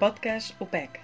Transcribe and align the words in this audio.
Podcast 0.00 0.60
UPEC. 0.62 0.94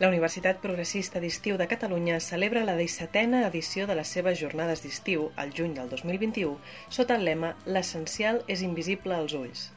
La 0.00 0.08
Universitat 0.08 0.56
Progressista 0.58 1.20
d'Estiu 1.22 1.54
de 1.54 1.68
Catalunya 1.70 2.16
celebra 2.18 2.64
la 2.66 2.74
17a 2.74 3.44
edició 3.46 3.86
de 3.86 3.94
les 3.94 4.10
seves 4.10 4.40
jornades 4.40 4.82
d'estiu, 4.82 5.28
al 5.38 5.52
juny 5.54 5.76
del 5.76 5.86
2021, 5.92 6.56
sota 6.96 7.14
el 7.14 7.22
lema 7.28 7.52
L'essencial 7.64 8.40
és 8.50 8.64
invisible 8.66 9.14
als 9.14 9.36
ulls. 9.38 9.68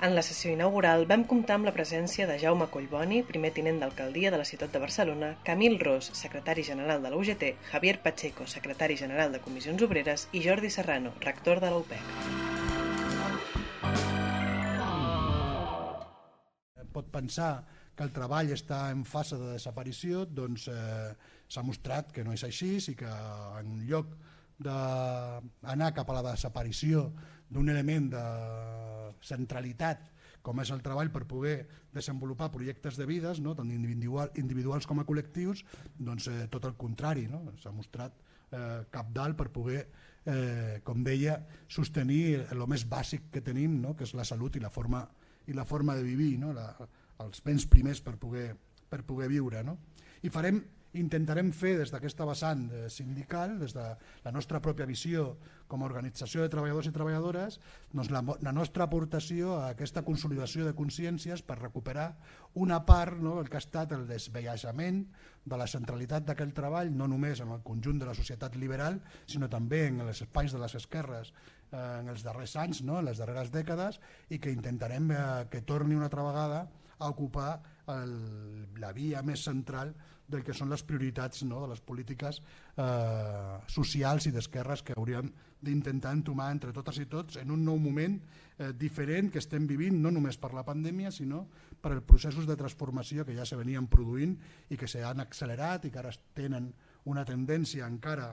En 0.00 0.16
la 0.16 0.24
sessió 0.24 0.48
inaugural 0.54 1.04
vam 1.10 1.26
comptar 1.28 1.58
amb 1.58 1.68
la 1.68 1.74
presència 1.76 2.24
de 2.30 2.38
Jaume 2.40 2.70
Collboni, 2.72 3.20
primer 3.34 3.52
tinent 3.58 3.82
d'alcaldia 3.84 4.32
de 4.32 4.40
la 4.40 4.48
ciutat 4.48 4.72
de 4.72 4.80
Barcelona, 4.80 5.34
Camil 5.44 5.76
Ros, 5.84 6.08
secretari 6.22 6.64
general 6.64 7.04
de 7.04 7.12
la 7.12 7.20
UGT, 7.20 7.50
Javier 7.74 7.98
Pacheco, 8.00 8.48
secretari 8.48 8.96
general 8.96 9.36
de 9.36 9.44
Comissions 9.44 9.84
Obreres 9.84 10.30
i 10.32 10.40
Jordi 10.48 10.72
Serrano, 10.72 11.12
rector 11.20 11.60
de 11.60 11.68
la 11.68 11.84
UPEC. 11.84 12.48
pot 16.90 17.06
pensar 17.14 17.62
que 18.00 18.06
el 18.08 18.14
treball 18.16 18.48
està 18.54 18.86
en 18.94 19.02
fase 19.04 19.36
de 19.36 19.50
desaparició, 19.58 20.22
doncs 20.24 20.70
eh, 20.72 21.10
s'ha 21.52 21.62
mostrat 21.66 22.14
que 22.16 22.22
no 22.24 22.32
és 22.32 22.40
així 22.46 22.78
i 22.80 22.94
que 22.96 23.08
en 23.60 23.74
lloc 23.90 24.14
d'anar 24.56 25.90
cap 25.92 26.08
a 26.08 26.14
la 26.16 26.22
desaparició 26.30 27.10
d'un 27.52 27.68
element 27.68 28.06
de 28.14 28.22
centralitat 29.20 30.08
com 30.40 30.62
és 30.64 30.70
el 30.72 30.80
treball 30.80 31.10
per 31.12 31.26
poder 31.28 31.58
desenvolupar 31.92 32.48
projectes 32.54 32.96
de 32.96 33.04
vides, 33.04 33.42
no? 33.44 33.52
tant 33.58 33.68
individual, 33.74 34.32
individuals 34.40 34.88
com 34.88 35.02
a 35.02 35.04
col·lectius, 35.04 35.60
doncs 35.98 36.30
eh, 36.32 36.46
tot 36.48 36.64
el 36.70 36.78
contrari, 36.80 37.26
no? 37.28 37.42
s'ha 37.60 37.74
mostrat 37.76 38.16
eh, 38.48 38.86
cap 38.88 39.10
dalt 39.12 39.36
per 39.36 39.50
poder, 39.52 39.82
eh, 40.24 40.80
com 40.88 41.04
deia, 41.04 41.36
sostenir 41.68 42.46
el 42.46 42.64
més 42.72 42.86
bàsic 42.88 43.28
que 43.36 43.44
tenim, 43.44 43.76
no? 43.84 43.92
que 43.92 44.08
és 44.08 44.16
la 44.16 44.24
salut 44.24 44.56
i 44.56 44.64
la 44.64 44.72
forma, 44.72 45.04
i 45.52 45.52
la 45.52 45.68
forma 45.68 45.98
de 46.00 46.08
vivir, 46.08 46.38
no? 46.40 46.54
la, 46.56 46.70
els 47.24 47.42
béns 47.44 47.66
primers 47.70 48.02
per 48.04 48.16
poder, 48.20 48.50
per 48.90 49.02
poder 49.06 49.30
viure. 49.32 49.64
No? 49.66 49.78
I 50.22 50.32
farem 50.32 50.62
intentarem 50.98 51.52
fer 51.54 51.76
des 51.78 51.92
d'aquesta 51.92 52.26
vessant 52.26 52.64
sindical, 52.90 53.54
des 53.60 53.74
de 53.76 53.84
la 54.24 54.32
nostra 54.34 54.58
pròpia 54.62 54.88
visió 54.88 55.36
com 55.70 55.84
a 55.84 55.86
organització 55.86 56.42
de 56.42 56.50
treballadors 56.50 56.88
i 56.90 56.92
treballadores, 56.94 57.60
doncs 57.92 58.10
la, 58.10 58.24
la 58.42 58.52
nostra 58.52 58.88
aportació 58.88 59.54
a 59.60 59.68
aquesta 59.76 60.02
consolidació 60.02 60.66
de 60.66 60.74
consciències 60.74 61.44
per 61.46 61.60
recuperar 61.60 62.08
una 62.58 62.80
part 62.86 63.20
no, 63.22 63.36
del 63.38 63.46
que 63.52 63.60
ha 63.60 63.62
estat 63.62 63.94
el 63.94 64.08
desvellajament 64.08 65.04
de 65.46 65.60
la 65.60 65.70
centralitat 65.70 66.26
d'aquell 66.26 66.56
treball, 66.56 66.90
no 66.90 67.06
només 67.06 67.44
en 67.44 67.54
el 67.54 67.62
conjunt 67.62 68.02
de 68.02 68.10
la 68.10 68.16
societat 68.18 68.58
liberal, 68.58 68.98
sinó 69.30 69.48
també 69.48 69.86
en 69.92 70.02
els 70.08 70.24
espais 70.26 70.50
de 70.50 70.58
les 70.58 70.74
esquerres 70.74 71.30
eh, 71.30 71.78
en 71.78 72.10
els 72.10 72.26
darrers 72.26 72.56
anys, 72.58 72.82
no, 72.82 72.98
en 72.98 73.12
les 73.12 73.22
darreres 73.22 73.54
dècades, 73.54 74.02
i 74.28 74.42
que 74.42 74.50
intentarem 74.50 75.10
eh, 75.14 75.22
que 75.54 75.62
torni 75.62 75.94
una 75.94 76.10
altra 76.10 76.26
vegada 76.26 76.66
a 77.00 77.08
ocupar 77.08 77.50
el, 77.90 78.14
la 78.78 78.92
via 78.96 79.22
més 79.26 79.44
central 79.48 79.94
del 80.30 80.44
que 80.46 80.54
són 80.54 80.70
les 80.70 80.84
prioritats 80.86 81.42
no, 81.48 81.58
de 81.64 81.70
les 81.72 81.80
polítiques 81.82 82.38
eh, 82.40 83.56
socials 83.66 84.28
i 84.28 84.34
d'esquerres 84.34 84.84
que 84.86 84.94
hauríem 84.96 85.30
d'intentar 85.60 86.12
entomar 86.16 86.50
entre 86.54 86.72
totes 86.72 87.00
i 87.02 87.08
tots 87.10 87.40
en 87.40 87.50
un 87.50 87.64
nou 87.66 87.80
moment 87.82 88.14
eh, 88.16 88.70
diferent 88.78 89.32
que 89.32 89.42
estem 89.42 89.66
vivint 89.68 89.98
no 90.00 90.12
només 90.14 90.38
per 90.40 90.52
la 90.56 90.64
pandèmia 90.66 91.10
sinó 91.12 91.42
per 91.80 91.96
els 91.96 92.06
processos 92.06 92.46
de 92.46 92.56
transformació 92.60 93.26
que 93.26 93.34
ja 93.36 93.48
se 93.48 93.58
venien 93.58 93.90
produint 93.90 94.36
i 94.70 94.78
que 94.78 94.88
s'han 94.88 95.24
accelerat 95.24 95.84
i 95.84 95.90
que 95.90 96.00
ara 96.00 96.14
tenen 96.36 96.70
una 97.10 97.26
tendència 97.26 97.88
encara 97.90 98.30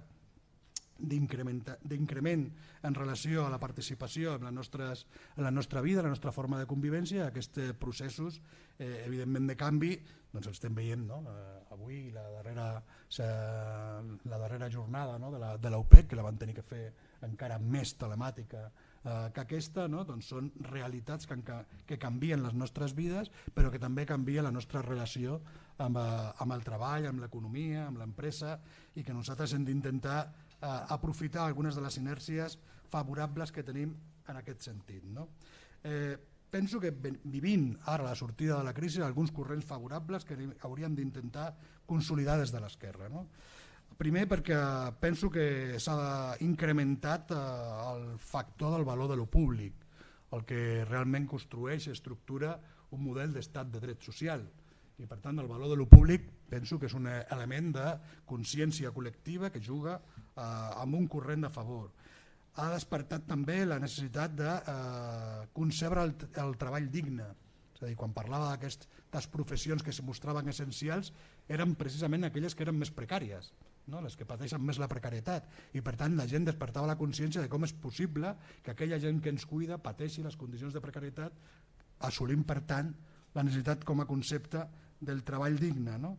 d'increment 0.99 2.45
en 2.83 2.95
relació 2.97 3.45
a 3.45 3.51
la 3.53 3.59
participació 3.61 4.35
en, 4.35 4.47
les 4.47 4.53
nostres, 4.53 5.05
en 5.35 5.43
la 5.43 5.51
nostra 5.51 5.81
vida, 5.81 6.01
en 6.01 6.09
la 6.09 6.15
nostra 6.15 6.33
forma 6.35 6.59
de 6.59 6.69
convivència, 6.69 7.27
aquests 7.27 7.73
processos 7.79 8.41
eh, 8.77 9.03
evidentment 9.05 9.47
de 9.49 9.57
canvi 9.59 9.95
doncs 10.31 10.49
els 10.51 10.57
estem 10.59 10.75
veient 10.75 11.05
no? 11.07 11.21
eh, 11.31 11.73
avui 11.73 12.09
la 12.13 12.25
darrera, 12.29 12.67
la 13.17 14.39
darrera 14.41 14.69
jornada 14.69 15.17
no? 15.19 15.31
de 15.31 15.71
l'OPEC 15.71 16.11
que 16.11 16.19
la 16.19 16.25
van 16.25 16.37
tenir 16.37 16.55
que 16.57 16.65
fer 16.65 16.83
encara 17.25 17.57
més 17.59 17.95
telemàtica 17.97 18.67
eh, 18.67 19.29
que 19.33 19.43
aquesta, 19.43 19.87
no? 19.91 20.03
doncs 20.07 20.31
són 20.33 20.51
realitats 20.69 21.29
que, 21.29 21.61
que 21.87 21.99
canvien 22.01 22.43
les 22.43 22.57
nostres 22.57 22.95
vides 22.97 23.31
però 23.55 23.71
que 23.73 23.81
també 23.81 24.05
canvia 24.09 24.45
la 24.45 24.53
nostra 24.53 24.83
relació 24.85 25.39
amb, 25.77 25.97
eh, 26.01 26.27
amb 26.43 26.57
el 26.57 26.65
treball, 26.67 27.09
amb 27.09 27.23
l'economia, 27.23 27.87
amb 27.87 28.03
l'empresa 28.03 28.57
i 28.95 29.05
que 29.05 29.15
nosaltres 29.15 29.55
hem 29.55 29.65
d'intentar 29.65 30.21
eh, 30.61 30.81
aprofitar 30.95 31.45
algunes 31.45 31.75
de 31.75 31.83
les 31.83 31.97
inèrcies 31.99 32.57
favorables 32.89 33.51
que 33.51 33.63
tenim 33.63 33.93
en 34.27 34.39
aquest 34.39 34.67
sentit. 34.69 35.03
No? 35.03 35.27
Eh, 35.83 36.17
penso 36.49 36.79
que 36.79 36.91
vivint 36.91 37.73
ara 37.85 38.05
la 38.07 38.15
sortida 38.15 38.57
de 38.57 38.63
la 38.63 38.73
crisi 38.73 39.01
alguns 39.01 39.31
corrents 39.31 39.65
favorables 39.67 40.25
que 40.25 40.37
hauríem 40.63 40.95
d'intentar 40.95 41.53
consolidar 41.85 42.37
des 42.39 42.51
de 42.51 42.61
l'esquerra. 42.63 43.09
No? 43.09 43.27
Primer 43.97 44.27
perquè 44.29 44.57
penso 45.01 45.29
que 45.33 45.79
s'ha 45.81 46.37
incrementat 46.45 47.33
eh, 47.33 47.41
el 47.93 48.07
factor 48.19 48.77
del 48.77 48.85
valor 48.85 49.11
de 49.11 49.17
lo 49.17 49.25
públic, 49.25 49.83
el 50.31 50.43
que 50.43 50.83
realment 50.85 51.27
construeix 51.27 51.87
i 51.87 51.93
estructura 51.95 52.57
un 52.91 53.03
model 53.03 53.33
d'estat 53.35 53.69
de 53.71 53.79
dret 53.83 54.03
social 54.03 54.43
i 54.97 55.05
per 55.05 55.19
tant 55.21 55.37
el 55.37 55.47
valor 55.47 55.69
de 55.69 55.77
lo 55.77 55.85
públic 55.85 56.23
penso 56.49 56.79
que 56.79 56.87
és 56.89 56.95
un 56.97 57.05
element 57.07 57.73
de 57.75 57.87
consciència 58.25 58.91
col·lectiva 58.95 59.51
que 59.53 59.61
juga 59.61 59.99
eh, 60.37 60.81
amb 60.83 60.95
un 60.99 61.07
corrent 61.11 61.47
de 61.47 61.51
favor. 61.53 61.89
Ha 62.57 62.69
despertat 62.73 63.27
també 63.29 63.59
la 63.65 63.79
necessitat 63.81 64.33
de 64.37 64.53
eh, 64.57 65.43
concebre 65.53 66.05
el, 66.07 66.15
el 66.43 66.57
treball 66.61 66.89
digne, 66.93 67.27
és 67.77 67.83
a 67.83 67.89
dir, 67.91 67.97
quan 67.97 68.13
parlava 68.15 68.53
d'aquestes 68.53 69.27
professions 69.33 69.83
que 69.85 69.93
se 69.93 70.05
mostraven 70.05 70.49
essencials 70.49 71.11
eren 71.47 71.75
precisament 71.77 72.25
aquelles 72.25 72.57
que 72.57 72.65
eren 72.65 72.79
més 72.79 72.89
precàries, 72.89 73.51
no? 73.87 74.01
les 74.01 74.17
que 74.17 74.25
pateixen 74.25 74.63
més 74.65 74.79
la 74.81 74.89
precarietat 74.89 75.45
i 75.77 75.83
per 75.85 75.93
tant 75.99 76.17
la 76.17 76.25
gent 76.29 76.47
despertava 76.47 76.89
la 76.89 76.97
consciència 76.97 77.43
de 77.43 77.51
com 77.51 77.67
és 77.67 77.75
possible 77.77 78.33
que 78.65 78.73
aquella 78.73 78.97
gent 79.03 79.21
que 79.21 79.29
ens 79.29 79.45
cuida 79.45 79.77
pateixi 79.77 80.25
les 80.25 80.39
condicions 80.39 80.73
de 80.73 80.81
precarietat 80.81 81.37
assolint 82.09 82.43
per 82.49 82.63
tant 82.65 82.91
la 83.35 83.45
necessitat 83.45 83.85
com 83.85 84.01
a 84.01 84.09
concepte 84.09 84.65
del 84.99 85.21
treball 85.23 85.57
digne. 85.61 85.97
No? 86.01 86.15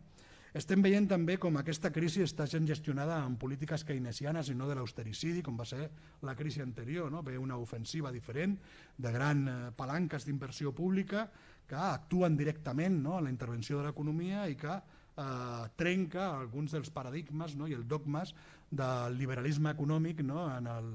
Estem 0.57 0.81
veient 0.81 1.05
també 1.05 1.35
com 1.37 1.59
aquesta 1.59 1.91
crisi 1.93 2.23
està 2.25 2.47
sent 2.49 2.65
gestionada 2.65 3.19
amb 3.21 3.37
polítiques 3.41 3.83
keynesianes 3.85 4.49
i 4.49 4.55
no 4.57 4.65
de 4.69 4.77
l'austericidi, 4.79 5.43
com 5.45 5.59
va 5.59 5.67
ser 5.69 5.89
la 6.25 6.33
crisi 6.35 6.63
anterior. 6.63 7.11
No? 7.13 7.21
Ve 7.21 7.37
una 7.37 7.59
ofensiva 7.61 8.11
diferent 8.11 8.57
de 8.97 9.11
gran 9.13 9.45
eh, 9.47 9.57
palanques 9.77 10.25
d'inversió 10.25 10.73
pública 10.73 11.27
que 11.69 11.77
actuen 11.77 12.37
directament 12.37 12.97
no? 13.03 13.17
a 13.17 13.21
la 13.21 13.29
intervenció 13.29 13.77
de 13.77 13.89
l'economia 13.89 14.47
i 14.49 14.57
que 14.57 14.73
eh, 14.73 15.69
trenca 15.77 16.31
alguns 16.39 16.73
dels 16.73 16.89
paradigmes 16.89 17.53
no? 17.55 17.69
i 17.69 17.77
els 17.77 17.85
dogmes 17.85 18.33
del 18.71 19.17
liberalisme 19.21 19.75
econòmic 19.77 20.23
no? 20.25 20.47
en 20.55 20.69
el, 20.73 20.89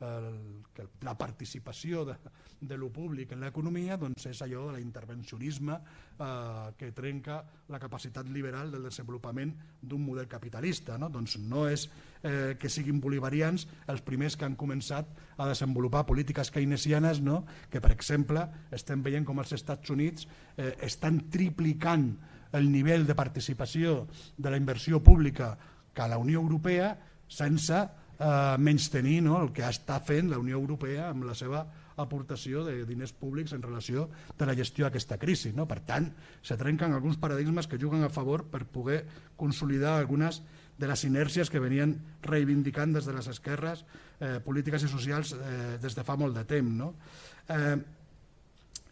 el, 0.00 0.64
que 0.74 0.84
la 1.06 1.16
participació 1.16 2.04
de, 2.04 2.16
de 2.60 2.76
lo 2.76 2.90
públic 2.92 3.32
en 3.32 3.40
l'economia 3.40 3.96
doncs 4.00 4.26
és 4.28 4.42
allò 4.44 4.66
de 4.68 4.76
l'intervencionisme 4.76 5.76
eh, 5.76 6.66
que 6.76 6.90
trenca 6.96 7.38
la 7.72 7.80
capacitat 7.80 8.28
liberal 8.28 8.70
del 8.72 8.84
desenvolupament 8.88 9.54
d'un 9.80 10.04
model 10.04 10.28
capitalista. 10.28 10.98
No? 11.00 11.08
Doncs 11.12 11.38
no 11.40 11.66
és 11.70 11.86
eh, 12.22 12.56
que 12.60 12.68
siguin 12.72 13.00
bolivarians 13.00 13.66
els 13.88 14.04
primers 14.04 14.36
que 14.36 14.44
han 14.48 14.58
començat 14.60 15.08
a 15.36 15.48
desenvolupar 15.48 16.06
polítiques 16.06 16.52
keynesianes 16.52 17.22
no? 17.24 17.44
que, 17.70 17.80
per 17.80 17.94
exemple, 17.96 18.44
estem 18.70 19.04
veient 19.04 19.24
com 19.24 19.40
els 19.40 19.56
Estats 19.56 19.92
Units 19.94 20.28
eh, 20.56 20.74
estan 20.84 21.24
triplicant 21.32 22.10
el 22.56 22.70
nivell 22.70 23.04
de 23.08 23.16
participació 23.16 24.06
de 24.36 24.52
la 24.52 24.60
inversió 24.60 25.02
pública 25.02 25.56
que 25.92 26.02
a 26.04 26.08
la 26.08 26.18
Unió 26.20 26.40
Europea 26.44 26.92
sense 27.26 27.78
eh, 28.18 28.56
menys 28.58 28.90
tenir 28.92 29.20
no, 29.24 29.40
el 29.42 29.52
que 29.56 29.66
està 29.66 29.98
fent 30.04 30.30
la 30.30 30.40
Unió 30.42 30.58
Europea 30.60 31.10
amb 31.10 31.26
la 31.28 31.34
seva 31.38 31.64
aportació 31.96 32.62
de 32.66 32.84
diners 32.84 33.14
públics 33.16 33.54
en 33.56 33.62
relació 33.64 34.06
de 34.36 34.46
la 34.46 34.54
gestió 34.54 34.84
d'aquesta 34.84 35.16
crisi. 35.18 35.52
No? 35.56 35.66
Per 35.68 35.80
tant, 35.88 36.10
se 36.44 36.56
trenquen 36.60 36.92
alguns 36.92 37.16
paradigmes 37.16 37.66
que 37.66 37.80
juguen 37.80 38.04
a 38.04 38.12
favor 38.12 38.44
per 38.52 38.66
poder 38.68 39.04
consolidar 39.36 39.96
algunes 39.96 40.42
de 40.76 40.88
les 40.88 41.04
inèrcies 41.08 41.48
que 41.48 41.62
venien 41.62 41.96
reivindicant 42.22 42.92
des 42.92 43.06
de 43.08 43.14
les 43.16 43.28
esquerres 43.32 43.84
eh, 44.20 44.38
polítiques 44.44 44.84
i 44.84 44.90
socials 44.92 45.32
eh, 45.32 45.76
des 45.80 45.96
de 45.96 46.04
fa 46.04 46.18
molt 46.20 46.36
de 46.36 46.44
temps. 46.44 46.72
No? 46.76 46.92
Eh, 47.48 47.76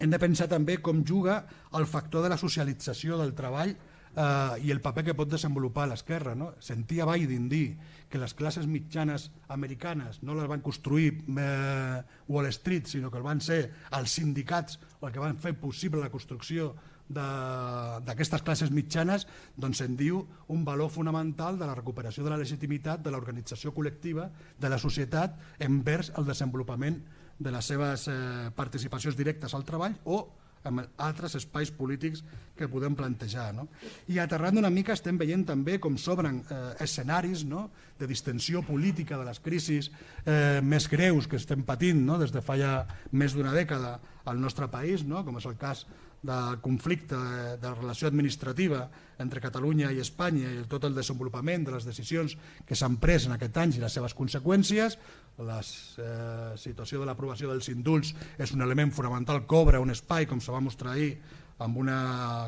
hem 0.00 0.10
de 0.10 0.20
pensar 0.20 0.48
també 0.50 0.78
com 0.82 1.04
juga 1.04 1.42
el 1.76 1.86
factor 1.86 2.24
de 2.24 2.32
la 2.32 2.40
socialització 2.40 3.20
del 3.20 3.34
treball 3.36 3.76
eh, 4.16 4.64
i 4.64 4.72
el 4.72 4.80
paper 4.84 5.04
que 5.08 5.16
pot 5.18 5.30
desenvolupar 5.30 5.88
l'esquerra. 5.90 6.34
No? 6.38 6.52
Sentia 6.62 7.06
Biden 7.08 7.48
dir 7.50 7.76
que 8.08 8.20
les 8.22 8.34
classes 8.34 8.66
mitjanes 8.70 9.30
americanes 9.48 10.22
no 10.22 10.36
les 10.38 10.48
van 10.50 10.62
construir 10.64 11.12
eh, 11.36 12.02
Wall 12.28 12.50
Street, 12.54 12.86
sinó 12.86 13.10
que 13.10 13.18
el 13.18 13.26
van 13.26 13.42
ser 13.44 13.60
els 13.92 14.18
sindicats 14.20 14.80
el 15.04 15.12
que 15.12 15.22
van 15.22 15.38
fer 15.38 15.54
possible 15.60 16.00
la 16.00 16.12
construcció 16.12 16.72
d'aquestes 17.04 18.40
classes 18.40 18.70
mitjanes 18.72 19.26
doncs 19.60 19.82
se'n 19.82 19.96
diu 19.96 20.22
un 20.48 20.62
valor 20.64 20.88
fonamental 20.88 21.58
de 21.60 21.66
la 21.68 21.74
recuperació 21.76 22.24
de 22.24 22.32
la 22.32 22.38
legitimitat 22.40 23.02
de 23.04 23.12
l'organització 23.12 23.74
col·lectiva 23.76 24.30
de 24.56 24.70
la 24.72 24.78
societat 24.80 25.36
envers 25.60 26.14
el 26.16 26.24
desenvolupament 26.24 27.02
de 27.38 27.52
les 27.52 27.66
seves 27.66 28.08
eh, 28.08 28.48
participacions 28.56 29.18
directes 29.18 29.52
al 29.52 29.66
treball 29.68 29.98
o 30.04 30.22
amb 30.64 30.84
altres 31.02 31.36
espais 31.38 31.70
polítics 31.74 32.22
que 32.56 32.68
podem 32.70 32.94
plantejar. 32.96 33.50
No? 33.56 33.66
I 34.08 34.20
aterrant 34.22 34.60
una 34.60 34.70
mica 34.72 34.94
estem 34.94 35.18
veient 35.20 35.44
també 35.48 35.78
com 35.82 35.98
s'obren 36.00 36.40
eh, 36.42 36.62
escenaris 36.84 37.44
no? 37.48 37.68
de 37.98 38.08
distensió 38.10 38.62
política 38.66 39.18
de 39.18 39.26
les 39.28 39.40
crisis 39.42 39.90
eh, 40.24 40.60
més 40.62 40.88
greus 40.90 41.28
que 41.28 41.40
estem 41.40 41.64
patint 41.66 42.04
no? 42.06 42.18
des 42.22 42.32
de 42.34 42.42
fa 42.44 42.58
ja 42.60 42.74
més 43.12 43.34
d'una 43.34 43.54
dècada 43.54 43.98
al 44.24 44.40
nostre 44.40 44.70
país, 44.72 45.04
no? 45.04 45.24
com 45.24 45.38
és 45.38 45.46
el 45.50 45.58
cas 45.60 45.84
del 46.24 46.60
conflicte 46.64 47.16
de, 47.16 47.56
de 47.60 47.70
relació 47.74 48.08
administrativa 48.08 48.86
entre 49.20 49.42
Catalunya 49.44 49.90
i 49.92 50.00
Espanya 50.00 50.50
i 50.50 50.62
tot 50.70 50.86
el 50.88 50.96
desenvolupament 50.96 51.66
de 51.66 51.74
les 51.74 51.84
decisions 51.84 52.32
que 52.66 52.76
s'han 52.78 52.96
pres 53.02 53.28
en 53.28 53.36
aquest 53.36 53.60
any 53.60 53.76
i 53.76 53.82
les 53.82 53.92
seves 53.92 54.16
conseqüències, 54.16 54.96
la 55.44 55.60
eh, 55.60 56.54
situació 56.60 57.02
de 57.02 57.08
l'aprovació 57.10 57.52
dels 57.52 57.68
indults 57.72 58.14
és 58.38 58.54
un 58.56 58.64
element 58.64 58.92
fonamental 58.94 59.44
que 59.44 59.58
obre 59.58 59.82
un 59.82 59.92
espai, 59.92 60.24
com 60.30 60.40
se 60.40 60.54
va 60.54 60.64
mostrar 60.64 60.94
ahir, 60.94 61.18
amb 61.62 61.76
un 61.78 61.90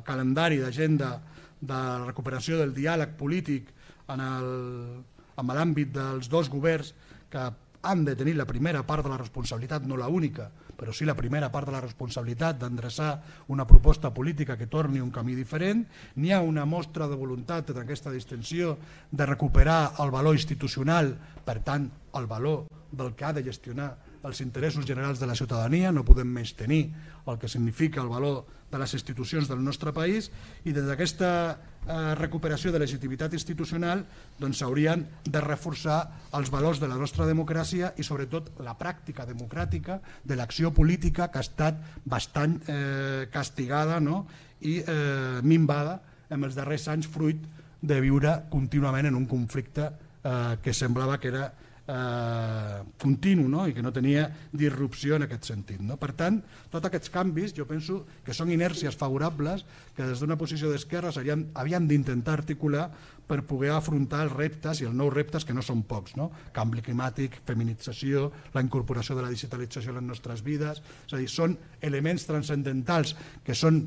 calendari 0.06 0.58
d'agenda 0.58 1.20
de 1.60 1.80
recuperació 2.06 2.58
del 2.58 2.74
diàleg 2.74 3.14
polític 3.20 3.68
en 4.10 4.22
l'àmbit 5.52 5.92
dels 5.94 6.30
dos 6.32 6.50
governs 6.50 6.94
que 7.30 7.44
han 7.86 8.04
de 8.04 8.16
tenir 8.18 8.34
la 8.34 8.48
primera 8.48 8.82
part 8.86 9.04
de 9.04 9.12
la 9.12 9.20
responsabilitat, 9.20 9.84
no 9.86 9.98
la 10.00 10.08
única, 10.08 10.50
però 10.76 10.92
sí 10.92 11.06
la 11.08 11.16
primera 11.16 11.50
part 11.52 11.70
de 11.70 11.74
la 11.74 11.82
responsabilitat 11.82 12.60
d'endreçar 12.60 13.10
una 13.48 13.66
proposta 13.66 14.12
política 14.14 14.56
que 14.56 14.68
torni 14.70 15.00
un 15.00 15.10
camí 15.10 15.34
diferent. 15.34 15.86
N'hi 16.16 16.32
ha 16.32 16.42
una 16.44 16.66
mostra 16.68 17.08
de 17.08 17.16
voluntat 17.16 17.70
en 17.72 17.82
aquesta 17.82 18.12
distensió 18.12 18.76
de 19.10 19.26
recuperar 19.26 19.94
el 20.04 20.10
valor 20.10 20.36
institucional, 20.36 21.16
per 21.44 21.60
tant, 21.64 21.90
el 22.14 22.26
valor 22.26 22.66
del 22.92 23.14
que 23.14 23.24
ha 23.24 23.32
de 23.32 23.44
gestionar 23.44 24.05
els 24.26 24.42
interessos 24.42 24.86
generals 24.86 25.20
de 25.22 25.26
la 25.30 25.36
ciutadania, 25.38 25.92
no 25.94 26.04
podem 26.04 26.28
més 26.28 26.52
tenir 26.58 26.90
el 27.26 27.38
que 27.38 27.48
significa 27.48 28.02
el 28.02 28.10
valor 28.10 28.44
de 28.70 28.78
les 28.78 28.92
institucions 28.94 29.48
del 29.48 29.62
nostre 29.62 29.92
país 29.94 30.28
i 30.66 30.72
des 30.74 30.86
d'aquesta 30.86 31.30
eh, 31.86 32.14
recuperació 32.18 32.72
de 32.74 32.80
legitimitat 32.82 33.34
institucional 33.38 34.02
doncs 34.40 34.58
s'haurien 34.58 35.04
de 35.24 35.42
reforçar 35.44 36.00
els 36.34 36.50
valors 36.50 36.80
de 36.82 36.88
la 36.90 36.98
nostra 36.98 37.28
democràcia 37.30 37.92
i 37.96 38.06
sobretot 38.06 38.50
la 38.66 38.74
pràctica 38.78 39.26
democràtica 39.28 40.00
de 40.24 40.38
l'acció 40.38 40.72
política 40.74 41.30
que 41.30 41.38
ha 41.38 41.46
estat 41.46 41.78
bastant 42.04 42.58
eh, 42.66 43.28
castigada 43.30 44.00
no? 44.00 44.24
i 44.60 44.80
eh, 44.82 45.38
minvada 45.42 46.00
en 46.30 46.42
els 46.42 46.58
darrers 46.58 46.88
anys 46.90 47.06
fruit 47.06 47.46
de 47.86 48.00
viure 48.02 48.34
contínuament 48.50 49.06
en 49.06 49.14
un 49.14 49.30
conflicte 49.30 49.86
eh, 49.86 50.56
que 50.62 50.74
semblava 50.74 51.20
que 51.22 51.30
era 51.30 51.46
eh, 51.88 52.82
continu 52.98 53.48
no? 53.48 53.66
i 53.68 53.74
que 53.74 53.82
no 53.84 53.92
tenia 53.94 54.26
disrupció 54.52 55.16
en 55.16 55.26
aquest 55.26 55.50
sentit. 55.50 55.80
No? 55.80 55.98
Per 56.00 56.12
tant, 56.18 56.40
tots 56.72 56.88
aquests 56.88 57.12
canvis 57.14 57.54
jo 57.56 57.66
penso 57.68 58.02
que 58.26 58.34
són 58.36 58.50
inèrcies 58.54 58.98
favorables 58.98 59.64
que 59.96 60.06
des 60.06 60.20
d'una 60.20 60.38
posició 60.38 60.70
d'esquerres 60.72 61.18
havien 61.20 61.88
d'intentar 61.88 62.40
articular 62.40 62.88
per 63.26 63.42
poder 63.42 63.72
afrontar 63.74 64.22
els 64.26 64.34
reptes 64.36 64.80
i 64.80 64.86
els 64.86 64.94
nous 64.94 65.12
reptes 65.12 65.44
que 65.44 65.54
no 65.54 65.62
són 65.64 65.82
pocs, 65.88 66.14
no? 66.18 66.30
canvi 66.54 66.82
climàtic, 66.86 67.40
feminització, 67.46 68.30
la 68.54 68.62
incorporació 68.62 69.16
de 69.18 69.24
la 69.26 69.32
digitalització 69.32 69.92
a 69.92 69.98
les 69.98 70.06
nostres 70.06 70.44
vides, 70.46 70.82
és 71.08 71.16
a 71.16 71.18
dir, 71.18 71.30
són 71.30 71.56
elements 71.82 72.26
transcendentals 72.28 73.16
que 73.44 73.56
són 73.58 73.82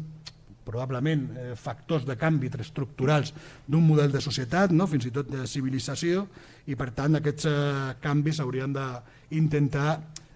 probablement 0.65 1.25
eh, 1.31 1.53
factors 1.55 2.05
de 2.05 2.15
canvi 2.19 2.51
estructurals 2.59 3.33
d'un 3.67 3.85
model 3.85 4.11
de 4.11 4.21
societat, 4.21 4.71
no? 4.71 4.87
fins 4.87 5.07
i 5.09 5.13
tot 5.15 5.29
de 5.31 5.47
civilització, 5.47 6.27
i 6.67 6.77
per 6.79 6.91
tant 6.97 7.19
aquests 7.19 7.47
eh, 7.49 7.55
canvis 8.03 8.41
haurien 8.43 8.75
d'intentar 8.75 9.89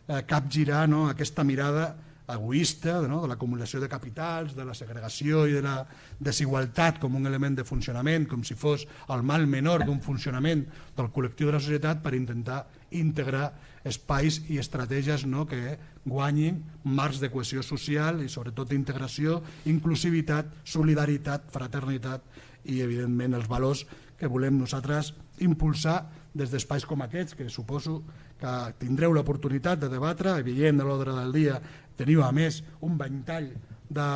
eh, 0.07 0.23
capgirar 0.27 0.87
no? 0.89 1.07
aquesta 1.09 1.43
mirada 1.43 1.91
egoista 2.33 3.01
no? 3.03 3.21
de 3.21 3.27
l'acumulació 3.27 3.81
de 3.83 3.89
capitals, 3.91 4.55
de 4.55 4.65
la 4.65 4.75
segregació 4.77 5.43
i 5.47 5.57
de 5.57 5.63
la 5.65 5.75
desigualtat 6.23 7.01
com 7.01 7.15
un 7.19 7.27
element 7.27 7.59
de 7.59 7.67
funcionament, 7.67 8.27
com 8.29 8.45
si 8.47 8.55
fos 8.55 8.87
el 9.11 9.23
mal 9.27 9.45
menor 9.47 9.83
d'un 9.85 9.99
funcionament 10.01 10.63
del 10.97 11.11
col·lectiu 11.11 11.51
de 11.51 11.57
la 11.57 11.63
societat 11.63 12.01
per 12.03 12.15
intentar 12.15 12.63
integrar 12.95 13.51
espais 13.83 14.39
i 14.49 14.59
estratègies 14.61 15.25
no? 15.27 15.45
que 15.47 15.77
guanyin 16.05 16.61
marcs 16.83 17.19
de 17.19 17.29
cohesió 17.31 17.63
social 17.63 18.21
i 18.23 18.29
sobretot 18.31 18.71
d'integració, 18.71 19.41
inclusivitat, 19.69 20.49
solidaritat, 20.63 21.49
fraternitat 21.51 22.23
i 22.63 22.81
evidentment 22.83 23.35
els 23.39 23.49
valors 23.51 23.85
que 24.19 24.29
volem 24.31 24.59
nosaltres 24.59 25.13
impulsar 25.43 26.05
des 26.33 26.51
d'espais 26.51 26.85
com 26.87 27.03
aquests, 27.03 27.35
que 27.35 27.49
suposo 27.49 28.01
que 28.39 28.53
tindreu 28.79 29.13
l'oportunitat 29.13 29.79
de 29.83 29.89
debatre, 29.91 30.39
veient 30.43 30.79
de 30.79 30.85
l'ordre 30.87 31.13
del 31.15 31.33
dia 31.35 31.59
teniu 31.97 32.23
a 32.23 32.31
més 32.33 32.63
un 32.81 32.97
ventall 32.97 33.51
de, 33.89 34.07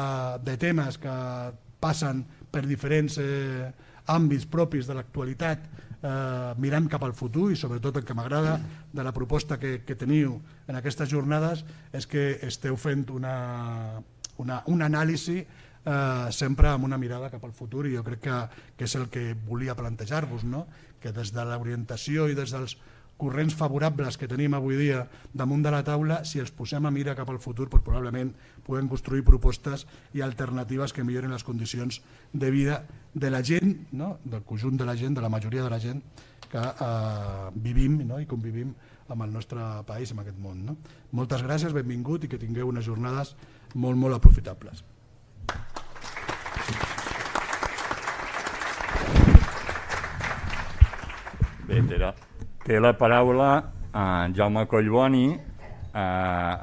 de 0.43 0.55
temes 0.57 0.97
que 0.97 1.17
passen 1.79 2.23
per 2.51 2.65
diferents 2.65 3.19
eh, 3.21 3.69
àmbits 4.07 4.47
propis 4.49 4.87
de 4.87 4.95
l'actualitat 4.97 5.67
eh, 6.01 6.53
mirant 6.57 6.89
cap 6.91 7.03
al 7.03 7.15
futur 7.17 7.51
i 7.51 7.59
sobretot 7.59 7.97
el 7.97 8.05
que 8.05 8.15
m'agrada 8.17 8.57
de 8.93 9.03
la 9.05 9.13
proposta 9.13 9.59
que, 9.59 9.81
que 9.85 9.95
teniu 9.95 10.39
en 10.67 10.79
aquestes 10.79 11.09
jornades 11.09 11.63
és 11.93 12.07
que 12.09 12.37
esteu 12.47 12.77
fent 12.77 13.07
una, 13.13 14.01
una, 14.37 14.61
un 14.67 14.83
anàlisi 14.85 15.39
eh, 15.41 16.27
sempre 16.31 16.69
amb 16.69 16.85
una 16.85 16.99
mirada 17.01 17.31
cap 17.33 17.43
al 17.45 17.55
futur 17.55 17.87
i 17.87 17.95
jo 17.95 18.03
crec 18.05 18.23
que, 18.27 18.41
que 18.77 18.85
és 18.89 18.95
el 18.99 19.07
que 19.13 19.31
volia 19.47 19.75
plantejar-vos, 19.75 20.45
no? 20.45 20.67
que 21.01 21.13
des 21.13 21.31
de 21.33 21.45
l'orientació 21.45 22.27
i 22.27 22.37
des 22.37 22.53
dels 22.53 22.77
corrents 23.17 23.55
favorables 23.57 24.17
que 24.17 24.29
tenim 24.29 24.53
avui 24.53 24.77
dia 24.77 25.01
damunt 25.33 25.63
de 25.65 25.71
la 25.73 25.81
taula, 25.83 26.21
si 26.25 26.39
els 26.39 26.53
posem 26.53 26.85
a 26.85 26.91
mira 26.93 27.15
cap 27.17 27.29
al 27.33 27.41
futur, 27.41 27.67
doncs 27.67 27.83
probablement 27.85 28.31
podem 28.65 28.87
construir 28.87 29.25
propostes 29.25 29.87
i 30.13 30.21
alternatives 30.21 30.93
que 30.93 31.03
milloren 31.03 31.33
les 31.33 31.43
condicions 31.43 32.01
de 32.33 32.51
vida 32.53 32.83
de 33.13 33.31
la 33.33 33.41
gent, 33.41 33.87
no? 33.91 34.17
del 34.23 34.45
conjunt 34.45 34.77
de 34.77 34.85
la 34.85 34.95
gent, 34.95 35.17
de 35.17 35.25
la 35.25 35.33
majoria 35.33 35.63
de 35.63 35.73
la 35.73 35.79
gent 35.81 36.03
que 36.47 36.61
eh, 36.61 37.49
vivim 37.55 38.03
no? 38.07 38.21
i 38.21 38.29
convivim 38.29 38.73
amb 39.09 39.23
el 39.23 39.33
nostre 39.33 39.63
país, 39.87 40.11
amb 40.11 40.21
aquest 40.23 40.37
món. 40.39 40.61
No? 40.67 40.77
Moltes 41.17 41.43
gràcies, 41.43 41.73
benvingut 41.75 42.23
i 42.23 42.31
que 42.31 42.39
tingueu 42.39 42.69
unes 42.69 42.85
jornades 42.85 43.33
molt, 43.73 43.97
molt 43.97 44.15
aprofitables. 44.19 44.83
Bé, 51.67 51.81
Tera, 51.83 52.13
Té 52.67 52.81
la 52.83 52.89
paraula 52.99 53.61
en 53.95 54.33
Jaume 54.35 54.65
Collboni 54.67 55.27
eh, 55.31 55.99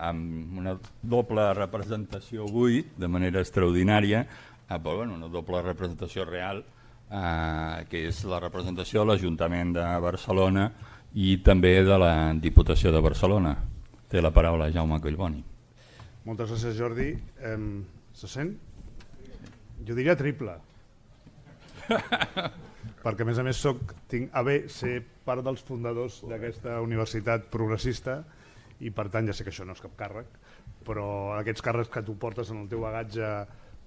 amb 0.04 0.58
una 0.60 0.74
doble 1.00 1.46
representació 1.56 2.44
avui, 2.44 2.82
de 3.00 3.08
manera 3.08 3.40
extraordinària, 3.40 4.18
eh, 4.68 4.76
però, 4.76 4.98
bueno, 4.98 5.14
una 5.16 5.30
doble 5.32 5.62
representació 5.64 6.26
real, 6.28 6.60
eh, 7.08 7.86
que 7.88 8.02
és 8.10 8.18
la 8.28 8.36
representació 8.42 9.00
de 9.00 9.14
l'Ajuntament 9.14 9.72
de 9.78 9.86
Barcelona 10.04 10.66
i 11.14 11.38
també 11.46 11.72
de 11.88 11.96
la 11.96 12.12
Diputació 12.36 12.92
de 12.92 13.00
Barcelona. 13.00 13.54
Té 14.12 14.20
la 14.20 14.32
paraula 14.36 14.68
Jaume 14.74 15.00
Collboni. 15.00 15.40
Moltes 16.28 16.52
gràcies, 16.52 16.76
Jordi. 16.76 17.08
Eh, 17.40 17.56
se 18.12 18.28
sent? 18.28 18.52
Jo 19.88 19.96
diria 19.96 20.20
triple. 20.20 20.58
perquè 23.04 23.24
a 23.24 23.28
més 23.28 23.38
a 23.38 23.44
més 23.44 23.60
soc, 23.60 23.92
tinc 24.08 24.32
a 24.32 24.42
bé 24.46 24.62
ser 24.72 24.96
part 25.26 25.44
dels 25.44 25.62
fundadors 25.66 26.22
d'aquesta 26.28 26.78
universitat 26.84 27.50
progressista 27.52 28.22
i 28.80 28.90
per 28.90 29.10
tant 29.12 29.28
ja 29.28 29.34
sé 29.36 29.44
que 29.44 29.52
això 29.52 29.66
no 29.68 29.76
és 29.76 29.82
cap 29.84 29.92
càrrec, 29.98 30.30
però 30.86 31.06
aquests 31.36 31.64
càrrecs 31.64 31.92
que 31.92 32.02
tu 32.06 32.16
portes 32.20 32.50
en 32.50 32.62
el 32.64 32.70
teu 32.72 32.82
bagatge 32.84 33.28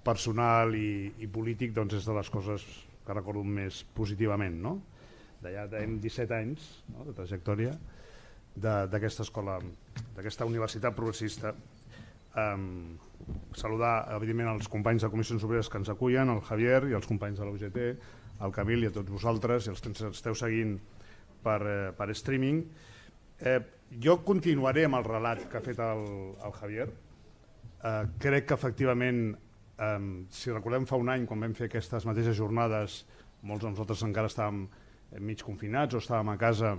personal 0.05 0.75
i, 0.77 1.11
i 1.19 1.27
polític 1.27 1.73
doncs 1.75 1.97
és 1.97 2.05
de 2.07 2.15
les 2.15 2.29
coses 2.31 2.63
que 3.07 3.15
recordo 3.15 3.43
més 3.43 3.81
positivament. 3.97 4.59
No? 4.63 4.77
D'allà 5.41 5.67
tenim 5.71 5.97
17 6.03 6.37
anys 6.37 6.67
no? 6.93 7.07
de 7.07 7.15
trajectòria 7.17 7.73
d'aquesta 8.57 9.25
escola, 9.25 9.57
d'aquesta 10.15 10.47
universitat 10.49 10.95
progressista. 10.97 11.53
Um, 12.37 12.97
saludar 13.57 14.07
evidentment 14.13 14.51
els 14.51 14.69
companys 14.69 15.01
de 15.01 15.09
Comissions 15.09 15.43
Obreres 15.45 15.69
que 15.73 15.79
ens 15.81 15.89
acullen, 15.89 16.29
el 16.29 16.41
Javier 16.45 16.83
i 16.89 16.97
els 16.97 17.09
companys 17.09 17.41
de 17.41 17.47
la 17.47 17.53
UGT, 17.53 17.79
al 18.39 18.53
Camil 18.53 18.85
i 18.85 18.89
a 18.89 18.93
tots 18.93 19.11
vosaltres 19.11 19.67
i 19.67 19.73
els 19.73 19.81
que 19.81 19.91
ens 19.91 20.03
esteu 20.11 20.35
seguint 20.37 20.77
per, 21.43 21.59
eh, 21.61 21.91
per 21.97 22.09
streaming. 22.13 22.63
Eh, 23.39 23.59
jo 24.03 24.19
continuaré 24.25 24.85
amb 24.85 24.99
el 24.99 25.05
relat 25.07 25.45
que 25.49 25.59
ha 25.59 25.63
fet 25.63 25.79
el, 25.79 26.03
el 26.43 26.55
Javier. 26.59 26.89
Eh, 27.83 28.03
crec 28.19 28.49
que 28.49 28.57
efectivament, 28.57 29.23
eh, 29.77 30.25
si 30.29 30.51
recordem 30.51 30.85
fa 30.89 30.99
un 30.99 31.09
any, 31.13 31.25
quan 31.29 31.45
vam 31.45 31.55
fer 31.57 31.69
aquestes 31.71 32.05
mateixes 32.09 32.37
jornades, 32.37 33.05
molts 33.43 33.63
de 33.63 33.71
nosaltres 33.71 34.03
encara 34.03 34.31
estàvem 34.31 34.67
mig 35.23 35.41
confinats 35.45 35.95
o 35.95 36.01
estàvem 36.03 36.33
a 36.33 36.37
casa, 36.41 36.75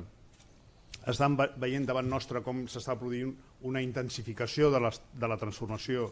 estàvem 1.09 1.39
veient 1.63 1.87
davant 1.89 2.09
nostre 2.11 2.43
com 2.45 2.67
s'està 2.69 2.99
produint 2.99 3.33
una 3.69 3.81
intensificació 3.83 4.71
de 4.71 4.81
la, 4.83 4.91
de 4.93 5.31
la 5.31 5.39
transformació 5.41 6.11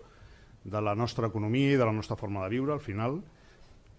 de 0.65 0.81
la 0.83 0.95
nostra 0.99 1.29
economia 1.29 1.75
i 1.75 1.79
de 1.79 1.87
la 1.87 1.95
nostra 1.95 2.17
forma 2.17 2.43
de 2.45 2.55
viure, 2.57 2.73
al 2.75 2.83
final, 2.83 3.21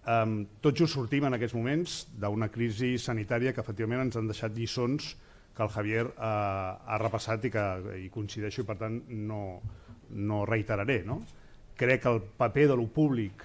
Um, 0.08 0.46
tot 0.64 0.78
just 0.78 0.96
sortim 0.96 1.26
en 1.28 1.36
aquests 1.36 1.56
moments 1.56 1.98
d'una 2.16 2.48
crisi 2.48 2.94
sanitària 3.02 3.52
que 3.52 3.60
efectivament 3.60 4.06
ens 4.06 4.16
han 4.16 4.30
deixat 4.30 4.54
lliçons 4.56 5.10
que 5.56 5.66
el 5.66 5.72
Javier 5.74 6.06
uh, 6.06 6.78
ha 6.80 6.96
repassat 7.02 7.44
i 7.44 7.50
que 7.52 7.64
hi 7.98 8.06
coincideixo 8.14 8.62
i 8.62 8.68
per 8.68 8.78
tant 8.80 9.02
no, 9.10 9.42
no 10.16 10.44
reiteraré, 10.48 11.02
no? 11.04 11.18
crec 11.78 12.02
que 12.02 12.12
el 12.14 12.22
paper 12.40 12.66
de 12.72 12.76
lo 12.78 12.86
públic, 12.90 13.44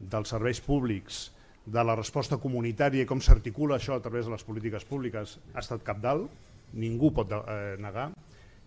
dels 0.00 0.32
serveis 0.34 0.62
públics, 0.64 1.26
de 1.62 1.84
la 1.86 1.94
resposta 1.94 2.40
comunitària 2.42 3.04
i 3.04 3.08
com 3.08 3.20
s'articula 3.22 3.76
això 3.76 3.94
a 3.94 4.02
través 4.02 4.26
de 4.26 4.32
les 4.32 4.42
polítiques 4.42 4.86
públiques 4.88 5.36
ha 5.52 5.60
estat 5.60 5.84
capdalt, 5.86 6.26
ningú 6.74 7.12
pot 7.14 7.30
eh, 7.36 7.76
negar, 7.78 8.08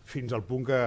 fins 0.07 0.31
al 0.31 0.45
punt 0.47 0.63
que 0.69 0.79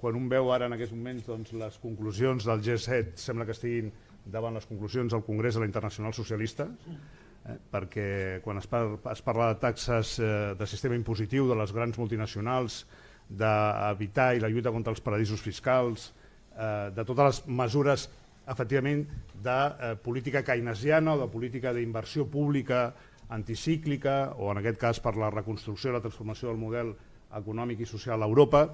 quan 0.00 0.16
un 0.16 0.30
veu 0.32 0.48
ara 0.54 0.70
en 0.70 0.76
aquests 0.78 0.94
moments 0.96 1.26
doncs, 1.26 1.52
les 1.52 1.76
conclusions 1.82 2.46
del 2.48 2.62
G7 2.64 3.20
sembla 3.20 3.44
que 3.44 3.56
estiguin 3.58 3.90
davant 4.24 4.54
les 4.54 4.66
conclusions 4.66 5.12
del 5.12 5.24
Congrés 5.24 5.54
de 5.54 5.64
la 5.64 5.68
Internacional 5.68 6.14
Socialista, 6.14 6.66
eh, 6.66 7.56
perquè 7.72 8.40
quan 8.44 8.60
es, 8.60 8.68
par 8.70 8.84
es 9.12 9.22
parla 9.22 9.52
de 9.52 9.60
taxes 9.62 10.18
eh, 10.18 10.30
de 10.58 10.66
sistema 10.66 10.98
impositiu 10.98 11.48
de 11.48 11.58
les 11.58 11.72
grans 11.72 11.98
multinacionals, 11.98 12.84
d'evitar 13.30 14.34
i 14.34 14.40
la 14.42 14.50
lluita 14.50 14.72
contra 14.74 14.90
els 14.90 15.02
paradisos 15.04 15.40
fiscals, 15.40 16.10
eh, 16.56 16.90
de 16.94 17.04
totes 17.04 17.26
les 17.28 17.42
mesures 17.46 18.08
efectivament 18.50 19.04
de 19.44 19.58
eh, 19.70 19.94
política 20.02 20.42
keynesiana 20.42 21.14
o 21.14 21.20
de 21.20 21.30
política 21.30 21.72
d'inversió 21.72 22.26
pública 22.26 22.90
anticíclica 23.30 24.34
o 24.38 24.50
en 24.50 24.58
aquest 24.58 24.80
cas 24.80 25.00
per 25.00 25.14
la 25.16 25.30
reconstrucció 25.30 25.92
i 25.92 25.94
la 25.94 26.02
transformació 26.02 26.50
del 26.50 26.58
model 26.58 26.94
econòmic 27.38 27.84
i 27.84 27.86
social 27.86 28.22
a 28.22 28.26
Europa, 28.26 28.64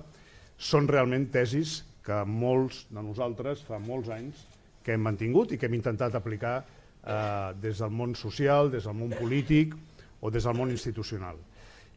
són 0.57 0.89
realment 0.89 1.29
tesis 1.29 1.83
que 2.07 2.23
molts 2.25 2.87
de 2.89 3.03
nosaltres 3.05 3.61
fa 3.67 3.79
molts 3.83 4.09
anys 4.15 4.47
que 4.87 4.95
hem 4.95 5.03
mantingut 5.03 5.53
i 5.53 5.59
que 5.59 5.67
hem 5.67 5.75
intentat 5.75 6.15
aplicar 6.15 6.61
eh, 6.63 7.51
des 7.59 7.83
del 7.83 7.91
món 7.91 8.15
social, 8.15 8.71
des 8.71 8.87
del 8.87 8.95
món 8.95 9.11
polític 9.19 9.75
o 10.23 10.31
des 10.31 10.47
del 10.47 10.55
món 10.55 10.71
institucional. 10.71 11.41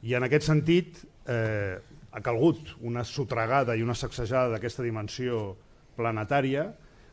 I 0.02 0.16
en 0.18 0.26
aquest 0.26 0.48
sentit 0.50 1.04
eh, 1.30 1.78
ha 2.10 2.22
calgut 2.26 2.74
una 2.82 3.06
sotregada 3.06 3.76
i 3.78 3.86
una 3.86 3.94
sacsejada 3.94 4.56
d'aquesta 4.56 4.86
dimensió 4.86 5.54
planetària, 6.00 6.66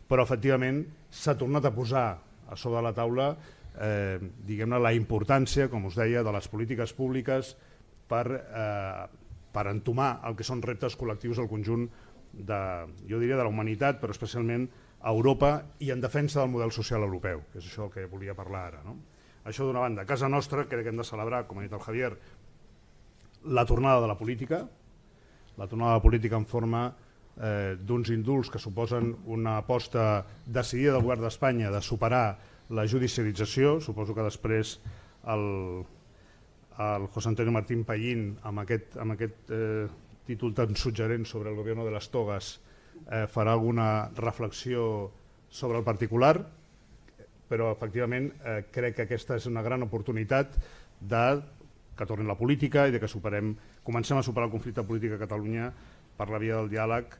però 0.09 0.25
efectivament 0.25 0.85
s'ha 1.11 1.37
tornat 1.37 1.69
a 1.69 1.75
posar 1.75 2.07
a 2.47 2.57
sobre 2.57 2.81
la 2.81 2.95
taula 2.97 3.35
eh, 3.83 4.17
diguem-ne 4.49 4.81
la 4.81 4.95
importància, 4.97 5.69
com 5.69 5.91
us 5.91 5.99
deia, 5.99 6.23
de 6.25 6.33
les 6.33 6.49
polítiques 6.49 6.95
públiques 6.97 7.53
per 8.09 8.25
eh, 8.33 9.07
per 9.57 9.71
entomar 9.73 10.19
el 10.29 10.37
que 10.37 10.45
són 10.45 10.61
reptes 10.65 10.99
col·lectius 11.01 11.41
al 11.41 11.49
conjunt 11.49 11.87
de, 12.37 12.59
jo 13.09 13.21
diria, 13.23 13.39
de 13.39 13.45
la 13.47 13.53
humanitat, 13.53 14.03
però 14.03 14.13
especialment 14.13 14.67
a 15.07 15.13
Europa 15.15 15.51
i 15.79 15.93
en 15.95 16.01
defensa 16.03 16.41
del 16.41 16.51
model 16.51 16.73
social 16.75 17.05
europeu, 17.07 17.45
que 17.53 17.61
és 17.61 17.69
això 17.69 17.87
que 17.93 18.09
volia 18.11 18.35
parlar 18.35 18.65
ara. 18.73 18.81
No? 18.83 18.97
Això 19.47 19.63
d'una 19.63 19.85
banda. 19.85 20.03
A 20.03 20.09
casa 20.09 20.27
nostra 20.27 20.65
crec 20.67 20.83
que 20.83 20.91
hem 20.91 20.99
de 20.99 21.07
celebrar, 21.07 21.45
com 21.47 21.61
ha 21.61 21.63
dit 21.63 21.73
el 21.77 21.85
Javier, 21.85 22.11
la 23.47 23.63
tornada 23.67 24.01
de 24.03 24.09
la 24.11 24.19
política, 24.19 24.65
la 25.57 25.69
tornada 25.71 25.95
de 25.95 26.01
la 26.01 26.03
política 26.03 26.37
en 26.37 26.49
forma 26.51 26.89
eh, 26.91 27.77
d'uns 27.79 28.11
indults 28.11 28.51
que 28.51 28.59
suposen 28.59 29.13
una 29.31 29.59
aposta 29.63 30.27
decidida 30.45 30.97
del 30.97 31.07
govern 31.07 31.23
d'Espanya 31.23 31.71
de 31.71 31.83
superar 31.87 32.27
la 32.75 32.89
judicialització, 32.91 33.79
suposo 33.81 34.15
que 34.15 34.27
després 34.27 34.81
el, 35.31 35.47
el 36.83 37.07
José 37.15 37.31
Antonio 37.31 37.55
Martín 37.55 37.87
Pallín 37.87 38.33
amb 38.43 38.67
aquest, 38.67 38.99
amb 38.99 39.15
aquest 39.15 39.55
eh, 39.55 39.87
títol 40.27 40.51
tan 40.59 40.75
suggerent 40.75 41.31
sobre 41.31 41.55
el 41.55 41.63
govern 41.63 41.87
de 41.87 41.95
les 41.95 42.11
togues 42.11 42.57
eh, 43.11 43.27
farà 43.31 43.53
alguna 43.53 44.11
reflexió 44.17 45.11
sobre 45.49 45.79
el 45.79 45.85
particular, 45.85 46.35
però 47.47 47.71
efectivament 47.73 48.33
eh, 48.43 48.65
crec 48.73 48.97
que 48.97 49.07
aquesta 49.07 49.37
és 49.39 49.47
una 49.47 49.63
gran 49.63 49.85
oportunitat 49.87 50.57
de 51.01 51.27
que 51.97 52.07
torni 52.07 52.27
la 52.29 52.37
política 52.37 52.87
i 52.89 52.93
de 52.93 53.01
que 53.01 53.09
superem, 53.09 53.55
comencem 53.87 54.19
a 54.19 54.25
superar 54.27 54.51
el 54.51 54.55
conflicte 54.55 54.85
polític 54.85 55.15
a 55.17 55.23
Catalunya 55.23 55.71
per 56.17 56.29
la 56.29 56.41
via 56.43 56.59
del 56.59 56.69
diàleg, 56.73 57.15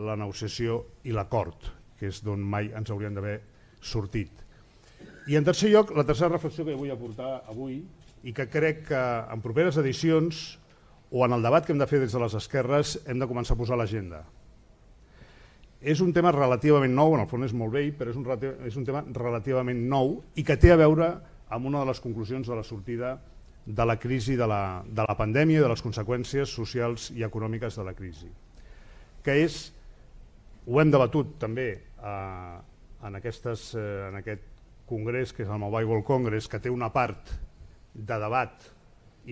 la 0.00 0.16
negociació 0.16 0.80
i 1.04 1.12
l'acord, 1.14 1.68
que 1.98 2.08
és 2.08 2.22
d'on 2.24 2.40
mai 2.40 2.70
ens 2.74 2.90
haurien 2.90 3.14
d'haver 3.14 3.40
sortit. 3.84 4.32
I 5.28 5.36
en 5.36 5.44
tercer 5.44 5.70
lloc, 5.72 5.92
la 5.96 6.04
tercera 6.04 6.32
reflexió 6.32 6.64
que 6.64 6.76
vull 6.76 6.92
aportar 6.92 7.44
avui 7.48 7.82
i 8.24 8.32
que 8.32 8.48
crec 8.48 8.86
que 8.88 9.02
en 9.32 9.44
properes 9.44 9.76
edicions 9.80 10.58
o 11.10 11.24
en 11.24 11.36
el 11.36 11.44
debat 11.44 11.64
que 11.64 11.72
hem 11.72 11.80
de 11.80 11.88
fer 11.88 12.00
des 12.02 12.12
de 12.12 12.20
les 12.20 12.34
esquerres 12.36 12.96
hem 13.06 13.20
de 13.20 13.28
començar 13.28 13.54
a 13.54 13.60
posar 13.60 13.78
l'agenda. 13.80 14.24
És 15.84 16.00
un 16.00 16.14
tema 16.16 16.32
relativament 16.32 16.94
nou, 16.96 17.12
en 17.12 17.20
el 17.26 17.28
fons 17.28 17.50
és 17.50 17.52
molt 17.52 17.74
vell, 17.74 17.90
però 17.92 18.08
és 18.08 18.16
un, 18.16 18.24
és 18.64 18.76
un 18.80 18.86
tema 18.88 19.02
relativament 19.12 19.82
nou 19.90 20.14
i 20.40 20.44
que 20.46 20.56
té 20.56 20.72
a 20.72 20.78
veure 20.80 21.10
amb 21.52 21.68
una 21.68 21.82
de 21.82 21.90
les 21.90 22.00
conclusions 22.00 22.48
de 22.48 22.56
la 22.56 22.64
sortida 22.64 23.18
de 23.66 23.84
la 23.84 23.98
crisi 24.00 24.36
de 24.36 24.46
la, 24.48 24.82
de 24.84 25.04
la 25.04 25.16
pandèmia 25.16 25.60
i 25.60 25.64
de 25.64 25.68
les 25.68 25.82
conseqüències 25.84 26.48
socials 26.48 27.10
i 27.12 27.24
econòmiques 27.24 27.76
de 27.76 27.84
la 27.84 27.92
crisi, 27.96 28.28
que 29.24 29.36
és, 29.44 29.58
ho 30.64 30.80
hem 30.80 30.92
debatut 30.92 31.36
també 31.40 31.68
eh, 31.76 32.56
en, 33.04 33.18
aquestes, 33.20 33.70
eh, 33.76 34.08
en 34.08 34.16
aquest 34.20 34.44
congrés, 34.88 35.32
que 35.32 35.44
és 35.44 35.52
el 35.52 35.60
Mobile 35.60 35.88
World 35.88 36.06
Congress, 36.08 36.48
que 36.48 36.60
té 36.60 36.72
una 36.72 36.90
part 36.92 37.32
de 37.94 38.18
debat 38.20 38.70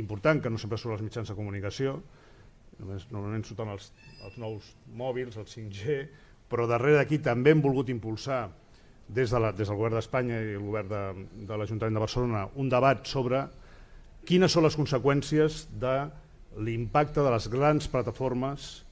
important, 0.00 0.40
que 0.40 0.52
no 0.52 0.60
sempre 0.60 0.80
són 0.80 0.94
els 0.96 1.04
mitjans 1.04 1.28
de 1.28 1.36
comunicació, 1.36 1.98
només, 2.80 3.08
normalment 3.12 3.44
surten 3.44 3.72
els, 3.72 3.88
els 4.24 4.36
nous 4.40 4.68
mòbils, 4.96 5.36
el 5.40 5.48
5G, 5.48 5.98
però 6.52 6.68
darrere 6.68 7.00
d'aquí 7.00 7.18
també 7.24 7.54
hem 7.54 7.64
volgut 7.64 7.88
impulsar 7.88 8.44
des, 9.08 9.30
de 9.32 9.40
la, 9.40 9.52
des 9.56 9.68
del 9.68 9.78
govern 9.78 9.96
d'Espanya 9.96 10.38
i 10.44 10.54
el 10.58 10.64
govern 10.64 10.90
de, 10.90 11.02
de 11.48 11.58
l'Ajuntament 11.58 11.96
de 11.96 12.04
Barcelona 12.04 12.46
un 12.60 12.68
debat 12.72 13.06
sobre 13.08 13.46
quines 14.28 14.52
són 14.52 14.66
les 14.66 14.76
conseqüències 14.78 15.64
de 15.80 15.96
l'impacte 16.62 17.24
de 17.24 17.30
les 17.32 17.48
grans 17.48 17.88
plataformes, 17.88 18.84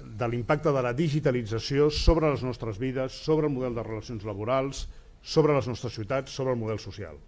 de 0.00 0.28
l'impacte 0.32 0.72
de 0.72 0.82
la 0.82 0.94
digitalització 0.96 1.90
sobre 1.92 2.30
les 2.32 2.42
nostres 2.42 2.80
vides, 2.80 3.12
sobre 3.12 3.46
el 3.50 3.54
model 3.54 3.76
de 3.76 3.84
relacions 3.84 4.24
laborals, 4.24 4.86
sobre 5.20 5.54
les 5.54 5.68
nostres 5.68 5.94
ciutats, 5.94 6.32
sobre 6.32 6.54
el 6.56 6.60
model 6.60 6.80
social. 6.80 7.18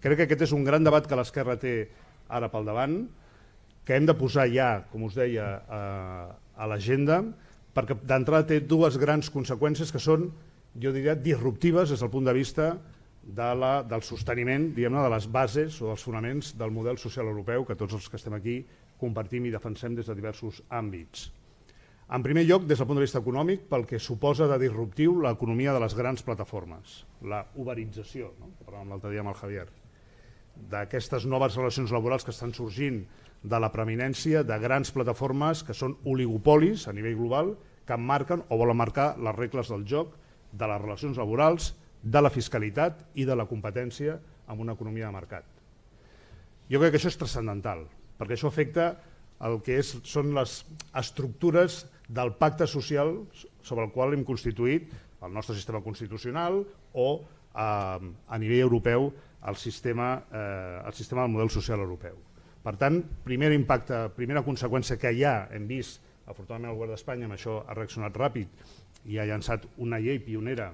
Crec 0.00 0.16
que 0.16 0.28
aquest 0.28 0.46
és 0.48 0.54
un 0.56 0.64
gran 0.64 0.86
debat 0.86 1.06
que 1.06 1.18
l'esquerra 1.18 1.58
té 1.60 1.90
ara 2.32 2.48
pel 2.48 2.66
davant, 2.68 2.96
que 3.84 3.96
hem 3.96 4.08
de 4.08 4.16
posar 4.16 4.46
ja, 4.52 4.70
com 4.92 5.04
us 5.06 5.16
deia, 5.18 5.48
a, 5.68 5.82
a 6.56 6.68
l'agenda, 6.70 7.22
perquè 7.78 7.94
d'entrada 8.02 8.48
té 8.50 8.58
dues 8.60 8.98
grans 8.98 9.30
conseqüències 9.30 9.94
que 9.94 10.02
són, 10.02 10.26
jo 10.74 10.92
diria, 10.94 11.14
disruptives 11.14 11.94
des 11.94 12.02
del 12.02 12.10
punt 12.10 12.26
de 12.26 12.34
vista 12.34 12.72
de 13.22 13.48
la, 13.54 13.82
del 13.86 14.02
sosteniment 14.02 14.72
de 14.74 14.90
les 14.90 15.30
bases 15.30 15.80
o 15.82 15.92
dels 15.92 16.02
fonaments 16.02 16.54
del 16.58 16.74
model 16.74 16.98
social 16.98 17.30
europeu 17.30 17.64
que 17.64 17.76
tots 17.76 17.94
els 17.94 18.08
que 18.08 18.16
estem 18.16 18.34
aquí 18.34 18.62
compartim 18.98 19.46
i 19.46 19.54
defensem 19.54 19.94
des 19.94 20.08
de 20.10 20.16
diversos 20.18 20.62
àmbits. 20.68 21.30
En 22.10 22.22
primer 22.24 22.46
lloc, 22.48 22.64
des 22.64 22.80
del 22.80 22.88
punt 22.88 22.96
de 22.96 23.04
vista 23.04 23.20
econòmic, 23.20 23.68
pel 23.68 23.84
que 23.86 24.00
suposa 24.00 24.48
de 24.48 24.56
disruptiu 24.58 25.20
l'economia 25.20 25.74
de 25.76 25.82
les 25.84 25.94
grans 25.94 26.24
plataformes, 26.24 27.04
la 27.22 27.44
uberització, 27.60 28.32
no? 28.40 28.54
que 28.56 28.64
parlàvem 28.64 28.94
l'altre 28.94 29.12
dia 29.12 29.20
amb 29.20 29.34
el 29.34 29.38
Javier 29.38 29.68
d'aquestes 30.70 31.26
noves 31.26 31.56
relacions 31.56 31.92
laborals 31.94 32.24
que 32.26 32.34
estan 32.34 32.52
sorgint 32.56 33.02
de 33.42 33.58
la 33.62 33.70
preeminència 33.70 34.42
de 34.42 34.58
grans 34.58 34.90
plataformes 34.90 35.62
que 35.62 35.76
són 35.76 35.94
oligopolis 36.08 36.88
a 36.88 36.94
nivell 36.96 37.18
global 37.20 37.52
que 37.88 37.96
marquen 37.96 38.44
o 38.48 38.58
volen 38.60 38.76
marcar 38.76 39.14
les 39.16 39.36
regles 39.36 39.72
del 39.72 39.86
joc 39.88 40.14
de 40.52 40.68
les 40.68 40.80
relacions 40.80 41.18
laborals, 41.18 41.72
de 42.02 42.20
la 42.22 42.30
fiscalitat 42.30 43.00
i 43.18 43.24
de 43.26 43.36
la 43.36 43.48
competència 43.48 44.18
en 44.48 44.60
una 44.60 44.74
economia 44.76 45.08
de 45.08 45.16
mercat. 45.16 45.46
Jo 46.68 46.80
crec 46.80 46.94
que 46.94 47.00
això 47.00 47.10
és 47.10 47.18
transcendental, 47.18 47.86
perquè 48.20 48.36
això 48.36 48.52
afecta 48.52 48.92
el 49.44 49.60
que 49.64 49.78
és, 49.80 49.94
són 50.06 50.34
les 50.36 50.60
estructures 50.98 51.84
del 52.08 52.34
pacte 52.38 52.66
social 52.66 53.14
sobre 53.62 53.86
el 53.86 53.92
qual 53.94 54.14
hem 54.14 54.24
constituït 54.26 54.92
el 55.24 55.34
nostre 55.34 55.56
sistema 55.56 55.82
constitucional 55.84 56.62
o 56.94 57.08
eh, 57.18 57.58
a 57.58 58.38
nivell 58.38 58.64
europeu 58.66 59.10
el 59.48 59.56
sistema, 59.56 60.24
eh, 60.32 60.82
el 60.86 60.92
sistema 60.92 61.22
del 61.22 61.32
model 61.32 61.50
social 61.50 61.80
europeu. 61.80 62.16
Per 62.62 62.74
tant, 62.76 62.98
primer 63.24 63.52
impacte, 63.54 64.08
primera 64.16 64.42
conseqüència 64.44 64.98
que 65.00 65.14
ja 65.16 65.46
hem 65.54 65.68
vist, 65.70 66.02
afortunadament 66.28 66.72
el 66.72 66.78
govern 66.78 66.94
d'Espanya 66.94 67.28
amb 67.28 67.36
això 67.36 67.58
ha 67.64 67.76
reaccionat 67.76 68.16
ràpid 68.20 69.08
i 69.08 69.18
ha 69.18 69.26
llançat 69.28 69.64
una 69.82 70.00
llei 70.02 70.20
pionera, 70.22 70.70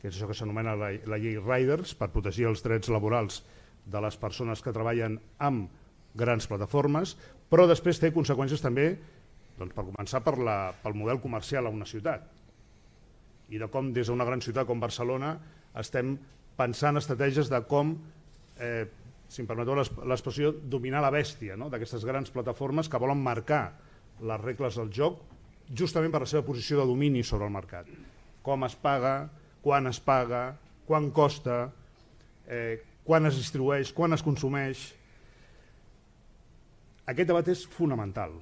que 0.00 0.08
és 0.08 0.14
això 0.14 0.28
que 0.30 0.36
s'anomena 0.36 0.76
la, 0.78 0.90
la 1.08 1.18
llei 1.20 1.38
Riders, 1.40 1.94
per 1.96 2.10
protegir 2.12 2.48
els 2.50 2.64
drets 2.64 2.92
laborals 2.92 3.42
de 3.90 4.00
les 4.04 4.16
persones 4.20 4.62
que 4.62 4.74
treballen 4.76 5.18
amb 5.38 5.70
grans 6.18 6.46
plataformes, 6.50 7.16
però 7.50 7.66
després 7.70 8.00
té 8.00 8.12
conseqüències 8.14 8.62
també, 8.62 8.92
doncs, 9.58 9.74
per 9.74 9.86
començar, 9.86 10.22
per 10.24 10.36
la, 10.38 10.58
pel 10.82 10.96
model 10.96 11.20
comercial 11.22 11.66
a 11.66 11.74
una 11.74 11.88
ciutat 11.88 12.28
i 13.50 13.58
de 13.58 13.66
com 13.70 13.90
des 13.92 14.08
d'una 14.08 14.26
gran 14.26 14.42
ciutat 14.42 14.68
com 14.68 14.80
Barcelona 14.80 15.34
estem 15.80 16.14
pensant 16.58 16.98
estratègies 17.00 17.50
de 17.50 17.60
com, 17.66 17.92
eh, 18.58 18.86
si 19.30 19.42
em 19.42 19.48
permeteu 19.48 19.76
l'expressió, 19.78 20.52
dominar 20.52 21.02
la 21.02 21.12
bèstia 21.14 21.56
no? 21.58 21.70
d'aquestes 21.70 22.04
grans 22.06 22.30
plataformes 22.30 22.88
que 22.88 23.00
volen 23.00 23.22
marcar 23.22 23.64
les 24.20 24.40
regles 24.42 24.76
del 24.78 24.92
joc 24.94 25.20
justament 25.76 26.12
per 26.12 26.22
la 26.24 26.28
seva 26.30 26.44
posició 26.46 26.80
de 26.80 26.86
domini 26.88 27.22
sobre 27.24 27.46
el 27.46 27.54
mercat. 27.54 27.88
Com 28.42 28.64
es 28.66 28.74
paga, 28.74 29.30
quan 29.62 29.86
es 29.90 30.00
paga, 30.02 30.56
quan 30.86 31.10
costa, 31.14 31.70
eh, 32.46 32.80
quan 33.04 33.26
es 33.26 33.36
distribueix, 33.38 33.92
quan 33.94 34.16
es 34.16 34.24
consumeix. 34.26 34.88
Aquest 37.10 37.28
debat 37.28 37.48
és 37.50 37.66
fonamental, 37.70 38.34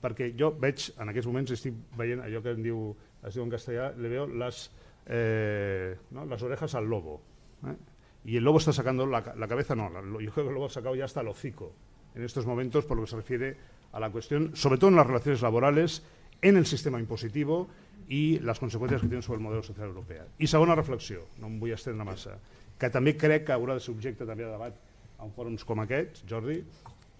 perquè 0.00 0.30
jo 0.36 0.52
veig, 0.60 0.90
en 1.00 1.12
aquests 1.12 1.28
moments 1.28 1.54
estic 1.56 1.76
veient 1.96 2.22
allò 2.24 2.42
que 2.44 2.54
en 2.56 2.62
diu 2.64 2.90
es 3.26 3.36
diu 3.36 3.44
en 3.44 3.50
castellà, 3.52 3.90
le 3.96 4.08
veo 4.08 4.26
las, 4.26 4.70
eh, 5.06 5.96
¿no? 6.10 6.24
las 6.24 6.42
orejas 6.42 6.74
al 6.74 6.86
lobo. 6.88 7.20
¿eh? 7.66 7.76
Y 8.24 8.36
el 8.36 8.44
lobo 8.44 8.58
está 8.58 8.72
sacando 8.72 9.06
la, 9.06 9.34
la 9.36 9.48
cabeza, 9.48 9.74
no, 9.74 9.90
la, 9.90 10.00
yo 10.00 10.32
creo 10.32 10.44
que 10.44 10.48
el 10.48 10.54
lobo 10.54 10.66
ha 10.66 10.70
sacado 10.70 10.94
ya 10.94 11.04
hasta 11.04 11.20
el 11.20 11.28
hocico 11.28 11.72
en 12.14 12.24
estos 12.24 12.46
momentos 12.46 12.84
por 12.84 12.96
lo 12.96 13.04
que 13.04 13.10
se 13.10 13.16
refiere 13.16 13.56
a 13.92 14.00
la 14.00 14.10
cuestión, 14.10 14.50
sobre 14.54 14.78
todo 14.78 14.90
en 14.90 14.96
las 14.96 15.06
relaciones 15.06 15.42
laborales, 15.42 16.02
en 16.42 16.56
el 16.56 16.66
sistema 16.66 17.00
impositivo 17.00 17.66
i 18.10 18.40
les 18.42 18.58
conseqüències 18.58 19.02
que 19.02 19.08
tenen 19.10 19.22
sobre 19.22 19.38
el 19.38 19.44
model 19.44 19.62
social 19.62 19.90
europeu. 19.90 20.26
I 20.42 20.48
segona 20.50 20.74
reflexió, 20.74 21.26
no 21.38 21.46
em 21.50 21.58
vull 21.62 21.74
estendre 21.76 22.06
massa, 22.06 22.38
que 22.80 22.90
també 22.90 23.14
crec 23.18 23.46
que 23.46 23.54
haurà 23.54 23.76
de 23.76 23.84
ser 23.84 23.92
objecte 23.94 24.26
també 24.26 24.46
de 24.46 24.54
debat 24.54 24.78
en 25.20 25.30
fòrums 25.36 25.66
com 25.68 25.82
aquests, 25.84 26.24
Jordi, 26.26 26.58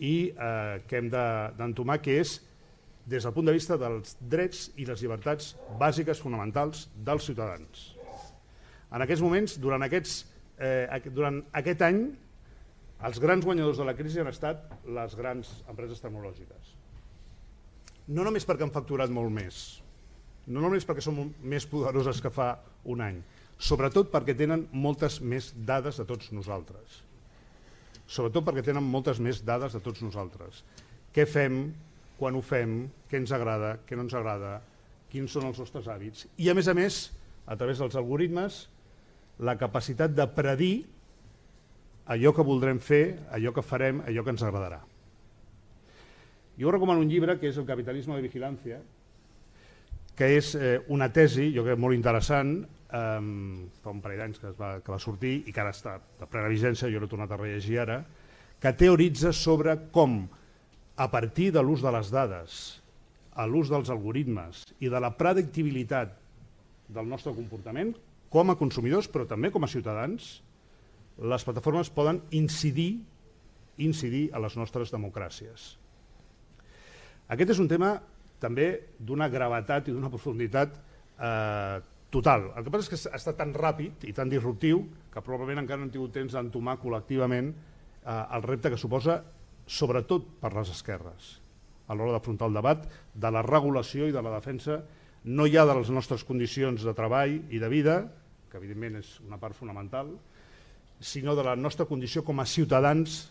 i 0.01 0.15
eh, 0.33 0.81
que 0.89 0.99
hem 0.99 1.11
d'entomar, 1.13 2.01
de, 2.01 2.05
que 2.07 2.17
és 2.23 2.39
des 3.11 3.23
del 3.23 3.35
punt 3.37 3.47
de 3.47 3.55
vista 3.55 3.77
dels 3.79 4.17
drets 4.21 4.71
i 4.81 4.87
les 4.89 5.03
llibertats 5.03 5.55
bàsiques 5.79 6.21
fonamentals 6.23 6.89
dels 6.97 7.27
ciutadans. 7.29 7.91
En 8.91 9.05
aquests 9.05 9.23
moments, 9.23 9.57
durant, 9.63 9.85
aquests, 9.87 10.25
eh, 10.59 11.01
durant 11.15 11.43
aquest 11.61 11.85
any, 11.87 12.03
els 13.07 13.21
grans 13.23 13.45
guanyadors 13.45 13.81
de 13.81 13.87
la 13.89 13.97
crisi 13.97 14.21
han 14.21 14.29
estat 14.31 14.67
les 14.97 15.15
grans 15.17 15.51
empreses 15.71 16.03
tecnològiques. 16.03 16.75
No 18.11 18.25
només 18.27 18.45
perquè 18.47 18.67
han 18.67 18.75
facturat 18.75 19.13
molt 19.13 19.33
més, 19.33 19.81
no 20.51 20.63
només 20.65 20.87
perquè 20.87 21.05
són 21.05 21.31
més 21.41 21.67
poderoses 21.71 22.21
que 22.21 22.33
fa 22.35 22.55
un 22.91 23.05
any, 23.05 23.21
sobretot 23.61 24.11
perquè 24.13 24.35
tenen 24.37 24.67
moltes 24.73 25.21
més 25.21 25.53
dades 25.55 26.01
de 26.01 26.07
tots 26.09 26.33
nosaltres. 26.35 27.03
Sobretot 28.11 28.45
perquè 28.47 28.65
tenen 28.67 28.85
moltes 28.85 29.21
més 29.23 29.45
dades 29.47 29.77
de 29.77 29.81
tots 29.85 30.03
nosaltres. 30.03 30.65
Què 31.15 31.27
fem, 31.29 31.63
quan 32.19 32.37
ho 32.37 32.43
fem, 32.43 32.83
què 33.09 33.21
ens 33.21 33.33
agrada, 33.33 33.77
què 33.87 33.97
no 33.97 34.05
ens 34.09 34.17
agrada, 34.19 34.59
quins 35.11 35.33
són 35.33 35.47
els 35.49 35.61
nostres 35.63 35.89
hàbits. 35.91 36.27
I 36.39 36.51
a 36.51 36.55
més 36.59 36.69
a 36.71 36.75
més, 36.75 37.01
a 37.47 37.57
través 37.59 37.81
dels 37.83 37.97
algoritmes, 37.99 38.65
la 39.41 39.57
capacitat 39.59 40.13
de 40.15 40.27
predir 40.35 40.75
allò 42.11 42.33
que 42.35 42.47
voldrem 42.47 42.81
fer, 42.83 43.21
allò 43.31 43.53
que 43.55 43.63
farem, 43.63 44.03
allò 44.07 44.25
que 44.27 44.35
ens 44.35 44.43
agradarà. 44.43 44.81
Jo 46.59 46.73
recomano 46.75 47.01
un 47.01 47.09
llibre 47.09 47.39
que 47.39 47.49
és 47.49 47.59
El 47.61 47.69
capitalisme 47.69 48.17
de 48.19 48.25
vigilància, 48.27 48.81
que 50.19 50.29
és 50.37 50.51
eh, 50.59 50.81
una 50.93 51.09
tesi, 51.15 51.49
jo 51.55 51.65
crec 51.65 51.79
molt 51.81 51.97
interessant, 51.97 52.59
eh, 52.91 53.21
fa 53.81 53.95
un 53.95 54.03
parell 54.03 54.25
d'anys 54.25 54.43
que, 54.43 54.53
va, 54.59 54.73
que 54.85 54.93
va 54.93 54.99
sortir 55.01 55.39
i 55.47 55.55
que 55.55 55.63
ara 55.63 55.73
està 55.73 55.97
de 56.19 56.29
plena 56.29 56.51
vigència, 56.51 56.91
jo 56.91 57.01
l'he 57.01 57.09
tornat 57.09 57.31
a 57.31 57.39
rellegir 57.41 57.79
ara, 57.87 58.03
que 58.61 58.75
teoritza 58.77 59.33
sobre 59.33 59.79
com 59.95 60.25
a 61.01 61.09
partir 61.09 61.49
de 61.55 61.63
l'ús 61.65 61.81
de 61.81 61.95
les 61.95 62.11
dades, 62.13 62.59
a 63.33 63.47
l'ús 63.47 63.71
dels 63.71 63.89
algoritmes 63.89 64.67
i 64.83 64.91
de 64.93 65.01
la 65.01 65.15
predictibilitat 65.17 66.13
del 66.91 67.07
nostre 67.09 67.33
comportament 67.33 67.95
com 68.29 68.51
a 68.51 68.59
consumidors 68.59 69.09
però 69.09 69.25
també 69.31 69.49
com 69.55 69.65
a 69.65 69.71
ciutadans, 69.71 70.41
les 71.21 71.45
plataformes 71.45 71.91
poden 71.93 72.23
incidir 72.33 72.93
incidir 73.81 74.29
a 74.33 74.41
les 74.43 74.57
nostres 74.61 74.93
democràcies. 74.93 75.75
Aquest 77.31 77.55
és 77.55 77.63
un 77.63 77.69
tema 77.71 77.95
també 78.43 78.69
d'una 78.99 79.29
gravetat 79.33 79.89
i 79.89 79.95
d'una 79.95 80.11
profunditat 80.13 80.77
eh, 80.77 81.81
total. 82.11 82.51
El 82.57 82.67
que 82.67 82.73
passa 82.73 82.87
és 82.87 82.91
que 82.93 83.13
ha 83.13 83.21
estat 83.21 83.39
tan 83.41 83.53
ràpid 83.55 84.07
i 84.09 84.15
tan 84.17 84.31
disruptiu 84.33 84.83
que 85.13 85.23
probablement 85.23 85.63
encara 85.63 85.81
no 85.81 85.89
hem 85.89 85.95
tingut 85.95 86.15
temps 86.17 86.35
d'entomar 86.35 86.79
col·lectivament 86.83 87.53
eh, 87.53 88.25
el 88.37 88.47
repte 88.47 88.73
que 88.73 88.81
suposa 88.81 89.21
sobretot 89.71 90.27
per 90.41 90.53
les 90.57 90.73
esquerres, 90.73 91.37
a 91.87 91.95
l'hora 91.95 92.17
d'afrontar 92.17 92.49
el 92.51 92.57
debat 92.59 92.89
de 93.15 93.31
la 93.31 93.45
regulació 93.47 94.09
i 94.09 94.15
de 94.15 94.23
la 94.23 94.35
defensa 94.35 94.81
no 95.31 95.47
ja 95.47 95.67
de 95.69 95.77
les 95.77 95.91
nostres 95.93 96.25
condicions 96.25 96.83
de 96.83 96.95
treball 96.97 97.37
i 97.53 97.61
de 97.61 97.69
vida, 97.71 97.97
que 98.51 98.59
evidentment 98.59 98.97
és 98.99 99.13
una 99.23 99.39
part 99.39 99.55
fonamental, 99.55 100.09
sinó 101.01 101.35
de 101.37 101.45
la 101.45 101.57
nostra 101.57 101.87
condició 101.89 102.23
com 102.25 102.41
a 102.41 102.47
ciutadans 102.47 103.31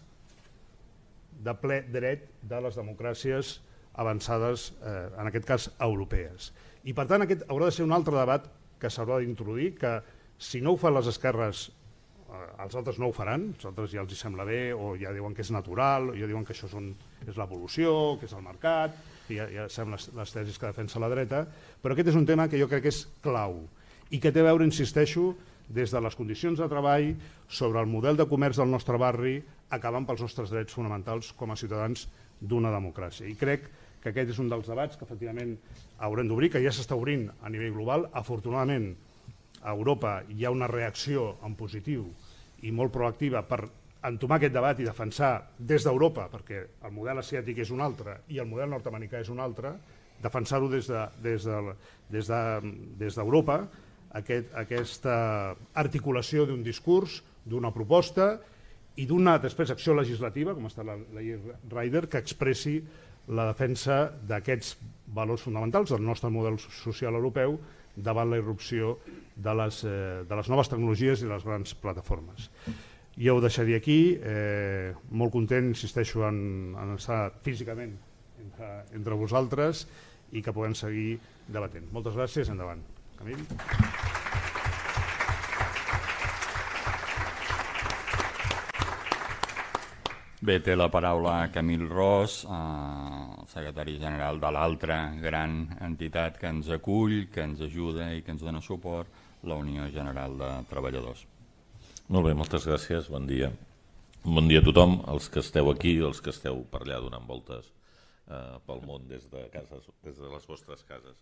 de 1.39 1.55
ple 1.55 1.81
dret 1.87 2.27
de 2.41 2.61
les 2.65 2.75
democràcies 2.75 3.59
avançades, 3.99 4.73
eh, 4.83 5.09
en 5.17 5.27
aquest 5.29 5.45
cas 5.45 5.69
europees. 5.79 6.51
I 6.83 6.93
per 6.93 7.07
tant 7.07 7.23
aquest 7.23 7.45
haurà 7.47 7.69
de 7.69 7.75
ser 7.75 7.85
un 7.85 7.95
altre 7.95 8.15
debat 8.17 8.47
que 8.79 8.89
s'haurà 8.89 9.19
d'introduir, 9.19 9.75
que 9.77 9.99
si 10.39 10.61
no 10.61 10.73
ho 10.73 10.79
fan 10.79 10.95
les 10.95 11.07
esquerres 11.11 11.69
Eh, 12.29 12.63
els 12.63 12.75
altres 12.77 12.99
no 13.01 13.09
ho 13.09 13.13
faran, 13.15 13.47
els 13.55 13.65
altres 13.65 13.93
ja 13.93 14.03
els 14.03 14.13
hi 14.13 14.17
sembla 14.19 14.45
bé 14.45 14.69
o 14.73 14.93
ja 14.99 15.11
diuen 15.15 15.33
que 15.33 15.41
és 15.41 15.49
natural, 15.53 16.11
o 16.11 16.17
ja 16.17 16.27
diuen 16.29 16.45
que 16.45 16.53
això 16.53 16.69
són, 16.69 16.91
és 17.25 17.37
l'evolució, 17.39 17.93
que 18.21 18.29
és 18.29 18.35
el 18.37 18.43
mercat, 18.45 18.97
i 19.33 19.39
ja, 19.39 19.47
ja 19.49 19.65
sabem 19.71 19.95
les, 19.95 20.09
les 20.17 20.33
tesis 20.35 20.59
que 20.61 20.69
defensa 20.69 21.01
la 21.01 21.09
dreta, 21.09 21.43
però 21.81 21.95
aquest 21.95 22.11
és 22.13 22.19
un 22.19 22.27
tema 22.29 22.47
que 22.49 22.59
jo 22.61 22.69
crec 22.69 22.85
que 22.85 22.93
és 22.93 23.01
clau 23.25 23.63
i 24.13 24.21
que 24.21 24.33
té 24.33 24.43
a 24.43 24.49
veure, 24.49 24.67
insisteixo, 24.67 25.31
des 25.69 25.91
de 25.93 26.01
les 26.01 26.15
condicions 26.17 26.57
de 26.57 26.67
treball, 26.69 27.11
sobre 27.47 27.81
el 27.81 27.89
model 27.89 28.17
de 28.17 28.25
comerç 28.29 28.57
del 28.57 28.71
nostre 28.71 28.97
barri, 28.97 29.37
acabant 29.69 30.07
pels 30.07 30.23
nostres 30.25 30.49
drets 30.49 30.73
fonamentals 30.73 31.31
com 31.37 31.51
a 31.51 31.57
ciutadans 31.59 32.07
d'una 32.41 32.73
democràcia. 32.73 33.27
I 33.29 33.37
crec 33.37 33.69
que 34.01 34.11
aquest 34.11 34.33
és 34.33 34.39
un 34.41 34.49
dels 34.49 34.67
debats 34.67 34.97
que 34.97 35.05
efectivament 35.05 35.57
haurem 35.99 36.27
d'obrir, 36.29 36.49
que 36.53 36.63
ja 36.63 36.73
s'està 36.73 36.97
obrint 36.97 37.27
a 37.43 37.51
nivell 37.51 37.75
global. 37.75 38.07
Afortunadament, 38.13 38.93
a 39.61 39.75
Europa 39.75 40.21
hi 40.31 40.45
ha 40.45 40.53
una 40.55 40.69
reacció 40.71 41.35
en 41.45 41.55
positiu 41.59 42.07
i 42.63 42.71
molt 42.71 42.93
proactiva 42.95 43.43
per 43.47 43.65
entomar 44.07 44.37
aquest 44.39 44.55
debat 44.55 44.79
i 44.79 44.87
defensar 44.87 45.33
des 45.59 45.83
d'Europa, 45.83 46.29
perquè 46.31 46.63
el 46.87 46.93
model 46.95 47.19
asiàtic 47.19 47.59
és 47.65 47.71
un 47.75 47.83
altre 47.83 48.21
i 48.31 48.39
el 48.39 48.47
model 48.47 48.71
nord-americà 48.71 49.19
és 49.19 49.29
un 49.29 49.41
altre, 49.43 49.73
defensar-ho 50.23 50.69
des 50.71 50.87
d'Europa, 50.87 51.19
de, 51.19 51.33
des 52.15 52.27
de, 52.31 52.41
des 52.99 53.15
de, 53.19 53.23
aquest, 54.17 54.53
aquesta 54.57 55.15
articulació 55.77 56.45
d'un 56.49 56.63
discurs, 56.65 57.21
d'una 57.45 57.73
proposta 57.73 58.37
i 58.99 59.05
d'una 59.07 59.37
després 59.41 59.71
acció 59.71 59.95
legislativa, 59.95 60.55
com 60.55 60.67
està 60.67 60.83
la, 60.85 60.97
la 61.13 61.23
llei 61.23 61.37
Rider, 61.71 62.07
que 62.09 62.21
expressi 62.21 62.79
la 63.29 63.45
defensa 63.51 64.07
d'aquests 64.27 64.75
valors 65.13 65.45
fonamentals 65.45 65.93
del 65.93 66.05
nostre 66.05 66.31
model 66.33 66.57
social 66.59 67.15
europeu 67.15 67.59
davant 67.95 68.29
la 68.31 68.39
irrupció 68.39 68.97
de 69.35 69.53
les, 69.55 69.83
eh, 69.83 70.23
de 70.27 70.35
les 70.39 70.49
noves 70.49 70.69
tecnologies 70.71 71.21
i 71.21 71.29
les 71.29 71.45
grans 71.45 71.75
plataformes. 71.75 72.49
Jo 73.19 73.35
ho 73.35 73.41
deixaria 73.43 73.77
aquí, 73.77 74.17
eh, 74.23 74.93
molt 75.11 75.33
content, 75.33 75.67
insisteixo, 75.73 76.23
en, 76.27 76.75
en 76.79 76.95
estar 76.95 77.33
físicament 77.43 77.97
entre, 78.39 78.69
entre 78.95 79.19
vosaltres 79.19 79.87
i 80.31 80.41
que 80.41 80.53
puguem 80.55 80.77
seguir 80.77 81.19
debatent. 81.47 81.89
Moltes 81.91 82.15
gràcies, 82.15 82.49
endavant. 82.49 82.81
Camil. 83.19 83.41
Bé, 90.39 90.55
té 90.63 90.75
la 90.77 90.87
paraula 90.87 91.49
Camil 91.51 91.83
Ros, 91.89 92.45
eh, 92.47 93.45
secretari 93.51 93.97
general 93.99 94.39
de 94.39 94.51
l'altra 94.55 94.99
gran 95.19 95.65
entitat 95.83 96.37
que 96.39 96.47
ens 96.47 96.69
acull, 96.71 97.25
que 97.33 97.43
ens 97.43 97.59
ajuda 97.59 98.13
i 98.15 98.21
que 98.23 98.31
ens 98.31 98.45
dona 98.45 98.61
suport, 98.63 99.11
la 99.43 99.57
Unió 99.59 99.89
General 99.91 100.37
de 100.39 100.51
Treballadors. 100.69 101.25
Molt 102.07 102.25
bé, 102.25 102.33
moltes 102.33 102.65
gràcies, 102.65 103.11
bon 103.11 103.27
dia. 103.27 103.51
Bon 104.23 104.47
dia 104.47 104.63
a 104.63 104.65
tothom, 104.65 105.01
els 105.11 105.27
que 105.27 105.43
esteu 105.43 105.69
aquí 105.71 105.97
i 105.97 106.05
els 106.07 106.23
que 106.23 106.31
esteu 106.31 106.63
per 106.71 106.85
allà 106.85 107.01
donant 107.03 107.27
voltes 107.27 107.67
eh, 107.67 108.55
pel 108.65 108.81
món 108.87 109.11
des 109.11 109.27
de, 109.31 109.43
cases, 109.51 109.91
des 110.07 110.15
de 110.15 110.31
les 110.31 110.47
vostres 110.47 110.87
cases. 110.87 111.19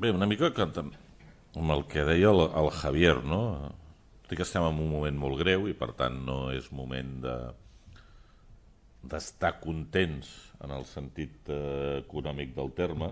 Bé, 0.00 0.08
una 0.16 0.24
mica 0.24 0.48
que, 0.56 0.64
amb 0.64 1.72
el 1.74 1.82
que 1.92 2.06
deia 2.08 2.30
el, 2.32 2.38
el 2.56 2.70
Javier, 2.72 3.18
no? 3.20 3.40
Tot 4.24 4.32
que 4.38 4.46
estem 4.46 4.64
en 4.64 4.78
un 4.80 4.88
moment 4.88 5.18
molt 5.20 5.36
greu 5.42 5.66
i 5.68 5.74
per 5.76 5.90
tant 5.98 6.16
no 6.24 6.36
és 6.54 6.70
moment 6.72 7.10
de 7.26 7.34
d'estar 9.12 9.50
contents 9.60 10.30
en 10.64 10.72
el 10.78 10.86
sentit 10.88 11.52
eh, 11.52 11.98
econòmic 11.98 12.56
del 12.56 12.72
terme, 12.80 13.10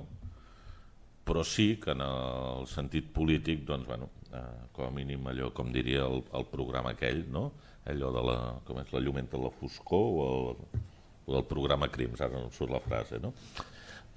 però 1.29 1.45
sí 1.45 1.69
que 1.83 1.93
en 1.93 2.07
el 2.07 2.65
sentit 2.73 3.13
polític, 3.13 3.69
doncs, 3.69 3.85
bueno, 3.93 4.09
eh, 4.33 4.65
com 4.73 4.89
a 4.89 4.97
mínim 4.97 5.29
allò, 5.29 5.53
com 5.53 5.69
diria 5.77 6.09
el, 6.09 6.25
el 6.41 6.49
programa 6.49 6.97
aquell, 6.97 7.27
no? 7.29 7.51
allò 7.85 8.17
de 8.17 8.27
la, 8.33 8.41
com 8.65 8.81
és 8.81 8.97
la 8.97 9.05
llum 9.05 9.21
entre 9.21 9.45
la 9.45 9.53
foscor 9.61 10.11
o 10.25 10.27
el, 10.33 10.83
o 11.29 11.41
el 11.43 11.49
programa 11.53 11.93
Crims, 11.93 12.25
ara 12.25 12.41
no 12.41 12.49
surt 12.49 12.73
la 12.73 12.85
frase, 12.89 13.21
no? 13.21 13.37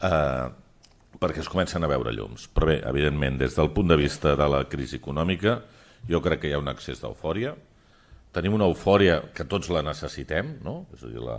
Eh, 0.08 0.71
perquè 1.19 1.43
es 1.43 1.50
comencen 1.52 1.84
a 1.84 1.89
veure 1.91 2.13
llums. 2.15 2.47
Però 2.54 2.69
bé, 2.69 2.80
evidentment, 2.88 3.39
des 3.41 3.58
del 3.58 3.71
punt 3.76 3.91
de 3.91 3.97
vista 4.00 4.36
de 4.39 4.47
la 4.47 4.63
crisi 4.69 5.00
econòmica, 5.02 5.60
jo 6.10 6.21
crec 6.24 6.43
que 6.43 6.52
hi 6.52 6.56
ha 6.56 6.62
un 6.62 6.71
excés 6.71 7.02
d'eufòria. 7.04 7.54
Tenim 8.32 8.56
una 8.56 8.69
eufòria 8.69 9.19
que 9.36 9.45
tots 9.50 9.69
la 9.74 9.84
necessitem, 9.84 10.56
no? 10.63 10.86
és 10.95 11.04
a 11.04 11.12
dir, 11.12 11.21
la... 11.21 11.38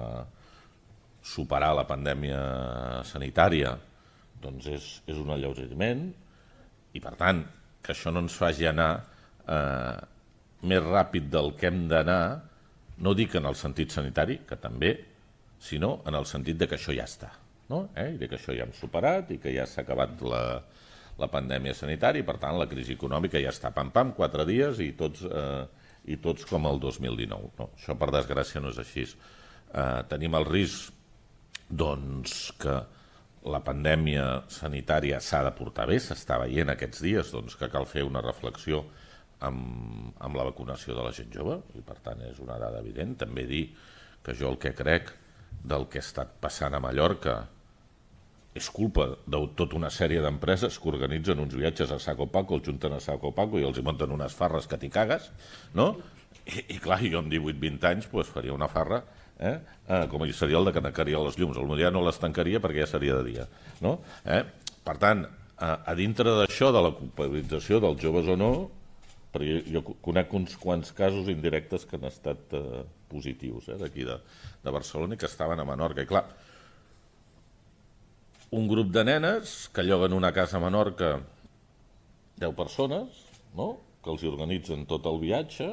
superar 1.22 1.70
la 1.78 1.86
pandèmia 1.86 2.38
sanitària 3.06 3.76
doncs 4.42 4.66
és, 4.66 4.86
és 5.06 5.18
un 5.22 5.30
alleugeriment 5.30 6.08
i, 6.92 7.00
per 7.00 7.12
tant, 7.20 7.44
que 7.82 7.94
això 7.94 8.10
no 8.10 8.24
ens 8.24 8.34
faci 8.38 8.66
anar 8.66 8.90
eh, 9.46 9.94
més 10.66 10.82
ràpid 10.82 11.30
del 11.30 11.52
que 11.58 11.70
hem 11.70 11.86
d'anar, 11.90 12.42
no 13.02 13.14
dic 13.18 13.38
en 13.38 13.46
el 13.50 13.58
sentit 13.58 13.94
sanitari, 13.94 14.40
que 14.46 14.58
també, 14.58 14.92
sinó 15.62 16.00
en 16.06 16.18
el 16.18 16.26
sentit 16.26 16.58
de 16.58 16.68
que 16.68 16.78
això 16.78 16.94
ja 16.94 17.06
està. 17.06 17.30
No? 17.70 17.88
eh? 17.96 18.12
i 18.16 18.28
que 18.28 18.38
això 18.38 18.54
ja 18.56 18.66
hem 18.66 18.74
superat 18.76 19.30
i 19.34 19.38
que 19.42 19.52
ja 19.54 19.66
s'ha 19.68 19.84
acabat 19.84 20.22
la, 20.26 20.42
la 21.20 21.28
pandèmia 21.30 21.74
sanitària 21.76 22.22
i 22.22 22.26
per 22.26 22.38
tant 22.42 22.58
la 22.58 22.68
crisi 22.70 22.96
econòmica 22.96 23.40
ja 23.42 23.52
està 23.52 23.72
pam-pam, 23.74 24.14
quatre 24.16 24.46
dies 24.48 24.80
i 24.82 24.92
tots, 24.98 25.26
eh, 25.28 25.62
i 26.10 26.18
tots 26.22 26.46
com 26.48 26.66
el 26.70 26.80
2019. 26.82 27.52
No? 27.60 27.70
Això 27.76 27.96
per 27.98 28.10
desgràcia 28.14 28.62
no 28.62 28.72
és 28.72 28.80
així. 28.82 29.06
Eh, 29.06 30.00
tenim 30.10 30.34
el 30.38 30.48
risc 30.48 30.92
doncs, 31.68 32.50
que 32.60 32.74
la 33.52 33.62
pandèmia 33.64 34.44
sanitària 34.52 35.18
s'ha 35.20 35.42
de 35.48 35.54
portar 35.56 35.88
bé, 35.90 35.98
s'està 35.98 36.38
veient 36.44 36.70
aquests 36.70 37.00
dies 37.02 37.32
doncs, 37.34 37.56
que 37.58 37.70
cal 37.72 37.88
fer 37.90 38.04
una 38.06 38.22
reflexió 38.22 38.84
amb, 39.42 40.12
amb 40.22 40.38
la 40.38 40.46
vacunació 40.46 40.94
de 40.94 41.02
la 41.02 41.14
gent 41.16 41.32
jove 41.34 41.58
i 41.74 41.82
per 41.82 41.98
tant 42.04 42.22
és 42.28 42.38
una 42.42 42.58
dada 42.62 42.82
evident. 42.84 43.16
També 43.24 43.46
dir 43.48 43.64
que 44.22 44.36
jo 44.38 44.52
el 44.52 44.60
que 44.62 44.74
crec 44.78 45.10
del 45.62 45.88
que 45.90 46.00
ha 46.00 46.06
estat 46.06 46.38
passant 46.42 46.74
a 46.74 46.80
Mallorca 46.82 47.42
és 48.54 48.68
culpa 48.68 49.06
de 49.24 49.38
tota 49.56 49.78
una 49.78 49.88
sèrie 49.92 50.20
d'empreses 50.20 50.76
que 50.78 50.90
organitzen 50.90 51.40
uns 51.40 51.54
viatges 51.56 51.92
a 51.92 51.98
Saco 52.02 52.26
Paco, 52.28 52.58
els 52.58 52.68
junten 52.68 52.92
a 52.92 53.00
Saco 53.00 53.32
Paco 53.32 53.60
i 53.60 53.64
els 53.64 53.78
hi 53.78 53.84
munten 53.86 54.12
unes 54.12 54.34
farres 54.36 54.68
que 54.68 54.76
t'hi 54.76 54.90
cagues, 54.92 55.30
no? 55.78 55.94
I, 56.44 56.74
I 56.74 56.78
clar, 56.82 57.00
jo 57.06 57.22
amb 57.22 57.32
18-20 57.32 57.88
anys 57.88 58.08
pues, 58.12 58.28
faria 58.32 58.52
una 58.52 58.68
farra 58.68 59.04
eh? 59.38 59.58
eh, 59.88 60.06
com 60.10 60.24
seria 60.32 60.58
el 60.58 60.66
de 60.66 60.72
que 60.72 60.82
tancaria 60.84 61.20
les 61.22 61.38
llums. 61.38 61.58
El 61.58 61.76
dia 61.78 61.90
no 61.90 62.02
les 62.04 62.18
tancaria 62.18 62.60
perquè 62.60 62.82
ja 62.82 62.90
seria 62.90 63.18
de 63.20 63.24
dia. 63.30 63.46
No? 63.80 63.98
Eh? 64.24 64.42
Per 64.84 64.96
tant, 65.02 65.24
a, 65.58 65.72
a 65.86 65.94
dintre 65.98 66.34
d'això, 66.42 66.72
de 66.74 66.82
la 66.82 66.92
culpabilització 66.96 67.80
dels 67.82 68.00
joves 68.02 68.30
o 68.30 68.36
no, 68.38 68.52
perquè 69.32 69.62
jo 69.72 69.84
conec 70.04 70.34
uns 70.36 70.56
quants 70.60 70.92
casos 70.96 71.30
indirectes 71.32 71.86
que 71.88 71.98
han 71.98 72.08
estat 72.10 72.56
eh, 72.58 72.82
positius 73.12 73.68
eh, 73.68 73.78
d'aquí 73.80 74.06
de, 74.08 74.16
de 74.64 74.74
Barcelona 74.74 75.14
i 75.16 75.20
que 75.20 75.30
estaven 75.30 75.60
a 75.60 75.68
Menorca. 75.68 76.02
I 76.02 76.10
clar, 76.10 76.24
un 78.52 78.66
grup 78.68 78.90
de 78.92 79.04
nenes 79.08 79.54
que 79.72 79.84
lloguen 79.86 80.16
una 80.16 80.32
casa 80.36 80.58
a 80.58 80.64
Menorca 80.64 81.14
10 82.42 82.54
persones, 82.58 83.24
no? 83.56 83.74
que 84.02 84.10
els 84.10 84.24
organitzen 84.26 84.86
tot 84.90 85.06
el 85.06 85.20
viatge, 85.22 85.68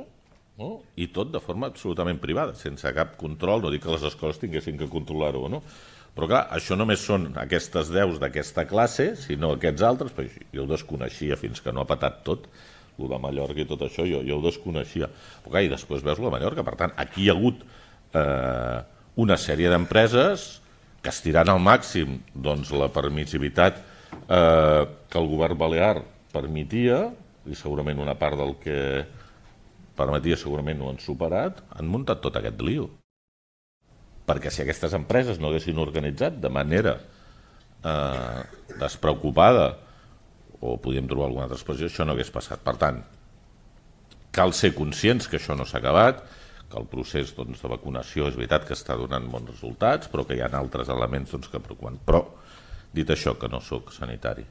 no? 0.60 0.70
i 1.00 1.08
tot 1.16 1.32
de 1.34 1.42
forma 1.42 1.72
absolutament 1.72 2.20
privada, 2.22 2.54
sense 2.56 2.92
cap 2.96 3.16
control, 3.20 3.64
no 3.64 3.72
dic 3.74 3.84
que 3.86 3.96
les 3.96 4.06
escoles 4.12 4.40
tinguessin 4.42 4.78
que 4.78 4.90
controlar-ho, 4.92 5.48
no? 5.52 5.64
Però 6.16 6.28
clar, 6.28 6.42
això 6.56 6.76
només 6.76 7.04
són 7.06 7.30
aquestes 7.40 7.92
deus 7.94 8.18
d'aquesta 8.20 8.66
classe, 8.68 9.14
sinó 9.22 9.54
aquests 9.56 9.86
altres, 9.88 10.14
però 10.16 10.28
jo 10.52 10.66
ho 10.66 10.70
desconeixia 10.70 11.38
fins 11.40 11.62
que 11.64 11.72
no 11.72 11.86
ha 11.86 11.90
patat 11.90 12.24
tot, 12.28 12.50
el 13.00 13.12
de 13.12 13.20
Mallorca 13.22 13.64
i 13.64 13.68
tot 13.70 13.84
això, 13.88 14.06
jo, 14.08 14.22
jo 14.28 14.40
ho 14.40 14.46
desconeixia. 14.46 15.10
Però 15.44 15.54
clar, 15.54 15.66
i 15.66 15.72
després 15.72 16.06
veus 16.06 16.22
la 16.24 16.32
Mallorca, 16.34 16.66
per 16.68 16.76
tant, 16.80 16.96
aquí 17.00 17.26
hi 17.26 17.30
ha 17.32 17.38
hagut 17.38 17.64
eh, 18.18 18.80
una 19.20 19.38
sèrie 19.40 19.72
d'empreses 19.72 20.50
que 21.04 21.12
estirant 21.14 21.50
al 21.52 21.62
màxim 21.64 22.20
doncs, 22.36 22.74
la 22.76 22.90
permissivitat 22.92 23.80
eh, 23.80 24.84
que 25.10 25.20
el 25.20 25.30
govern 25.32 25.60
balear 25.60 25.96
permetia, 26.34 27.08
i 27.50 27.56
segurament 27.58 28.02
una 28.04 28.18
part 28.20 28.38
del 28.38 28.56
que 28.62 28.80
permetia 30.00 30.38
segurament 30.40 30.82
ho 30.82 30.90
han 30.92 31.00
superat, 31.04 31.64
han 31.76 31.90
muntat 31.92 32.22
tot 32.24 32.38
aquest 32.40 32.62
lío. 32.64 32.88
Perquè 34.30 34.52
si 34.54 34.62
aquestes 34.62 34.94
empreses 34.94 35.40
no 35.42 35.50
haguessin 35.50 35.80
organitzat 35.82 36.38
de 36.40 36.52
manera 36.54 36.96
eh, 37.00 38.42
despreocupada, 38.80 39.72
o 40.60 40.76
podíem 40.82 41.08
trobar 41.08 41.30
alguna 41.30 41.48
altra 41.48 41.58
expressió, 41.60 41.88
això 41.88 42.06
no 42.06 42.16
hagués 42.16 42.32
passat. 42.34 42.62
Per 42.66 42.76
tant, 42.82 43.00
cal 44.36 44.54
ser 44.54 44.74
conscients 44.76 45.28
que 45.28 45.40
això 45.40 45.56
no 45.58 45.66
s'ha 45.66 45.80
acabat, 45.80 46.22
que 46.70 46.78
el 46.78 46.86
procés 46.90 47.34
doncs, 47.36 47.64
de 47.64 47.72
vacunació 47.72 48.28
és 48.30 48.38
veritat 48.38 48.68
que 48.68 48.78
està 48.78 48.98
donant 49.00 49.26
bons 49.32 49.50
resultats, 49.50 50.12
però 50.12 50.26
que 50.28 50.38
hi 50.38 50.44
ha 50.46 50.52
altres 50.60 50.92
elements 50.94 51.34
doncs, 51.34 51.50
que 51.50 51.64
preocupen. 51.64 51.98
Però, 52.06 52.24
dit 52.94 53.10
això, 53.10 53.36
que 53.40 53.50
no 53.50 53.62
sóc 53.64 53.94
sanitari, 53.96 54.46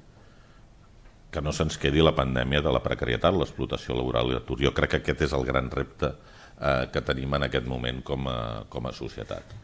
que 1.31 1.45
no 1.45 1.53
se'ns 1.53 1.77
quedi 1.79 2.03
la 2.03 2.17
pandèmia 2.17 2.63
de 2.65 2.73
la 2.73 2.83
precarietat, 2.83 3.37
l'explotació 3.37 3.95
laboral 3.95 4.33
i 4.33 4.39
l'atur. 4.39 4.59
Jo 4.65 4.73
crec 4.75 4.97
que 4.97 5.03
aquest 5.03 5.27
és 5.29 5.35
el 5.37 5.45
gran 5.47 5.69
repte 5.71 6.11
eh, 6.11 6.89
que 6.93 7.05
tenim 7.05 7.37
en 7.37 7.47
aquest 7.47 7.69
moment 7.69 8.01
com 8.03 8.31
a, 8.33 8.39
com 8.73 8.89
a 8.89 8.95
societat. 8.97 9.55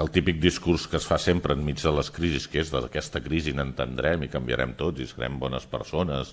Que 0.00 0.06
el 0.06 0.14
típic 0.14 0.38
discurs 0.40 0.86
que 0.88 0.96
es 0.96 1.04
fa 1.04 1.18
sempre 1.20 1.52
enmig 1.52 1.76
de 1.84 1.90
les 1.92 2.08
crisis, 2.08 2.46
que 2.48 2.62
és 2.62 2.70
d'aquesta 2.72 3.20
crisi 3.20 3.52
n'entendrem 3.52 4.24
i 4.24 4.30
canviarem 4.32 4.72
tots 4.78 5.04
i 5.04 5.08
serem 5.10 5.36
bones 5.36 5.66
persones 5.68 6.30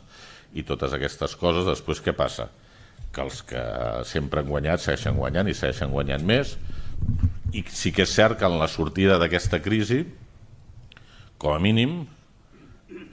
i 0.56 0.64
totes 0.64 0.96
aquestes 0.96 1.36
coses, 1.36 1.68
després 1.68 2.00
què 2.00 2.16
passa? 2.16 2.48
que 3.12 3.24
els 3.26 3.42
que 3.50 3.62
sempre 4.08 4.40
han 4.40 4.50
guanyat 4.52 4.84
segueixen 4.84 5.18
guanyant 5.20 5.50
i 5.52 5.56
segueixen 5.58 5.92
guanyant 5.92 6.24
més 6.28 6.54
i 7.56 7.64
sí 7.74 7.92
que 7.96 8.06
és 8.06 8.14
cert 8.14 8.40
que 8.40 8.48
en 8.48 8.58
la 8.62 8.70
sortida 8.72 9.18
d'aquesta 9.22 9.60
crisi 9.64 10.04
com 11.42 11.56
a 11.56 11.62
mínim 11.62 12.00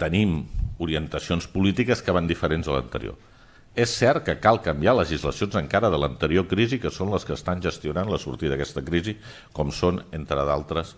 tenim 0.01 0.43
orientacions 0.79 1.47
polítiques 1.51 2.03
que 2.03 2.15
van 2.15 2.31
diferents 2.31 2.69
a 2.69 2.77
l'anterior. 2.77 3.19
És 3.75 3.91
cert 3.99 4.23
que 4.23 4.37
cal 4.39 4.61
canviar 4.63 4.95
legislacions 4.95 5.57
encara 5.59 5.91
de 5.91 5.99
l'anterior 5.99 6.47
crisi, 6.47 6.79
que 6.79 6.93
són 6.95 7.11
les 7.11 7.25
que 7.27 7.35
estan 7.35 7.63
gestionant 7.63 8.11
la 8.11 8.21
sortida 8.23 8.55
d'aquesta 8.55 8.85
crisi, 8.87 9.17
com 9.53 9.73
són, 9.75 9.99
entre 10.15 10.45
d'altres, 10.47 10.95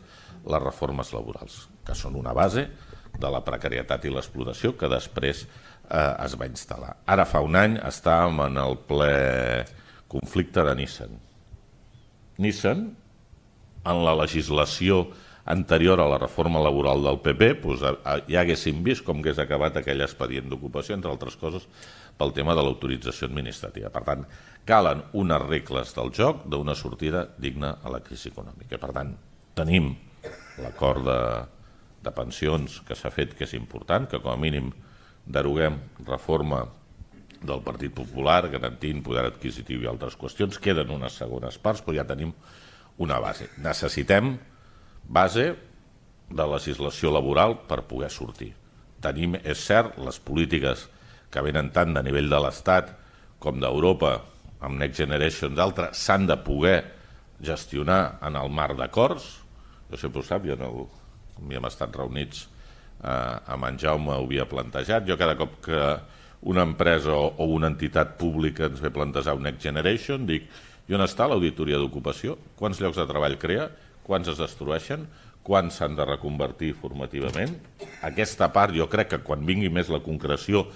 les 0.47 0.62
reformes 0.62 1.12
laborals, 1.17 1.65
que 1.87 1.97
són 1.97 2.19
una 2.21 2.35
base 2.37 2.67
de 3.17 3.31
la 3.33 3.41
precarietat 3.45 4.05
i 4.05 4.12
l'explotació 4.12 4.75
que 4.77 4.91
després 4.93 5.47
eh, 5.47 6.25
es 6.27 6.37
va 6.37 6.51
instal·lar. 6.51 6.93
Ara 7.09 7.25
fa 7.25 7.41
un 7.45 7.57
any 7.57 7.79
estàvem 7.81 8.45
en 8.51 8.61
el 8.61 8.77
ple 8.89 9.15
conflicte 10.12 10.65
de 10.67 10.75
Nissan. 10.77 11.17
Nissan, 12.45 12.91
en 13.87 14.03
la 14.05 14.15
legislació 14.21 15.07
anterior 15.47 16.01
a 16.03 16.09
la 16.11 16.19
reforma 16.19 16.61
laboral 16.61 17.05
del 17.07 17.21
PP, 17.23 17.51
doncs, 17.62 17.85
ja 18.27 18.43
haguéssim 18.43 18.83
vist 18.85 19.07
com 19.07 19.23
hagués 19.23 19.39
acabat 19.39 19.79
aquell 19.79 20.03
expedient 20.05 20.51
d'ocupació, 20.51 20.97
entre 20.99 21.12
altres 21.12 21.39
coses, 21.39 21.69
pel 22.16 22.33
tema 22.37 22.55
de 22.57 22.64
l'autorització 22.64 23.29
administrativa. 23.29 23.90
Per 23.92 24.02
tant, 24.07 24.24
calen 24.66 25.02
unes 25.16 25.44
regles 25.46 25.92
del 25.96 26.12
joc 26.16 26.46
d'una 26.50 26.74
sortida 26.74 27.26
digna 27.38 27.76
a 27.83 27.92
la 27.92 28.00
crisi 28.05 28.31
econòmica. 28.33 28.81
Per 28.83 28.92
tant, 28.96 29.12
tenim 29.57 29.92
l'acord 30.62 31.05
de, 31.07 31.20
de 32.02 32.14
pensions 32.16 32.81
que 32.87 32.96
s'ha 32.98 33.12
fet, 33.12 33.37
que 33.37 33.46
és 33.46 33.55
important, 33.59 34.09
que 34.11 34.20
com 34.22 34.33
a 34.33 34.40
mínim 34.40 34.72
deroguem 35.26 35.79
reforma 36.07 36.64
del 37.46 37.62
Partit 37.62 37.92
Popular, 37.94 38.46
garantint 38.50 39.02
poder 39.05 39.26
adquisitiu 39.29 39.83
i 39.83 39.88
altres 39.90 40.16
qüestions. 40.18 40.59
Queden 40.62 40.90
unes 40.94 41.18
segones 41.20 41.59
parts, 41.62 41.83
però 41.85 41.98
ja 41.98 42.07
tenim 42.09 42.33
una 43.02 43.20
base. 43.20 43.50
Necessitem 43.62 44.35
base 45.05 45.50
de 46.26 46.46
legislació 46.50 47.12
laboral 47.14 47.61
per 47.68 47.85
poder 47.87 48.11
sortir. 48.11 48.55
Tenim, 49.05 49.37
és 49.44 49.61
cert, 49.62 49.98
les 50.02 50.18
polítiques 50.18 50.87
que 51.31 51.43
venen 51.45 51.73
tant 51.75 51.95
de 51.97 52.03
nivell 52.07 52.31
de 52.31 52.41
l'Estat 52.43 52.93
com 53.43 53.61
d'Europa, 53.61 54.17
amb 54.65 54.81
Next 54.81 55.03
Generation 55.03 55.55
d'altres, 55.55 55.99
s'han 56.01 56.27
de 56.29 56.37
poder 56.41 56.79
gestionar 57.45 58.19
en 58.25 58.39
el 58.41 58.51
marc 58.51 58.79
d'acords. 58.79 59.27
Jo 59.91 60.01
sempre 60.01 60.23
ho 60.23 60.27
sap, 60.27 60.47
jo 60.49 60.57
no, 60.59 60.87
hi 61.45 61.59
hem 61.59 61.67
estat 61.69 61.95
reunits 61.97 62.47
eh, 63.03 63.53
amb 63.53 63.69
en 63.69 63.79
Jaume 63.79 64.15
ho 64.15 64.25
havia 64.25 64.47
plantejat. 64.49 65.07
Jo 65.09 65.19
cada 65.21 65.37
cop 65.39 65.61
que 65.67 65.83
una 66.47 66.65
empresa 66.67 67.12
o, 67.15 67.29
o 67.37 67.51
una 67.53 67.71
entitat 67.73 68.17
pública 68.21 68.71
ens 68.71 68.81
ve 68.83 68.93
plantejar 68.95 69.37
un 69.37 69.47
Next 69.47 69.62
Generation, 69.67 70.27
dic, 70.29 70.49
i 70.87 70.95
on 70.95 71.03
està 71.03 71.27
l'auditoria 71.27 71.81
d'ocupació? 71.83 72.37
Quants 72.59 72.81
llocs 72.81 72.99
de 73.01 73.07
treball 73.09 73.39
crea? 73.43 73.69
Quants 74.07 74.31
es 74.31 74.39
destrueixen? 74.39 75.07
Quants 75.47 75.79
s'han 75.79 75.97
de 75.99 76.05
reconvertir 76.07 76.73
formativament? 76.79 77.57
Aquesta 78.07 78.49
part 78.55 78.75
jo 78.75 78.87
crec 78.91 79.12
que 79.15 79.23
quan 79.27 79.45
vingui 79.47 79.71
més 79.71 79.91
la 79.91 80.03
concreció 80.03 80.67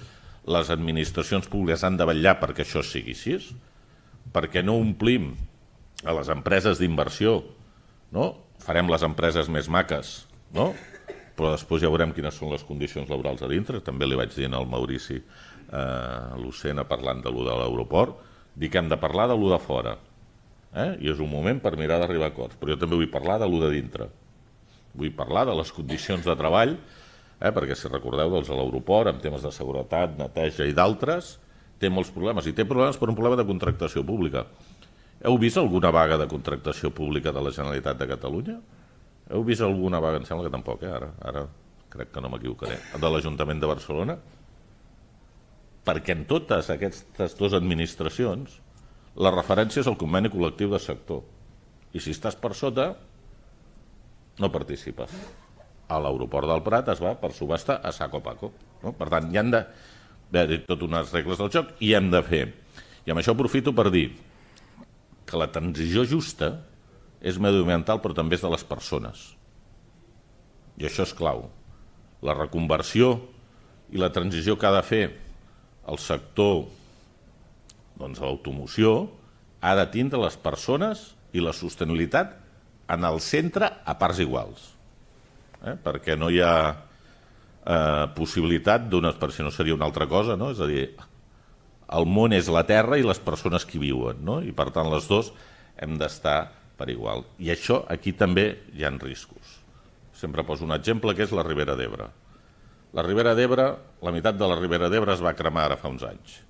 les 0.49 0.71
administracions 0.73 1.49
públiques 1.51 1.85
han 1.85 1.99
de 2.01 2.07
vetllar 2.09 2.39
perquè 2.41 2.65
això 2.65 2.83
sigui 2.87 3.17
així, 3.17 3.37
perquè 4.33 4.63
no 4.65 4.79
omplim 4.81 5.35
a 6.05 6.15
les 6.17 6.31
empreses 6.33 6.81
d'inversió, 6.81 7.41
no? 8.15 8.33
farem 8.61 8.89
les 8.93 9.05
empreses 9.05 9.49
més 9.53 9.69
maques, 9.73 10.25
no? 10.57 10.73
però 11.41 11.55
després 11.55 11.81
ja 11.81 11.89
veurem 11.89 12.13
quines 12.13 12.37
són 12.37 12.53
les 12.53 12.65
condicions 12.69 13.09
laborals 13.09 13.41
a 13.41 13.49
dintre. 13.49 13.81
També 13.81 14.05
li 14.05 14.19
vaig 14.19 14.35
dir 14.35 14.51
al 14.53 14.69
Maurici 14.69 15.17
eh, 15.17 16.37
Lucena 16.37 16.85
parlant 16.85 17.23
de 17.25 17.33
lo 17.33 17.47
de 17.47 17.57
l'aeroport, 17.57 18.19
dic 18.61 18.75
que 18.75 18.83
hem 18.83 18.91
de 18.91 18.99
parlar 19.01 19.31
de 19.31 19.39
lo 19.41 19.49
de 19.49 19.61
fora. 19.63 19.97
Eh? 20.75 20.91
I 21.01 21.15
és 21.15 21.23
un 21.23 21.31
moment 21.31 21.57
per 21.63 21.79
mirar 21.81 21.97
d'arribar 22.03 22.29
a 22.29 22.35
acords. 22.35 22.59
Però 22.61 22.75
jo 22.75 22.81
també 22.83 22.99
vull 22.99 23.09
parlar 23.13 23.39
de 23.41 23.49
lo 23.49 23.63
de 23.63 23.71
dintre. 23.73 24.11
Vull 24.93 25.15
parlar 25.17 25.47
de 25.49 25.57
les 25.57 25.73
condicions 25.73 26.27
de 26.27 26.37
treball, 26.37 26.77
eh? 27.41 27.53
perquè 27.53 27.77
si 27.77 27.89
recordeu 27.89 28.33
dels 28.35 28.51
a 28.51 28.59
l'aeroport, 28.59 29.11
amb 29.11 29.23
temes 29.25 29.45
de 29.45 29.53
seguretat, 29.55 30.19
neteja 30.19 30.69
i 30.69 30.77
d'altres, 30.77 31.39
té 31.81 31.89
molts 31.89 32.13
problemes. 32.13 32.47
I 32.47 32.55
té 32.57 32.67
problemes 32.69 33.01
per 33.01 33.09
un 33.09 33.17
problema 33.17 33.41
de 33.41 33.49
contractació 33.49 34.05
pública. 34.07 34.45
Heu 35.25 35.37
vist 35.41 35.61
alguna 35.61 35.91
vaga 35.93 36.19
de 36.21 36.29
contractació 36.29 36.93
pública 36.97 37.33
de 37.33 37.43
la 37.45 37.53
Generalitat 37.53 37.99
de 38.01 38.09
Catalunya? 38.09 38.59
Heu 39.31 39.45
vist 39.45 39.65
alguna 39.65 40.01
vaga? 40.01 40.21
Em 40.21 40.29
sembla 40.29 40.49
que 40.49 40.55
tampoc, 40.55 40.85
eh? 40.85 40.93
ara, 40.93 41.11
ara 41.25 41.47
crec 41.91 42.13
que 42.15 42.23
no 42.23 42.31
m'equivocaré, 42.33 42.79
de 43.01 43.11
l'Ajuntament 43.11 43.61
de 43.61 43.69
Barcelona? 43.69 44.17
Perquè 45.85 46.15
en 46.15 46.25
totes 46.29 46.69
aquestes 46.73 47.37
dues 47.39 47.57
administracions 47.57 48.61
la 49.21 49.33
referència 49.35 49.83
és 49.83 49.89
el 49.91 49.99
conveni 50.01 50.31
col·lectiu 50.33 50.71
de 50.73 50.81
sector. 50.81 51.25
I 51.93 52.01
si 52.01 52.13
estàs 52.15 52.37
per 52.39 52.53
sota, 52.55 52.93
no 54.41 54.53
participes. 54.53 55.13
A 55.91 55.99
l'aeroport 55.99 56.47
del 56.49 56.63
Prat 56.63 56.89
es 56.95 57.03
va 57.03 57.17
per 57.19 57.33
subhasta 57.35 57.81
a 57.83 57.91
saco 57.93 58.23
paco. 58.23 58.53
No? 58.85 58.95
Per 58.97 59.09
tant, 59.11 59.29
hi 59.31 59.41
han 59.41 59.51
de 59.51 59.65
haver 60.39 60.63
tot 60.69 60.85
unes 60.87 61.11
regles 61.15 61.41
del 61.43 61.51
joc 61.51 61.75
i 61.83 61.93
hem 61.99 62.11
de 62.13 62.23
fer. 62.23 62.45
I 63.05 63.13
amb 63.13 63.23
això 63.23 63.35
aprofito 63.35 63.75
per 63.75 63.89
dir 63.91 64.07
que 65.27 65.39
la 65.39 65.51
transició 65.51 66.07
justa 66.07 66.53
és 67.21 67.39
mediambiental 67.43 68.01
però 68.01 68.15
també 68.17 68.39
és 68.39 68.45
de 68.45 68.51
les 68.53 68.65
persones. 68.65 69.31
I 70.79 70.87
això 70.89 71.05
és 71.05 71.15
clau. 71.17 71.49
La 72.23 72.37
reconversió 72.37 73.17
i 73.91 73.99
la 73.99 74.13
transició 74.15 74.57
que 74.57 74.69
ha 74.69 74.77
de 74.77 74.85
fer 74.87 75.05
el 75.91 75.99
sector 75.99 76.69
doncs, 77.99 78.21
de 78.21 78.25
l'automoció 78.25 79.11
ha 79.61 79.75
de 79.77 79.87
tindre 79.93 80.21
les 80.23 80.37
persones 80.41 81.11
i 81.37 81.43
la 81.43 81.53
sostenibilitat 81.57 82.37
en 82.91 83.05
el 83.07 83.21
centre 83.23 83.69
a 83.85 83.97
parts 83.99 84.23
iguals. 84.23 84.71
Eh? 85.67 85.77
Perquè 85.85 86.17
no 86.19 86.31
hi 86.31 86.41
ha 86.41 86.55
eh, 86.73 88.07
possibilitat 88.17 88.89
d'una... 88.89 89.13
si 89.31 89.43
no 89.43 89.51
seria 89.51 89.75
una 89.75 89.87
altra 89.89 90.07
cosa, 90.07 90.37
no? 90.37 90.51
és 90.55 90.61
a 90.61 90.69
dir, 90.71 90.87
el 91.91 92.07
món 92.07 92.33
és 92.33 92.49
la 92.49 92.65
terra 92.69 92.99
i 92.99 93.07
les 93.07 93.19
persones 93.19 93.67
que 93.67 93.81
viuen, 93.83 94.25
no? 94.25 94.41
i 94.43 94.53
per 94.53 94.71
tant 94.75 94.91
les 94.93 95.09
dos 95.11 95.33
hem 95.81 95.99
d'estar 95.99 96.53
per 96.81 96.89
igual. 96.93 97.27
I 97.39 97.53
això 97.53 97.83
aquí 97.93 98.15
també 98.17 98.47
hi 98.77 98.87
han 98.89 99.01
riscos. 99.03 99.59
Sempre 100.17 100.45
poso 100.45 100.65
un 100.65 100.77
exemple 100.77 101.15
que 101.17 101.25
és 101.27 101.35
la 101.37 101.45
Ribera 101.45 101.77
d'Ebre. 101.77 102.07
La 102.97 103.05
Ribera 103.07 103.35
d'Ebre, 103.39 103.67
la 104.03 104.13
meitat 104.13 104.39
de 104.39 104.49
la 104.49 104.57
Ribera 104.59 104.89
d'Ebre 104.93 105.15
es 105.15 105.23
va 105.25 105.37
cremar 105.37 105.69
ara 105.69 105.79
fa 105.81 105.93
uns 105.93 106.05
anys 106.07 106.41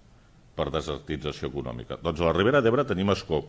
per 0.57 0.70
desertització 0.73 1.49
econòmica. 1.51 1.99
Doncs 2.03 2.20
a 2.20 2.29
la 2.29 2.37
Ribera 2.37 2.61
d'Ebre 2.64 2.85
tenim 2.88 3.12
escó. 3.12 3.42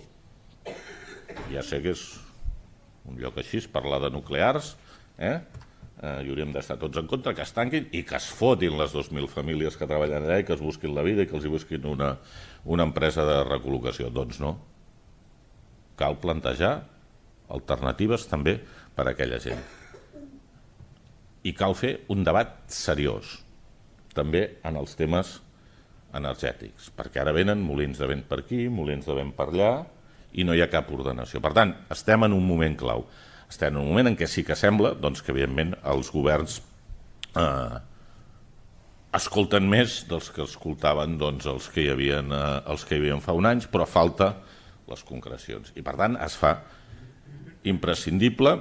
Ja 1.51 1.63
sé 1.65 1.81
que 1.83 1.95
és 1.95 2.03
un 3.09 3.17
lloc 3.19 3.39
així, 3.41 3.61
parlar 3.71 4.01
de 4.03 4.11
nuclears, 4.13 4.75
eh? 5.21 5.35
eh, 6.01 6.19
i 6.25 6.31
hauríem 6.31 6.51
d'estar 6.55 6.79
tots 6.81 6.99
en 6.99 7.07
contra, 7.09 7.35
que 7.37 7.45
es 7.45 7.53
tanquin 7.55 7.87
i 7.93 8.03
que 8.07 8.17
es 8.17 8.29
fotin 8.33 8.77
les 8.79 8.95
2.000 8.95 9.29
famílies 9.31 9.77
que 9.77 9.87
treballen 9.89 10.25
allà 10.25 10.41
i 10.41 10.47
que 10.47 10.55
es 10.57 10.63
busquin 10.63 10.95
la 10.97 11.05
vida 11.05 11.23
i 11.23 11.29
que 11.29 11.37
els 11.37 11.45
hi 11.45 11.53
busquin 11.53 11.85
una, 11.93 12.15
una 12.65 12.87
empresa 12.89 13.25
de 13.27 13.37
recol·locació. 13.47 14.09
Doncs 14.13 14.41
no, 14.43 14.55
cal 15.99 16.17
plantejar 16.21 16.73
alternatives 17.51 18.25
també 18.31 18.57
per 18.95 19.05
a 19.07 19.13
aquella 19.13 19.39
gent. 19.43 19.61
I 21.45 21.53
cal 21.57 21.73
fer 21.77 21.95
un 22.13 22.25
debat 22.25 22.59
seriós, 22.71 23.39
també 24.13 24.43
en 24.67 24.77
els 24.77 24.93
temes 24.97 25.39
energètics, 26.17 26.91
perquè 26.93 27.21
ara 27.21 27.33
venen 27.33 27.61
molins 27.63 27.97
de 27.97 28.07
vent 28.09 28.23
per 28.27 28.41
aquí, 28.43 28.65
molins 28.69 29.07
de 29.07 29.15
vent 29.15 29.31
per 29.35 29.47
allà, 29.49 29.71
i 30.31 30.45
no 30.47 30.55
hi 30.55 30.61
ha 30.63 30.69
cap 30.71 30.91
ordenació. 30.93 31.41
Per 31.43 31.51
tant, 31.55 31.73
estem 31.91 32.27
en 32.27 32.35
un 32.35 32.45
moment 32.47 32.75
clau. 32.79 33.05
Estem 33.51 33.73
en 33.73 33.81
un 33.81 33.89
moment 33.91 34.07
en 34.07 34.15
què 34.15 34.29
sí 34.31 34.45
que 34.47 34.55
sembla 34.55 34.93
doncs, 34.95 35.19
que, 35.25 35.33
evidentment, 35.33 35.73
els 35.91 36.11
governs 36.13 36.61
eh, 37.35 37.79
escolten 39.17 39.67
més 39.67 40.01
dels 40.07 40.29
que 40.31 40.45
escoltaven 40.45 41.17
doncs, 41.19 41.47
els, 41.51 41.67
que 41.73 41.83
hi 41.83 41.89
havia, 41.91 42.21
eh, 42.23 42.43
els 42.71 42.85
que 42.87 42.95
hi 42.95 43.01
havia 43.03 43.17
fa 43.23 43.35
un 43.35 43.49
anys, 43.49 43.67
però 43.71 43.87
falta 43.87 44.33
les 44.87 45.03
concrecions. 45.07 45.73
I 45.75 45.83
per 45.83 45.97
tant 45.99 46.15
es 46.23 46.37
fa 46.39 46.53
imprescindible 47.67 48.55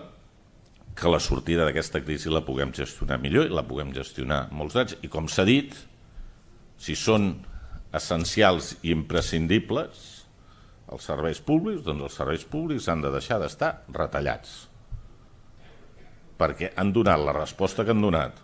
que 0.99 1.11
la 1.11 1.21
sortida 1.23 1.65
d'aquesta 1.65 2.03
crisi 2.03 2.33
la 2.33 2.43
puguem 2.45 2.75
gestionar 2.77 3.21
millor 3.23 3.47
i 3.47 3.55
la 3.55 3.65
puguem 3.67 3.95
gestionar 3.95 4.49
molts 4.51 4.75
drets. 4.75 4.99
I 5.07 5.11
com 5.13 5.31
s'ha 5.31 5.47
dit, 5.47 5.77
si 6.83 6.99
són 6.99 7.31
essencials 7.95 8.75
i 8.83 8.91
imprescindibles 8.95 10.03
els 10.91 11.07
serveis 11.07 11.39
públics, 11.47 11.85
doncs 11.87 12.09
els 12.09 12.19
serveis 12.19 12.43
públics 12.43 12.91
han 12.91 13.07
de 13.07 13.15
deixar 13.15 13.39
d'estar 13.39 13.71
retallats. 13.95 14.70
Perquè 16.41 16.73
han 16.81 16.95
donat 16.97 17.21
la 17.21 17.37
resposta 17.37 17.85
que 17.85 17.93
han 17.93 18.01
donat 18.01 18.39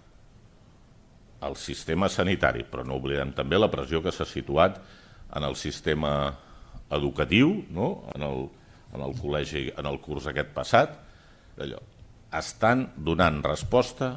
al 1.47 1.57
sistema 1.57 2.09
sanitari, 2.13 2.65
però 2.69 2.85
no 2.85 2.99
oblidem 3.01 3.33
també 3.37 3.59
la 3.59 3.71
pressió 3.73 4.03
que 4.05 4.13
s'ha 4.13 4.27
situat 4.29 4.79
en 5.37 5.45
el 5.45 5.57
sistema 5.57 6.13
educatiu, 6.93 7.53
no? 7.75 8.07
en, 8.15 8.25
el, 8.25 8.47
en 8.95 9.05
el 9.05 9.17
col·legi, 9.19 9.67
en 9.77 9.89
el 9.89 10.01
curs 10.05 10.29
aquest 10.31 10.53
passat, 10.55 10.97
allò, 11.61 11.81
estan 12.37 12.87
donant 12.97 13.43
resposta 13.45 14.13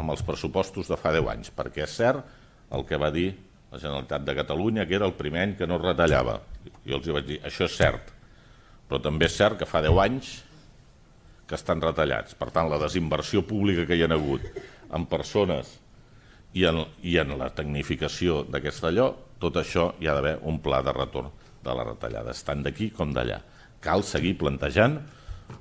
amb 0.00 0.14
els 0.14 0.22
pressupostos 0.26 0.90
de 0.90 0.98
fa 1.00 1.12
10 1.14 1.30
anys, 1.32 1.52
perquè 1.54 1.84
és 1.86 1.96
cert 1.96 2.36
el 2.74 2.84
que 2.86 2.98
va 3.00 3.10
dir 3.14 3.32
la 3.70 3.78
Generalitat 3.78 4.24
de 4.26 4.34
Catalunya, 4.34 4.86
que 4.86 4.96
era 4.98 5.06
el 5.06 5.16
primer 5.18 5.42
any 5.46 5.56
que 5.58 5.66
no 5.66 5.78
retallava. 5.78 6.40
Jo 6.86 6.98
els 6.98 7.10
vaig 7.14 7.26
dir, 7.26 7.40
això 7.46 7.66
és 7.66 7.76
cert, 7.78 8.12
però 8.88 9.00
també 9.02 9.28
és 9.30 9.36
cert 9.36 9.58
que 9.58 9.68
fa 9.68 9.82
10 9.82 10.00
anys 10.02 10.32
que 11.50 11.58
estan 11.58 11.82
retallats. 11.82 12.36
Per 12.38 12.52
tant, 12.54 12.70
la 12.70 12.78
desinversió 12.78 13.42
pública 13.42 13.86
que 13.88 13.98
hi 13.98 14.04
ha 14.06 14.10
hagut 14.14 14.46
en 14.94 15.06
persones 15.10 15.72
i 16.54 16.66
en, 16.70 16.84
i 17.02 17.16
en 17.18 17.34
la 17.38 17.50
tecnificació 17.54 18.44
d'aquest 18.46 18.86
allò, 18.86 19.10
tot 19.42 19.58
això 19.58 19.90
hi 19.98 20.06
ha 20.06 20.14
d'haver 20.14 20.36
un 20.46 20.60
pla 20.62 20.82
de 20.86 20.94
retorn 20.94 21.32
de 21.64 21.74
les 21.76 21.88
retallades, 21.90 22.44
tant 22.46 22.62
d'aquí 22.62 22.90
com 22.94 23.10
d'allà. 23.14 23.40
Cal 23.82 24.04
seguir 24.06 24.36
plantejant 24.38 25.00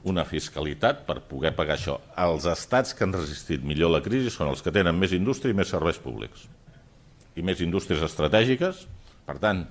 una 0.10 0.26
fiscalitat 0.28 1.04
per 1.08 1.24
poder 1.28 1.56
pagar 1.58 1.76
això. 1.78 1.98
Els 2.22 2.46
estats 2.52 2.94
que 2.94 3.06
han 3.08 3.16
resistit 3.16 3.66
millor 3.66 3.96
la 3.96 4.04
crisi 4.06 4.30
són 4.34 4.52
els 4.52 4.62
que 4.62 4.74
tenen 4.76 4.98
més 5.00 5.16
indústria 5.18 5.56
i 5.56 5.58
més 5.58 5.72
serveis 5.74 5.98
públics 6.02 6.46
i 7.40 7.46
més 7.46 7.62
indústries 7.64 8.04
estratègiques. 8.06 8.86
Per 9.26 9.38
tant, 9.42 9.64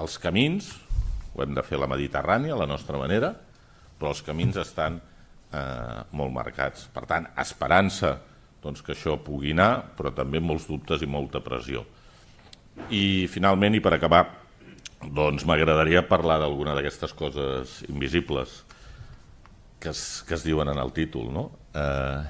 els 0.00 0.16
camins, 0.20 0.72
ho 1.34 1.44
hem 1.44 1.54
de 1.56 1.64
fer 1.64 1.78
a 1.78 1.84
la 1.84 1.90
Mediterrània, 1.90 2.56
a 2.56 2.60
la 2.60 2.68
nostra 2.68 2.98
manera, 3.00 3.32
però 4.00 4.12
els 4.14 4.22
camins 4.26 4.58
estan 4.60 4.98
eh, 5.52 6.02
molt 6.16 6.34
marcats. 6.34 6.88
Per 6.94 7.04
tant, 7.08 7.28
esperança 7.40 8.16
doncs, 8.62 8.82
que 8.84 8.94
això 8.94 9.16
pugui 9.24 9.54
anar, 9.56 9.94
però 9.96 10.12
també 10.14 10.40
molts 10.40 10.68
dubtes 10.68 11.02
i 11.02 11.08
molta 11.08 11.40
pressió. 11.44 11.84
I 12.92 13.26
finalment, 13.32 13.76
i 13.76 13.82
per 13.84 13.94
acabar, 13.96 14.24
doncs 15.00 15.46
m'agradaria 15.48 16.04
parlar 16.08 16.38
d'alguna 16.42 16.74
d'aquestes 16.76 17.14
coses 17.16 17.80
invisibles 17.88 18.60
que 19.80 19.88
es, 19.94 20.22
que 20.28 20.36
es 20.36 20.44
diuen 20.44 20.68
en 20.68 20.78
el 20.78 20.92
títol. 20.92 21.30
No? 21.32 21.48
Eh, 21.72 22.20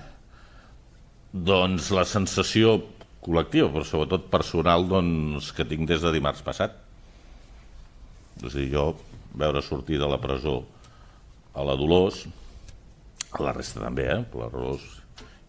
doncs 1.35 1.91
la 1.95 2.07
sensació 2.07 2.79
col·lectiva, 3.21 3.69
però 3.75 3.85
sobretot 3.85 4.31
personal 4.33 4.87
doncs, 4.89 5.51
que 5.53 5.67
tinc 5.69 5.89
des 5.91 6.03
de 6.03 6.15
dimarts 6.15 6.45
passat. 6.47 6.79
És 8.41 8.55
a 8.55 8.57
dir, 8.57 8.71
jo 8.73 8.95
veure 9.37 9.63
sortir 9.63 9.99
de 10.01 10.09
la 10.09 10.21
presó 10.23 10.63
a 11.55 11.67
la 11.67 11.75
Dolors, 11.77 12.25
a 13.33 13.43
la 13.45 13.55
resta 13.55 13.83
també, 13.83 14.09
eh? 14.11 14.21
la 14.35 14.51
Dolors, 14.51 14.87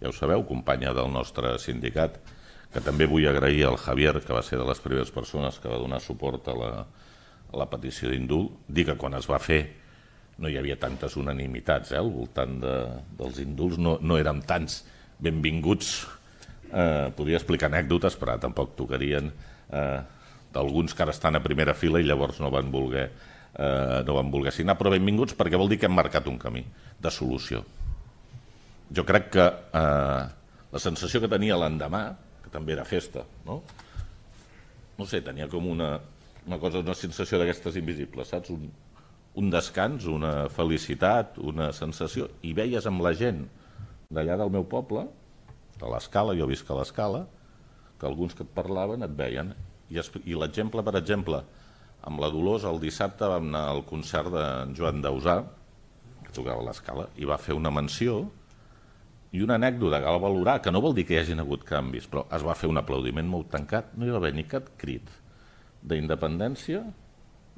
ja 0.02 0.10
ho 0.10 0.16
sabeu, 0.16 0.46
companya 0.48 0.94
del 0.98 1.12
nostre 1.14 1.58
sindicat, 1.62 2.20
que 2.72 2.82
també 2.84 3.08
vull 3.10 3.28
agrair 3.28 3.66
al 3.68 3.78
Javier, 3.82 4.16
que 4.24 4.34
va 4.34 4.44
ser 4.46 4.60
de 4.62 4.66
les 4.68 4.80
primeres 4.80 5.12
persones 5.12 5.58
que 5.60 5.70
va 5.70 5.82
donar 5.82 6.00
suport 6.02 6.48
a 6.48 6.56
la, 6.56 6.72
la 7.58 7.68
petició 7.70 8.12
d'indult, 8.12 8.62
dir 8.68 8.88
que 8.88 8.98
quan 9.00 9.18
es 9.18 9.28
va 9.30 9.42
fer 9.44 9.62
no 10.42 10.50
hi 10.50 10.58
havia 10.58 10.78
tantes 10.80 11.18
unanimitats 11.20 11.92
eh, 11.92 12.00
al 12.00 12.10
voltant 12.14 12.58
de, 12.64 12.76
dels 13.20 13.42
indults, 13.44 13.78
no, 13.78 13.98
no 14.02 14.18
érem 14.18 14.42
tants 14.48 14.82
benvinguts. 15.22 15.92
Eh, 16.72 17.12
podria 17.18 17.38
explicar 17.38 17.70
anècdotes, 17.70 18.16
però 18.18 18.38
tampoc 18.42 18.74
tocarien 18.80 19.30
eh, 19.30 20.00
d'alguns 20.56 20.96
que 20.96 21.06
ara 21.06 21.14
estan 21.14 21.38
a 21.38 21.44
primera 21.44 21.76
fila 21.78 22.02
i 22.02 22.08
llavors 22.08 22.40
no 22.42 22.50
van 22.54 22.72
voler 22.74 23.10
eh, 23.56 24.02
no 24.08 24.18
van 24.18 24.32
voler 24.32 24.54
signar, 24.56 24.78
però 24.80 24.94
benvinguts 24.94 25.36
perquè 25.40 25.60
vol 25.60 25.72
dir 25.72 25.80
que 25.82 25.90
hem 25.90 25.96
marcat 25.98 26.28
un 26.32 26.40
camí 26.42 26.64
de 27.02 27.12
solució. 27.12 27.64
Jo 28.92 29.06
crec 29.08 29.32
que 29.36 29.48
eh, 29.48 30.24
la 30.72 30.84
sensació 30.84 31.22
que 31.24 31.32
tenia 31.32 31.60
l'endemà, 31.60 32.04
que 32.44 32.52
també 32.54 32.76
era 32.76 32.88
festa, 32.88 33.24
no? 33.48 33.62
no 35.02 35.08
sé, 35.10 35.22
tenia 35.26 35.48
com 35.50 35.68
una, 35.72 35.96
una 36.46 36.60
cosa, 36.62 36.82
una 36.84 36.96
sensació 36.98 37.40
d'aquestes 37.42 37.80
invisibles, 37.80 38.30
saps? 38.34 38.52
Un, 38.54 38.70
un 39.42 39.50
descans, 39.50 40.06
una 40.12 40.48
felicitat, 40.52 41.40
una 41.42 41.72
sensació, 41.74 42.28
i 42.46 42.54
veies 42.58 42.86
amb 42.90 43.04
la 43.04 43.14
gent 43.18 43.46
d'allà 44.12 44.38
del 44.42 44.52
meu 44.54 44.68
poble, 44.68 45.08
de 45.80 45.90
l'escala, 45.90 46.36
jo 46.38 46.48
visc 46.50 46.70
a 46.70 46.78
l'escala, 46.78 47.24
que 47.98 48.10
alguns 48.10 48.36
que 48.38 48.46
et 48.46 48.54
parlaven 48.54 49.06
et 49.06 49.16
veien. 49.18 49.54
I, 49.92 50.00
i 50.26 50.38
l'exemple, 50.38 50.84
per 50.86 50.96
exemple, 51.00 51.42
amb 52.08 52.22
la 52.22 52.30
Dolors, 52.34 52.66
el 52.66 52.80
dissabte 52.82 53.28
vam 53.30 53.50
anar 53.52 53.66
al 53.72 53.84
concert 53.90 54.32
de 54.34 54.46
Joan 54.78 55.02
Dausà, 55.04 55.42
que 56.26 56.34
tocava 56.34 56.64
l'escala, 56.66 57.08
i 57.18 57.28
va 57.30 57.40
fer 57.42 57.58
una 57.58 57.74
menció 57.74 58.24
i 59.32 59.44
una 59.46 59.56
anècdota 59.60 60.02
que 60.02 60.12
va 60.12 60.24
valorar, 60.24 60.58
que 60.64 60.74
no 60.74 60.82
vol 60.84 60.96
dir 60.98 61.06
que 61.08 61.16
hi 61.16 61.22
hagin 61.22 61.40
hagut 61.44 61.64
canvis, 61.68 62.08
però 62.12 62.26
es 62.36 62.44
va 62.44 62.58
fer 62.58 62.70
un 62.72 62.82
aplaudiment 62.82 63.30
molt 63.30 63.52
tancat, 63.54 63.94
no 63.96 64.08
hi 64.08 64.12
va 64.12 64.20
haver 64.20 64.34
ni 64.36 64.48
cap 64.50 64.74
crit 64.82 65.08
d'independència 65.82 66.84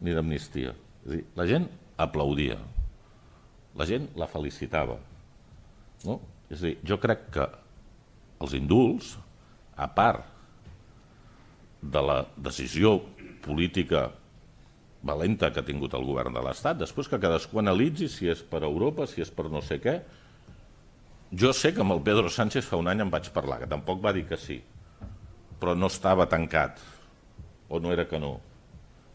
ni 0.04 0.14
d'amnistia. 0.14 0.76
És 1.06 1.16
dir, 1.16 1.24
la 1.40 1.48
gent 1.50 1.66
aplaudia, 2.04 2.60
la 3.80 3.88
gent 3.90 4.10
la 4.20 4.30
felicitava. 4.30 5.00
No? 6.04 6.20
És 6.52 6.62
a 6.62 6.68
dir, 6.68 6.78
jo 6.86 7.00
crec 7.02 7.30
que 7.34 7.48
els 8.44 8.54
indults, 8.58 9.16
a 9.74 9.88
part 9.90 10.28
de 11.82 12.02
la 12.04 12.20
decisió 12.38 13.00
política 13.44 14.12
valenta 15.04 15.52
que 15.52 15.60
ha 15.62 15.68
tingut 15.68 15.94
el 15.98 16.06
govern 16.08 16.34
de 16.36 16.42
l'Estat, 16.44 16.80
després 16.80 17.10
que 17.12 17.20
cadascú 17.20 17.60
analitzi 17.60 18.08
si 18.10 18.30
és 18.32 18.44
per 18.44 18.64
Europa, 18.64 19.08
si 19.08 19.22
és 19.22 19.32
per 19.32 19.50
no 19.52 19.62
sé 19.62 19.82
què, 19.84 20.00
Jo 21.34 21.50
sé 21.50 21.72
que 21.74 21.82
amb 21.82 21.96
el 21.96 22.02
Pedro 22.06 22.30
Sánchez 22.30 22.68
fa 22.70 22.78
un 22.78 22.86
any 22.92 23.00
em 23.02 23.10
vaig 23.10 23.32
parlar, 23.34 23.58
que 23.64 23.70
tampoc 23.70 24.04
va 24.04 24.12
dir 24.14 24.28
que 24.30 24.38
sí, 24.38 24.60
però 25.58 25.74
no 25.74 25.90
estava 25.90 26.28
tancat, 26.30 26.78
o 27.74 27.80
no 27.82 27.90
era 27.90 28.06
que 28.06 28.20
no. 28.22 28.36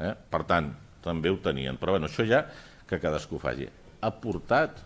Eh? 0.03 0.11
Per 0.31 0.40
tant, 0.48 0.72
també 1.05 1.31
ho 1.31 1.38
tenien. 1.44 1.79
Però 1.79 1.94
bueno, 1.94 2.11
això 2.11 2.27
ja 2.27 2.40
que 2.90 2.98
cadascú 2.98 3.38
faci. 3.38 3.68
Ha 4.03 4.11
portat 4.18 4.83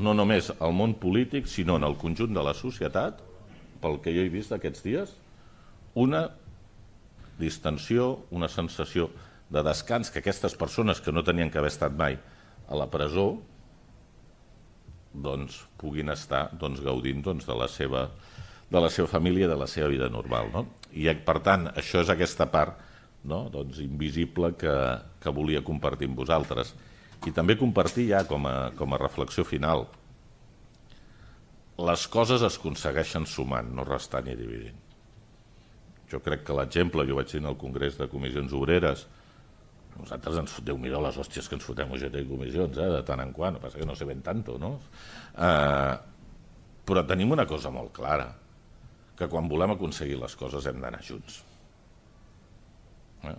no 0.00 0.14
només 0.16 0.48
al 0.56 0.72
món 0.72 0.94
polític, 0.96 1.50
sinó 1.52 1.76
en 1.76 1.84
el 1.84 1.98
conjunt 2.00 2.32
de 2.32 2.44
la 2.46 2.56
societat, 2.56 3.20
pel 3.82 4.00
que 4.00 4.14
jo 4.16 4.24
he 4.24 4.32
vist 4.32 4.54
aquests 4.56 4.86
dies, 4.86 5.12
una 5.92 6.30
distensió, 7.36 8.22
una 8.32 8.48
sensació 8.48 9.10
de 9.52 9.62
descans 9.66 10.10
que 10.10 10.22
aquestes 10.22 10.54
persones 10.56 11.00
que 11.04 11.12
no 11.12 11.24
tenien 11.24 11.50
que 11.52 11.60
haver 11.60 11.72
estat 11.72 11.92
mai 11.96 12.16
a 12.68 12.78
la 12.78 12.88
presó 12.90 13.34
doncs, 15.12 15.58
puguin 15.76 16.08
estar 16.12 16.46
doncs, 16.56 16.80
gaudint 16.80 17.20
doncs, 17.24 17.44
de, 17.44 17.56
la 17.56 17.68
seva, 17.68 18.06
de 18.72 18.80
la 18.80 18.88
seva 18.88 19.10
família 19.12 19.48
de 19.50 19.58
la 19.60 19.68
seva 19.68 19.90
vida 19.92 20.08
normal. 20.08 20.48
No? 20.54 20.64
I 20.96 21.10
per 21.26 21.38
tant, 21.44 21.68
això 21.76 22.00
és 22.00 22.12
aquesta 22.12 22.48
part 22.52 22.80
no? 23.28 23.44
doncs, 23.52 23.82
invisible 23.84 24.54
que, 24.56 24.72
que 25.20 25.34
volia 25.34 25.64
compartir 25.64 26.08
amb 26.08 26.22
vosaltres. 26.24 26.72
I 27.28 27.30
també 27.36 27.58
compartir 27.60 28.08
ja 28.08 28.24
com 28.26 28.48
a, 28.48 28.72
com 28.78 28.94
a 28.94 29.00
reflexió 29.00 29.44
final. 29.46 29.86
Les 31.82 32.06
coses 32.08 32.42
es 32.44 32.56
aconsegueixen 32.58 33.28
sumant, 33.28 33.68
no 33.74 33.84
restant 33.84 34.26
i 34.28 34.36
dividint. 34.38 34.80
Jo 36.10 36.20
crec 36.20 36.42
que 36.44 36.56
l'exemple, 36.56 37.04
jo 37.08 37.16
vaig 37.16 37.30
dir 37.30 37.40
en 37.40 37.48
el 37.52 37.56
Congrés 37.60 37.96
de 38.00 38.08
Comissions 38.10 38.52
Obreres, 38.56 39.06
nosaltres 39.98 40.38
ens 40.40 40.54
foteu, 40.56 40.78
mira 40.80 41.00
les 41.02 41.18
hòsties 41.18 41.48
que 41.48 41.58
ens 41.58 41.66
fotem 41.66 41.90
UGT 41.92 42.22
i 42.22 42.28
comissions, 42.28 42.78
eh, 42.78 42.88
de 42.96 43.02
tant 43.06 43.20
en 43.22 43.32
quant, 43.36 43.58
passa 43.62 43.80
que 43.80 43.88
no 43.88 43.96
se 43.98 44.08
ven 44.08 44.22
tanto, 44.24 44.58
no? 44.60 44.74
Eh, 45.36 45.94
però 46.88 47.04
tenim 47.06 47.32
una 47.32 47.46
cosa 47.46 47.70
molt 47.70 47.92
clara, 47.96 48.30
que 49.18 49.28
quan 49.30 49.48
volem 49.48 49.74
aconseguir 49.74 50.18
les 50.20 50.34
coses 50.36 50.66
hem 50.66 50.80
d'anar 50.82 51.02
junts. 51.04 51.42
Eh? 53.28 53.36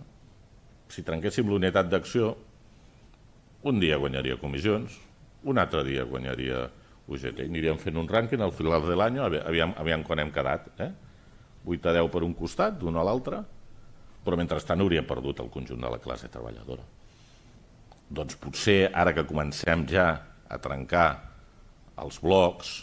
Si 0.94 1.02
trenquéssim 1.04 1.48
l'unitat 1.50 1.90
d'acció, 1.90 2.34
un 3.64 3.80
dia 3.80 3.98
guanyaria 4.00 4.38
comissions, 4.40 4.96
un 5.44 5.60
altre 5.60 5.82
dia 5.84 6.04
guanyaria 6.08 6.66
UGT, 7.08 7.44
aniríem 7.44 7.80
fent 7.80 7.98
un 8.00 8.08
rànquing 8.08 8.40
al 8.44 8.54
final 8.56 8.84
de 8.86 8.96
l'any, 8.96 9.18
aviam, 9.20 9.74
aviam 9.80 10.04
quan 10.06 10.22
hem 10.22 10.32
quedat, 10.32 10.70
eh? 10.80 10.92
8 11.64 11.90
a 11.90 11.94
10 11.96 12.10
per 12.12 12.22
un 12.24 12.34
costat, 12.36 12.76
d'un 12.80 12.96
a 12.96 13.04
l'altre, 13.04 13.42
però 14.24 14.38
mentrestant 14.40 14.80
hauria 14.80 15.04
perdut 15.06 15.42
el 15.44 15.50
conjunt 15.52 15.82
de 15.84 15.90
la 15.92 16.00
classe 16.02 16.30
treballadora. 16.32 16.84
Doncs 18.14 18.38
potser 18.40 18.88
ara 18.92 19.14
que 19.16 19.26
comencem 19.28 19.84
ja 19.90 20.08
a 20.48 20.58
trencar 20.62 21.08
els 22.00 22.18
blocs, 22.22 22.74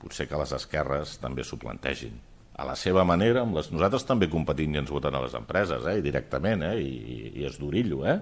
potser 0.00 0.28
que 0.30 0.38
les 0.40 0.54
esquerres 0.56 1.16
també 1.22 1.44
s'ho 1.44 1.58
plantegin. 1.60 2.16
A 2.56 2.64
la 2.64 2.76
seva 2.78 3.04
manera, 3.04 3.42
amb 3.44 3.58
les... 3.58 3.68
nosaltres 3.72 4.06
també 4.08 4.30
competint 4.32 4.74
i 4.74 4.80
ens 4.80 4.92
voten 4.92 5.14
a 5.14 5.20
les 5.24 5.34
empreses, 5.36 5.84
eh? 5.84 5.98
I 6.00 6.04
directament, 6.04 6.64
eh? 6.64 6.78
I, 6.80 7.32
i 7.42 7.44
és 7.44 7.58
d'orillo. 7.60 8.00
Eh? 8.08 8.16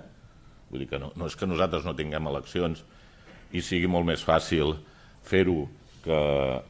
Vull 0.71 0.83
dir 0.83 0.91
que 0.91 0.99
no, 0.99 1.13
no 1.15 1.29
és 1.31 1.37
que 1.39 1.47
nosaltres 1.47 1.87
no 1.87 1.95
tinguem 1.95 2.27
eleccions 2.33 2.83
i 3.55 3.63
sigui 3.63 3.87
molt 3.91 4.09
més 4.09 4.25
fàcil 4.27 4.75
fer-ho 5.23 5.69
que, 6.03 6.19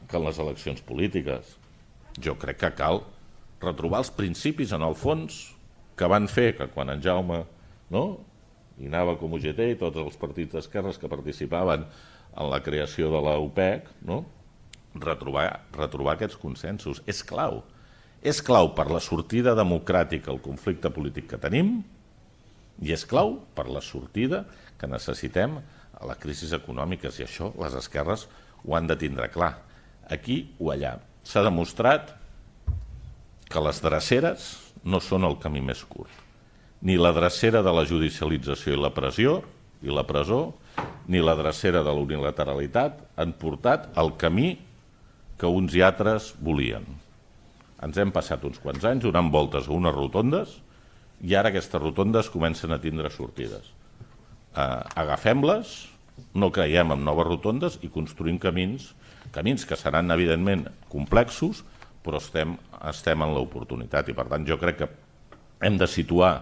que 0.05 0.19
en 0.19 0.27
les 0.27 0.39
eleccions 0.43 0.83
polítiques. 0.85 1.55
Jo 2.21 2.37
crec 2.39 2.61
que 2.61 2.71
cal 2.77 3.01
retrobar 3.65 4.03
els 4.03 4.13
principis 4.13 4.71
en 4.75 4.85
el 4.85 4.95
fons 4.95 5.41
que 5.97 6.07
van 6.11 6.29
fer 6.31 6.53
que 6.57 6.69
quan 6.71 6.91
en 6.93 7.03
Jaume 7.03 7.43
no, 7.93 8.05
hi 8.79 8.89
anava 8.89 9.15
com 9.19 9.35
UGT 9.37 9.61
i 9.71 9.79
tots 9.79 10.01
els 10.01 10.17
partits 10.19 10.55
d'esquerres 10.55 10.99
que 10.99 11.11
participaven 11.11 11.85
en 12.35 12.49
la 12.51 12.61
creació 12.63 13.11
de 13.13 13.21
la 13.23 13.37
no? 14.03 14.25
retrobar, 14.95 15.65
retrobar 15.75 16.15
aquests 16.15 16.37
consensos. 16.39 17.01
És 17.07 17.23
clau. 17.23 17.63
És 18.25 18.41
clau 18.41 18.73
per 18.75 18.87
la 18.91 19.01
sortida 19.03 19.55
democràtica 19.55 20.31
al 20.31 20.41
conflicte 20.43 20.89
polític 20.89 21.29
que 21.33 21.41
tenim 21.41 21.77
i 22.81 22.91
és 22.91 23.05
clau 23.07 23.37
per 23.55 23.67
la 23.71 23.83
sortida 23.83 24.43
que 24.79 24.87
necessitem 24.87 25.59
a 25.95 26.07
la 26.09 26.17
crisi 26.19 26.49
econòmica 26.55 27.11
i 27.15 27.23
això 27.23 27.53
les 27.61 27.75
esquerres 27.77 28.27
ho 28.65 28.75
han 28.75 28.87
de 28.87 28.97
tindre 28.99 29.29
clar. 29.31 29.53
Aquí 30.09 30.55
o 30.59 30.71
allà. 30.73 30.97
S'ha 31.23 31.43
demostrat 31.45 32.15
que 33.49 33.61
les 33.61 33.81
dreceres 33.83 34.47
no 34.85 35.01
són 35.01 35.25
el 35.27 35.37
camí 35.41 35.61
més 35.61 35.83
curt. 35.87 36.11
Ni 36.85 36.97
la 36.99 37.13
drecera 37.15 37.63
de 37.65 37.73
la 37.73 37.85
judicialització 37.87 38.75
i 38.75 38.81
la 38.81 38.93
pressió 38.93 39.39
i 39.85 39.93
la 39.93 40.05
presó, 40.07 40.55
ni 41.07 41.21
la 41.21 41.35
drecera 41.37 41.83
de 41.85 41.93
la 41.93 42.01
unilateralitat 42.01 43.01
han 43.21 43.33
portat 43.39 43.89
al 43.97 44.15
camí 44.21 44.55
que 45.39 45.49
uns 45.49 45.75
i 45.75 45.83
altres 45.85 46.33
volien. 46.41 46.85
Ens 47.85 47.97
hem 48.01 48.11
passat 48.15 48.43
uns 48.47 48.59
quants 48.63 48.85
anys 48.87 49.05
donant 49.05 49.29
voltes 49.33 49.67
a 49.67 49.75
unes 49.75 49.93
rotondes 49.95 50.59
i 51.21 51.35
ara 51.35 51.51
aquestes 51.51 51.81
rotondes 51.81 52.31
comencen 52.33 52.73
a 52.73 52.79
tindre 52.81 53.11
sortides. 53.13 53.71
Uh, 54.55 54.81
Agafem-les, 54.95 55.75
no 56.33 56.51
creiem 56.55 56.93
en 56.95 57.03
noves 57.03 57.27
rotondes 57.27 57.79
i 57.83 57.91
construïm 57.91 58.39
camins, 58.39 58.93
camins 59.35 59.65
que 59.67 59.77
seran 59.79 60.13
evidentment 60.15 60.67
complexos, 60.91 61.63
però 62.05 62.21
estem, 62.21 62.53
estem 62.85 63.25
en 63.25 63.33
l'oportunitat 63.33 64.11
i 64.11 64.17
per 64.17 64.27
tant 64.31 64.45
jo 64.47 64.59
crec 64.61 64.83
que 64.83 64.91
hem 65.65 65.79
de 65.81 65.87
situar 65.89 66.33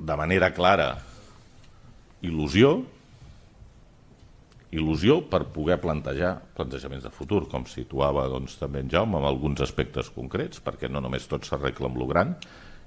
de 0.00 0.16
manera 0.16 0.48
clara 0.56 0.94
il·lusió 2.24 2.78
il·lusió 4.70 5.18
per 5.26 5.48
poder 5.50 5.80
plantejar 5.82 6.36
plantejaments 6.54 7.02
de 7.02 7.10
futur, 7.10 7.42
com 7.50 7.64
situava 7.66 8.28
doncs, 8.30 8.54
també 8.60 8.84
en 8.84 8.90
Jaume, 8.92 9.18
amb 9.18 9.26
alguns 9.26 9.62
aspectes 9.64 10.12
concrets, 10.14 10.62
perquè 10.62 10.88
no 10.88 11.02
només 11.02 11.26
tot 11.26 11.46
s'arregla 11.46 11.90
amb 11.90 11.98
lo 11.98 12.06
gran, 12.06 12.36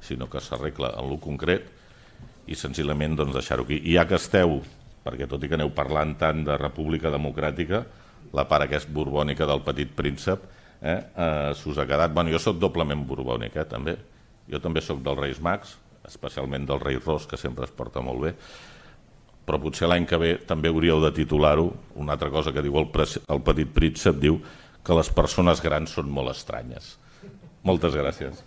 sinó 0.03 0.29
que 0.31 0.39
s'arregla 0.39 0.93
en 0.99 1.09
lo 1.11 1.19
concret 1.19 1.67
i 2.47 2.55
senzillament 2.55 3.17
doncs, 3.19 3.35
deixar-ho 3.35 3.67
aquí. 3.67 3.81
I 3.83 3.97
ja 3.97 4.07
que 4.07 4.15
esteu, 4.15 4.61
perquè 5.03 5.27
tot 5.27 5.43
i 5.43 5.51
que 5.51 5.59
aneu 5.59 5.73
parlant 5.75 6.15
tant 6.19 6.45
de 6.47 6.55
república 6.59 7.11
democràtica, 7.11 7.83
la 8.33 8.47
part 8.47 8.69
aquesta 8.69 8.91
borbònica 8.95 9.47
del 9.49 9.63
petit 9.67 9.91
príncep, 9.91 10.47
eh, 10.83 10.99
eh, 11.15 11.53
s'us 11.55 11.79
ha 11.79 11.87
quedat... 11.87 12.11
Bueno, 12.13 12.31
jo 12.33 12.41
sóc 12.43 12.59
doblement 12.59 13.05
borbònic, 13.07 13.55
eh, 13.55 13.65
també. 13.69 13.95
Jo 14.51 14.59
també 14.59 14.83
sóc 14.83 14.99
dels 15.03 15.19
Reis 15.19 15.39
Mags, 15.41 15.77
especialment 16.03 16.67
del 16.67 16.81
rei 16.83 16.99
Ros, 16.99 17.25
que 17.29 17.39
sempre 17.39 17.63
es 17.63 17.71
porta 17.71 18.03
molt 18.03 18.19
bé, 18.25 18.33
però 19.47 19.59
potser 19.63 19.87
l'any 19.87 20.05
que 20.07 20.19
ve 20.19 20.33
també 20.47 20.71
hauríeu 20.71 20.99
de 21.03 21.13
titular-ho. 21.15 21.69
Una 21.99 22.17
altra 22.17 22.29
cosa 22.31 22.51
que 22.51 22.63
diu 22.63 22.75
el, 22.79 22.91
el 22.91 23.41
petit 23.47 23.71
príncep 23.71 24.19
diu 24.19 24.41
que 24.83 24.99
les 24.99 25.09
persones 25.15 25.63
grans 25.63 25.95
són 25.95 26.11
molt 26.11 26.35
estranyes. 26.35 26.97
Moltes 27.63 27.95
gràcies. 27.95 28.43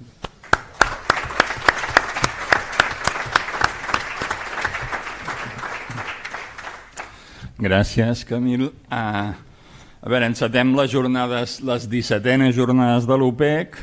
Gràcies, 7.57 8.27
Camil. 8.29 8.69
Uh, 8.93 9.33
a 10.07 10.09
veure, 10.09 10.29
encetem 10.31 10.71
les 10.79 10.93
jornades, 10.93 11.57
les 11.67 11.89
17enes 11.91 12.53
jornades 12.55 13.09
de 13.11 13.17
l'OPEC. 13.19 13.75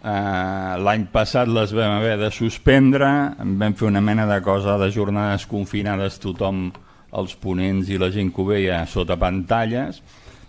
Uh, 0.00 0.74
L'any 0.82 1.04
passat 1.12 1.46
les 1.46 1.70
vam 1.76 1.92
haver 1.94 2.16
de 2.18 2.30
suspendre, 2.34 3.06
vam 3.38 3.76
fer 3.78 3.86
una 3.86 4.02
mena 4.02 4.24
de 4.26 4.40
cosa 4.42 4.74
de 4.80 4.88
jornades 4.90 5.44
confinades 5.46 6.18
tothom, 6.18 6.72
els 7.14 7.36
ponents 7.38 7.86
i 7.86 8.00
la 8.02 8.08
gent 8.10 8.32
que 8.34 8.42
ho 8.42 8.48
veia 8.48 8.80
sota 8.90 9.14
pantalles. 9.20 10.02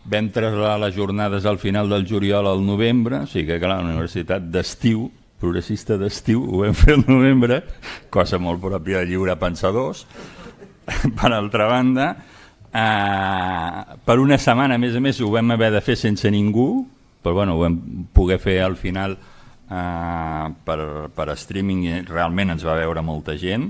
Vam 0.09 0.31
traslladar 0.33 0.79
les 0.87 0.97
jornades 0.97 1.45
al 1.45 1.61
final 1.61 1.93
del 1.93 2.07
juliol 2.09 2.49
al 2.49 2.65
novembre, 2.65 3.21
o 3.21 3.29
sigui 3.29 3.51
que 3.51 3.59
clar, 3.61 3.77
la 3.77 3.91
universitat 3.91 4.49
d'estiu, 4.49 5.05
progressista 5.37 5.99
d'estiu, 6.01 6.47
ho 6.49 6.65
vam 6.65 6.73
fer 6.73 6.97
al 6.97 7.05
novembre, 7.05 7.61
cosa 8.09 8.41
molt 8.41 8.63
pròpia 8.65 9.03
de 9.03 9.13
lliure 9.13 9.37
pensadors. 9.37 10.07
Per 11.21 11.29
altra 11.29 11.69
banda, 11.69 12.15
Uh, 12.71 13.97
per 14.07 14.15
una 14.23 14.37
setmana, 14.39 14.77
a 14.77 14.79
més 14.79 14.95
a 14.95 15.01
més, 15.03 15.19
ho 15.19 15.27
vam 15.33 15.51
haver 15.51 15.73
de 15.73 15.81
fer 15.83 15.97
sense 15.99 16.29
ningú, 16.31 16.85
però 17.21 17.35
bueno, 17.41 17.57
ho 17.57 17.63
vam 17.65 17.75
poder 18.15 18.39
fer 18.39 18.61
al 18.63 18.77
final 18.79 19.17
uh, 19.17 20.45
per, 20.65 20.79
per 21.11 21.27
streaming 21.35 21.81
i 21.83 21.97
realment 22.07 22.55
ens 22.55 22.63
va 22.63 22.77
veure 22.79 23.03
molta 23.03 23.35
gent. 23.39 23.67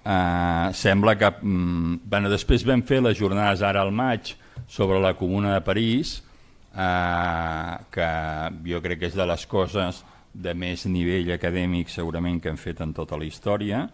Uh, 0.00 0.72
sembla 0.72 1.18
que... 1.20 1.28
Um, 1.44 1.98
bueno, 2.08 2.32
després 2.32 2.64
vam 2.64 2.80
fer 2.88 3.02
les 3.04 3.18
jornades 3.18 3.60
ara 3.66 3.84
al 3.84 3.92
maig 3.92 4.32
sobre 4.70 5.00
la 5.04 5.12
Comuna 5.18 5.52
de 5.58 5.64
París, 5.66 6.16
uh, 6.72 7.76
que 7.92 8.08
jo 8.64 8.80
crec 8.80 9.02
que 9.02 9.10
és 9.10 9.18
de 9.18 9.26
les 9.28 9.44
coses 9.50 10.00
de 10.32 10.54
més 10.54 10.86
nivell 10.88 11.28
acadèmic 11.34 11.90
segurament 11.92 12.40
que 12.40 12.48
hem 12.48 12.58
fet 12.60 12.80
en 12.80 12.94
tota 12.96 13.18
la 13.20 13.28
història, 13.28 13.84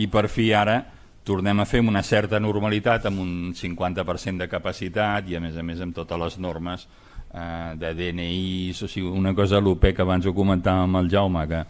i 0.00 0.08
per 0.08 0.24
fi 0.32 0.48
ara 0.56 0.80
tornem 1.24 1.60
a 1.60 1.66
fer 1.68 1.82
amb 1.82 1.92
una 1.92 2.02
certa 2.02 2.40
normalitat, 2.40 3.06
amb 3.10 3.20
un 3.20 3.52
50% 3.56 4.44
de 4.44 4.48
capacitat 4.48 5.28
i 5.28 5.36
a 5.36 5.42
més 5.42 5.56
a 5.56 5.62
més 5.66 5.80
amb 5.84 5.94
totes 5.96 6.18
les 6.20 6.38
normes 6.38 6.86
eh, 7.34 7.76
de 7.80 7.92
DNI, 7.94 8.72
o 8.72 8.88
sigui, 8.88 9.06
una 9.08 9.34
cosa 9.34 9.60
l'UP 9.60 9.92
que 9.94 10.02
abans 10.02 10.26
ho 10.26 10.34
comentàvem 10.36 10.88
amb 10.88 11.02
el 11.02 11.10
Jaume, 11.12 11.46
que 11.50 11.64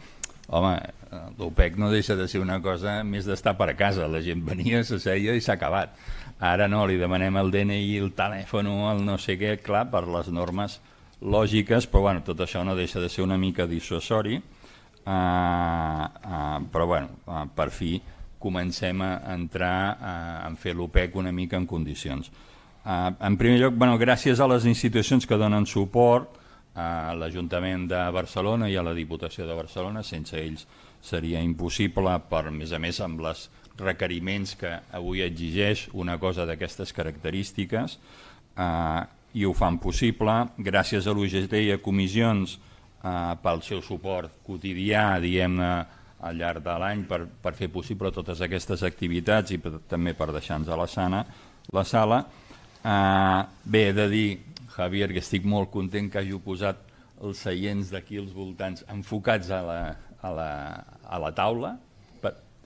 home, 0.50 0.74
l'OPEC 1.38 1.76
no 1.78 1.90
deixa 1.90 2.16
de 2.16 2.26
ser 2.28 2.40
una 2.42 2.60
cosa 2.62 3.00
més 3.06 3.26
d'estar 3.26 3.56
per 3.58 3.70
a 3.72 3.76
casa. 3.78 4.08
La 4.10 4.22
gent 4.22 4.44
venia, 4.46 4.82
se 4.84 5.00
seia 5.02 5.34
i 5.34 5.42
s'ha 5.42 5.56
acabat. 5.58 5.96
Ara 6.40 6.68
no, 6.70 6.84
li 6.86 6.98
demanem 7.00 7.36
el 7.40 7.50
DNI, 7.52 7.98
el 8.00 8.14
telèfon, 8.16 8.70
el 8.92 9.04
no 9.06 9.18
sé 9.20 9.36
què, 9.40 9.56
clar, 9.62 9.88
per 9.92 10.06
les 10.08 10.30
normes 10.32 10.80
lògiques, 11.20 11.86
però 11.90 12.06
bueno, 12.08 12.24
tot 12.24 12.40
això 12.40 12.64
no 12.64 12.76
deixa 12.78 13.00
de 13.00 13.10
ser 13.12 13.26
una 13.26 13.36
mica 13.38 13.66
dissuasori, 13.68 14.38
uh, 14.40 15.10
uh, 15.12 16.56
però 16.72 16.86
bueno, 16.88 17.10
uh, 17.26 17.44
per 17.54 17.68
fi 17.74 17.98
comencem 18.40 19.04
a 19.04 19.12
entrar 19.34 19.94
uh, 19.94 20.12
a 20.48 20.50
fer 20.58 20.74
l'OPEC 20.74 21.16
una 21.20 21.32
mica 21.32 21.60
en 21.60 21.68
condicions. 21.68 22.32
Uh, 22.80 23.12
en 23.20 23.36
primer 23.36 23.60
lloc, 23.60 23.76
bueno, 23.76 23.98
gràcies 24.00 24.40
a 24.40 24.48
les 24.48 24.64
institucions 24.66 25.28
que 25.28 25.38
donen 25.38 25.68
suport, 25.68 26.40
a 26.74 27.14
l'Ajuntament 27.18 27.88
de 27.90 28.00
Barcelona 28.14 28.68
i 28.70 28.76
a 28.78 28.84
la 28.86 28.94
Diputació 28.94 29.46
de 29.46 29.56
Barcelona, 29.58 30.04
sense 30.06 30.38
ells 30.38 30.66
seria 31.02 31.40
impossible, 31.42 32.14
per 32.30 32.46
a 32.48 32.54
més 32.54 32.72
a 32.72 32.78
més 32.78 33.00
amb 33.02 33.22
els 33.26 33.48
requeriments 33.80 34.54
que 34.60 34.72
avui 34.92 35.24
exigeix 35.24 35.88
una 35.92 36.18
cosa 36.20 36.46
d'aquestes 36.46 36.92
característiques, 36.92 37.98
eh, 38.56 39.02
i 39.32 39.46
ho 39.46 39.52
fan 39.54 39.78
possible, 39.78 40.34
gràcies 40.58 41.06
a 41.06 41.14
l'UGT 41.14 41.54
i 41.64 41.72
a 41.74 41.80
comissions 41.82 42.56
eh, 42.56 43.34
pel 43.42 43.62
seu 43.66 43.82
suport 43.82 44.40
quotidià, 44.46 45.18
diguem-ne, 45.22 45.72
al 46.20 46.36
llarg 46.36 46.62
de 46.64 46.76
l'any 46.82 47.04
per, 47.08 47.22
per 47.42 47.54
fer 47.56 47.70
possible 47.72 48.12
totes 48.12 48.42
aquestes 48.44 48.84
activitats 48.86 49.54
i 49.54 49.58
per, 49.62 49.78
també 49.88 50.14
per 50.16 50.30
deixar-nos 50.34 50.68
a 50.68 50.78
la, 50.78 50.86
sana, 50.90 51.24
la 51.72 51.84
sala. 51.84 52.20
Eh, 52.80 53.40
bé, 53.64 53.86
he 53.88 53.96
de 53.96 54.06
dir, 54.12 54.28
Javier, 54.76 55.10
que 55.12 55.22
estic 55.24 55.48
molt 55.48 55.72
content 55.72 56.10
que 56.12 56.20
hagi 56.20 56.36
posat 56.44 56.86
els 57.20 57.40
seients 57.44 57.90
d'aquí 57.92 58.20
als 58.20 58.32
voltants 58.32 58.84
enfocats 58.92 59.50
a 59.52 59.60
la, 59.64 59.80
a 60.20 60.32
la, 60.36 60.50
a 61.04 61.20
la 61.20 61.32
taula. 61.36 61.74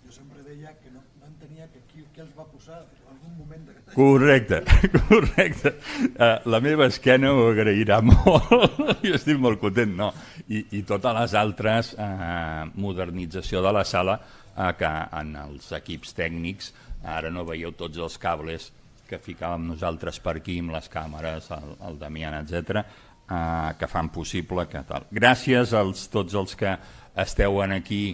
Jo 0.04 0.12
sempre 0.12 0.42
deia 0.44 0.74
que 0.76 0.90
no, 0.92 1.00
no 1.20 1.26
entenia 1.30 1.66
que 1.72 1.80
qui, 1.88 2.02
qui 2.12 2.20
els 2.20 2.32
va 2.36 2.44
posar 2.44 2.82
algun 3.08 3.32
moment 3.38 3.62
de... 3.64 3.74
Correcte, 3.94 4.60
correcte. 5.08 5.72
Uh, 6.12 6.36
la 6.52 6.60
meva 6.60 6.88
esquena 6.92 7.32
ho 7.32 7.46
agrairà 7.52 8.00
molt, 8.08 9.00
jo 9.00 9.14
estic 9.16 9.40
molt 9.40 9.62
content, 9.62 9.94
no. 9.96 10.10
I, 10.48 10.60
i 10.76 10.82
totes 10.84 11.16
les 11.16 11.36
altres 11.40 11.94
uh, 11.96 12.66
modernització 12.76 13.62
de 13.64 13.72
la 13.72 13.84
sala 13.88 14.18
uh, 14.20 14.72
que 14.76 14.90
en 15.20 15.32
els 15.46 15.70
equips 15.80 16.12
tècnics, 16.18 16.72
ara 17.16 17.32
no 17.32 17.46
veieu 17.48 17.72
tots 17.78 18.00
els 18.00 18.18
cables 18.20 18.68
que 19.08 19.20
ficàvem 19.20 19.66
nosaltres 19.68 20.20
per 20.24 20.38
aquí 20.40 20.58
amb 20.60 20.74
les 20.74 20.90
càmeres, 20.92 21.48
el, 21.56 21.74
el 21.88 21.98
Damián, 22.00 22.36
etc, 22.42 22.84
uh, 22.84 23.72
que 23.80 23.88
fan 23.88 24.12
possible 24.12 24.68
que 24.68 24.84
tal. 24.88 25.08
Gràcies 25.12 25.72
als 25.76 26.08
tots 26.12 26.36
els 26.36 26.56
que 26.60 26.76
esteu 27.24 27.62
aquí 27.64 28.04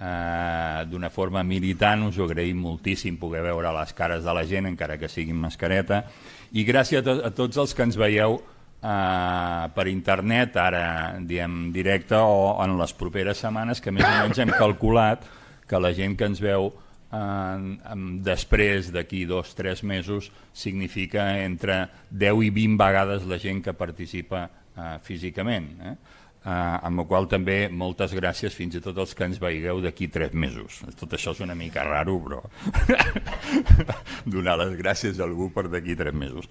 eh, 0.00 0.84
d'una 0.90 1.10
forma 1.10 1.42
militant, 1.42 2.06
us 2.08 2.18
ho 2.18 2.26
agraïm 2.26 2.60
moltíssim 2.62 3.16
poder 3.20 3.42
veure 3.46 3.72
les 3.78 3.94
cares 3.96 4.24
de 4.24 4.34
la 4.34 4.44
gent, 4.48 4.68
encara 4.68 4.98
que 5.00 5.08
siguin 5.08 5.38
mascareta, 5.40 6.04
i 6.52 6.64
gràcies 6.68 7.00
a, 7.00 7.06
to 7.06 7.16
a 7.26 7.32
tots 7.34 7.58
els 7.62 7.74
que 7.74 7.86
ens 7.86 7.98
veieu 8.00 8.38
eh, 8.38 9.68
per 9.74 9.86
internet, 9.92 10.56
ara 10.60 10.86
diem 11.20 11.70
directe, 11.74 12.18
o 12.20 12.56
en 12.64 12.76
les 12.80 12.96
properes 12.96 13.40
setmanes, 13.42 13.80
que 13.80 13.94
més 13.94 14.06
o 14.06 14.12
menys 14.20 14.42
hem 14.42 14.52
calculat 14.56 15.24
que 15.66 15.80
la 15.82 15.92
gent 15.96 16.14
que 16.18 16.28
ens 16.28 16.42
veu 16.42 16.70
eh, 16.70 17.96
després 18.26 18.92
d'aquí 18.94 19.24
dos 19.26 19.54
o 19.54 19.58
tres 19.58 19.82
mesos 19.82 20.30
significa 20.52 21.32
entre 21.42 21.86
10 22.10 22.44
i 22.46 22.52
20 22.54 22.78
vegades 22.80 23.26
la 23.26 23.40
gent 23.42 23.64
que 23.64 23.74
participa 23.74 24.46
eh, 24.46 24.96
físicament. 25.02 25.72
Eh? 25.80 25.96
Eh, 26.46 26.86
amb 26.86 27.02
el 27.02 27.08
qual 27.10 27.26
també 27.30 27.66
moltes 27.68 28.14
gràcies 28.14 28.54
fins 28.54 28.78
i 28.78 28.82
tot 28.84 28.98
els 29.02 29.14
que 29.14 29.26
ens 29.26 29.40
veigueu 29.42 29.82
d'aquí 29.82 30.08
tres 30.12 30.32
mesos. 30.32 30.80
Tot 31.00 31.18
això 31.18 31.34
és 31.34 31.42
una 31.42 31.58
mica 31.58 31.84
raro, 31.84 32.16
però 32.22 32.40
donar 34.36 34.56
les 34.62 34.78
gràcies 34.78 35.18
a 35.18 35.26
algú 35.26 35.50
per 35.54 35.66
d'aquí 35.72 35.98
tres 35.98 36.14
mesos. 36.14 36.48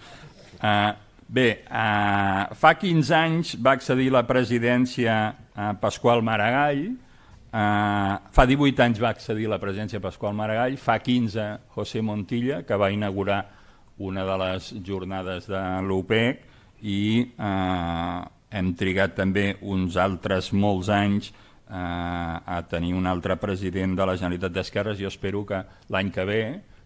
Eh, 0.59 0.91
bé, 1.27 1.47
eh, 1.63 2.43
fa 2.59 2.75
15 2.81 3.17
anys 3.21 3.55
va 3.63 3.77
accedir 3.79 4.11
la 4.11 4.25
presidència 4.27 5.17
a 5.55 5.73
Pasqual 5.79 6.23
Maragall, 6.25 6.89
Uh, 7.55 8.17
fa 8.35 8.43
18 8.43 8.81
anys 8.83 8.97
va 8.99 9.13
accedir 9.15 9.45
la 9.47 9.61
presidència 9.61 10.01
Pasqual 10.03 10.33
Maragall, 10.35 10.73
fa 10.75 10.97
15 10.99 11.45
José 11.71 12.01
Montilla, 12.03 12.57
que 12.67 12.75
va 12.75 12.89
inaugurar 12.91 13.37
una 14.03 14.25
de 14.27 14.35
les 14.41 14.73
jornades 14.83 15.47
de 15.47 15.61
l'UPEC 15.87 16.41
i 16.83 16.97
uh, 17.39 18.25
hem 18.55 18.71
trigat 18.79 19.15
també 19.17 19.49
uns 19.61 19.97
altres 19.99 20.51
molts 20.55 20.89
anys 20.93 21.31
eh, 21.31 21.75
a 21.75 22.61
tenir 22.69 22.93
un 22.95 23.07
altre 23.09 23.35
president 23.41 23.95
de 23.97 24.07
la 24.07 24.15
Generalitat 24.15 24.55
d'Esquerres. 24.55 24.99
Jo 25.01 25.11
espero 25.11 25.43
que 25.47 25.63
l'any 25.91 26.11
que 26.15 26.27
ve 26.27 26.41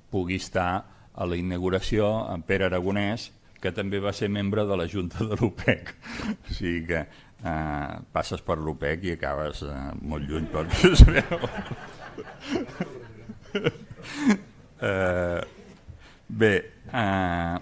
pugui 0.10 0.40
estar 0.42 0.72
a 1.14 1.28
la 1.28 1.38
inauguració 1.38 2.10
en 2.34 2.44
Pere 2.48 2.70
Aragonès, 2.70 3.30
que 3.60 3.74
també 3.76 4.00
va 4.00 4.14
ser 4.16 4.30
membre 4.32 4.64
de 4.66 4.78
la 4.80 4.88
Junta 4.88 5.26
de 5.28 5.38
l'UPEC. 5.40 5.94
O 6.50 6.54
sigui 6.56 6.86
que 6.90 7.04
eh, 7.04 7.96
passes 8.16 8.42
per 8.46 8.58
l'UPEC 8.58 9.06
i 9.06 9.16
acabes 9.18 9.64
eh, 9.68 9.80
molt 10.02 10.30
lluny 10.30 10.48
perquè 10.54 10.94
es 10.94 11.04
veu. 11.06 11.38
eh, 14.90 15.42
bé, 16.30 16.54
eh, 16.88 17.58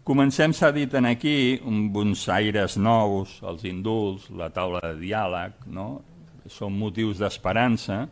Comencem, 0.00 0.54
s'ha 0.56 0.70
dit 0.72 0.94
en 0.96 1.04
aquí, 1.04 1.60
uns 1.60 2.22
aires 2.32 2.78
nous, 2.80 3.34
els 3.44 3.66
indults, 3.68 4.30
la 4.32 4.48
taula 4.48 4.80
de 4.80 4.94
diàleg, 5.02 5.66
no? 5.68 6.00
són 6.48 6.72
motius 6.72 7.20
d'esperança, 7.20 8.06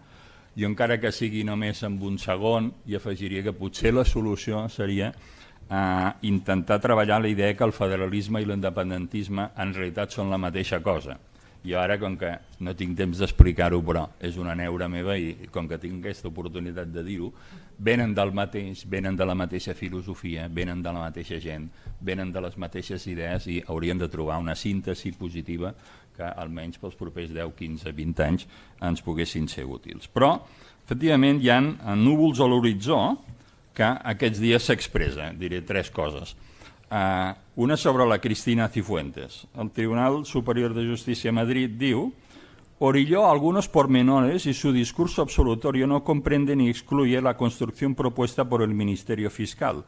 i 0.59 0.67
encara 0.69 0.99
que 1.01 1.09
sigui 1.15 1.47
només 1.49 1.81
en 1.89 1.97
un 2.05 2.19
segon, 2.21 2.69
i 2.87 2.99
afegiria 2.99 3.41
que 3.47 3.57
potser 3.57 3.95
la 3.95 4.05
solució 4.05 4.67
seria 4.69 5.09
eh, 5.15 6.11
intentar 6.29 6.77
treballar 6.85 7.23
la 7.25 7.33
idea 7.33 7.57
que 7.57 7.65
el 7.65 7.73
federalisme 7.73 8.43
i 8.43 8.51
l'independentisme 8.51 9.49
en 9.57 9.73
realitat 9.73 10.13
són 10.13 10.29
la 10.29 10.39
mateixa 10.39 10.83
cosa. 10.85 11.17
I 11.65 11.73
ara, 11.75 11.97
com 11.99 12.21
que 12.21 12.35
no 12.63 12.77
tinc 12.77 12.99
temps 13.01 13.19
d'explicar-ho, 13.19 13.81
però 13.83 14.05
és 14.21 14.37
una 14.37 14.55
neura 14.55 14.93
meva 14.93 15.17
i 15.17 15.49
com 15.51 15.67
que 15.67 15.81
tinc 15.81 16.05
aquesta 16.05 16.29
oportunitat 16.29 16.93
de 16.93 17.03
dir-ho, 17.07 17.33
venen 17.79 18.15
del 18.15 18.33
mateix, 18.35 18.83
venen 18.91 19.17
de 19.17 19.27
la 19.27 19.37
mateixa 19.39 19.75
filosofia, 19.75 20.49
venen 20.51 20.83
de 20.83 20.93
la 20.93 21.07
mateixa 21.07 21.39
gent, 21.41 21.69
venen 22.01 22.33
de 22.35 22.43
les 22.43 22.59
mateixes 22.59 23.07
idees 23.07 23.47
i 23.47 23.61
haurien 23.67 23.99
de 23.99 24.09
trobar 24.11 24.39
una 24.43 24.57
síntesi 24.59 25.13
positiva 25.15 25.73
que 26.17 26.27
almenys 26.27 26.81
pels 26.83 26.99
propers 26.99 27.31
10, 27.31 27.55
15, 27.55 27.95
20 27.95 28.27
anys 28.27 28.47
ens 28.83 29.03
poguessin 29.07 29.47
ser 29.49 29.69
útils. 29.71 30.11
Però, 30.11 30.35
efectivament, 30.85 31.39
hi 31.43 31.53
ha 31.55 31.61
núvols 31.95 32.43
a 32.43 32.51
l'horitzó 32.51 32.99
que 33.79 33.87
aquests 33.87 34.43
dies 34.43 34.67
s'expressa. 34.67 35.31
Diré 35.39 35.63
tres 35.63 35.93
coses. 35.95 36.35
Uh, 36.89 37.37
una 37.63 37.77
sobre 37.77 38.07
la 38.09 38.19
Cristina 38.19 38.67
Cifuentes. 38.73 39.45
El 39.55 39.71
Tribunal 39.71 40.25
Superior 40.27 40.75
de 40.75 40.87
Justicia 40.89 41.29
de 41.29 41.37
Madrid 41.37 41.77
diu 41.79 42.09
Orilló 42.81 43.29
algunos 43.29 43.69
pormenores 43.69 44.47
y 44.47 44.55
su 44.55 44.73
discurso 44.73 45.23
absolutorio 45.23 45.87
no 45.87 46.05
comprende 46.05 46.55
ni 46.55 46.69
excluye 46.69 47.21
la 47.21 47.37
construcción 47.37 47.95
propuesta 47.95 48.49
por 48.49 48.63
el 48.63 48.73
Ministerio 48.73 49.31
Fiscal. 49.31 49.85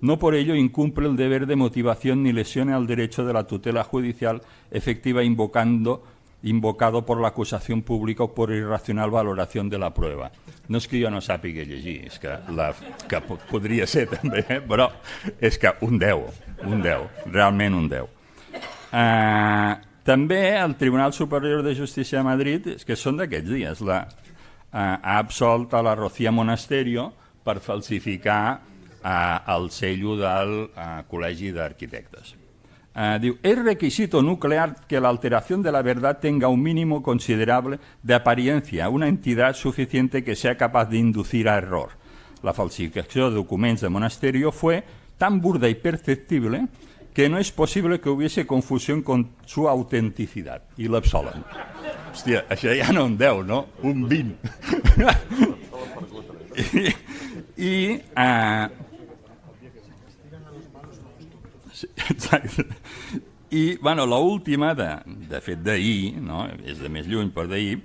No 0.00 0.18
por 0.18 0.34
ello 0.34 0.54
incumple 0.54 1.08
el 1.08 1.16
deber 1.16 1.46
de 1.46 1.56
motivación 1.56 2.22
ni 2.22 2.32
lesiona 2.32 2.76
el 2.76 2.86
derecho 2.86 3.24
de 3.24 3.32
la 3.32 3.46
tutela 3.46 3.84
judicial 3.84 4.42
efectiva 4.70 5.24
invocando 5.24 6.02
invocado 6.42 7.06
por 7.06 7.20
la 7.20 7.28
acusación 7.28 7.80
pública 7.80 8.24
o 8.24 8.34
por 8.34 8.52
irracional 8.52 9.10
valoración 9.10 9.70
de 9.70 9.78
la 9.78 9.94
prueba. 9.94 10.30
No 10.68 10.76
és 10.76 10.86
que 10.88 11.00
jo 11.00 11.10
no 11.12 11.20
sàpiga 11.24 11.64
llegir, 11.64 12.06
és 12.08 12.18
que, 12.20 12.36
la, 12.56 12.70
que 13.08 13.20
podria 13.50 13.86
ser 13.88 14.06
també, 14.12 14.44
eh? 14.48 14.60
però 14.64 14.90
és 15.40 15.56
que 15.60 15.72
un 15.84 15.98
10, 16.00 16.22
un 16.68 16.84
10, 16.84 17.24
realment 17.32 17.76
un 17.76 17.88
10. 17.88 18.04
Uh, 18.04 19.00
eh, 19.00 19.93
també 20.04 20.54
el 20.60 20.76
Tribunal 20.76 21.12
Superior 21.16 21.62
de 21.64 21.74
Justícia 21.74 22.20
de 22.20 22.28
Madrid, 22.28 22.68
que 22.84 22.96
són 22.96 23.16
d'aquests 23.18 23.50
dies, 23.50 23.80
la, 23.80 24.04
uh, 24.04 24.76
ha 24.76 25.18
absolt 25.18 25.72
a 25.74 25.82
la 25.82 25.96
Rocía 25.96 26.32
Monasterio 26.32 27.08
per 27.44 27.58
falsificar 27.64 28.60
uh, 28.60 29.10
el 29.56 29.70
cello 29.72 30.18
del 30.20 30.56
uh, 30.68 31.02
Col·legi 31.08 31.52
d'Arquitectes. 31.56 32.34
Uh, 32.94 33.16
diu, 33.18 33.38
es 33.42 33.58
requisito 33.58 34.20
nuclear 34.22 34.86
que 34.86 35.00
la 35.00 35.08
alteración 35.08 35.62
de 35.62 35.72
la 35.72 35.82
verdad 35.82 36.20
tenga 36.20 36.46
un 36.46 36.62
mínimo 36.62 37.02
considerable 37.02 37.80
de 38.02 38.14
apariencia, 38.14 38.88
una 38.88 39.08
entidad 39.08 39.56
suficiente 39.56 40.22
que 40.22 40.36
sea 40.36 40.56
capaz 40.56 40.84
de 40.86 40.98
inducir 40.98 41.48
a 41.48 41.56
error. 41.56 41.90
La 42.42 42.52
falsificación 42.52 43.30
de 43.30 43.36
documentos 43.36 43.80
de 43.82 43.88
monasterio 43.88 44.52
fue 44.52 44.84
tan 45.18 45.40
burda 45.40 45.68
y 45.68 45.74
perceptible 45.74 46.68
que 47.14 47.28
no 47.28 47.38
es 47.38 47.52
posible 47.52 48.00
que 48.00 48.10
hubiese 48.10 48.46
confusión 48.46 49.02
con 49.02 49.30
su 49.46 49.68
autenticidad. 49.68 50.62
I 50.76 50.90
l'absolen. 50.90 51.44
Hòstia, 52.10 52.42
això 52.50 52.74
ja 52.74 52.90
no 52.92 53.06
un 53.06 53.14
10, 53.18 53.46
no? 53.46 53.60
Un 53.86 54.08
20. 54.10 54.50
I, 56.58 56.90
i 57.56 57.70
uh, 58.18 58.66
Exacte. 62.10 62.66
I, 63.50 63.76
bueno, 63.76 64.06
l'última, 64.06 64.74
de, 64.74 64.88
de 65.30 65.40
fet 65.42 65.62
d'ahir, 65.62 66.16
no? 66.18 66.44
és 66.66 66.80
de 66.82 66.90
més 66.90 67.06
lluny 67.06 67.30
per 67.34 67.46
d'ahir, 67.50 67.78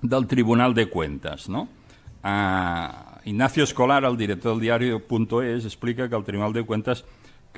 del 0.00 0.26
Tribunal 0.30 0.72
de 0.72 0.86
Cuentas. 0.88 1.48
No? 1.52 1.66
Uh, 2.24 3.20
Ignacio 3.28 3.64
Escolar, 3.64 4.04
el 4.08 4.16
director 4.16 4.54
del 4.54 4.64
diari.es, 4.64 5.66
explica 5.68 6.08
que 6.08 6.16
el 6.16 6.24
Tribunal 6.24 6.54
de 6.54 6.64
Cuentas 6.64 7.04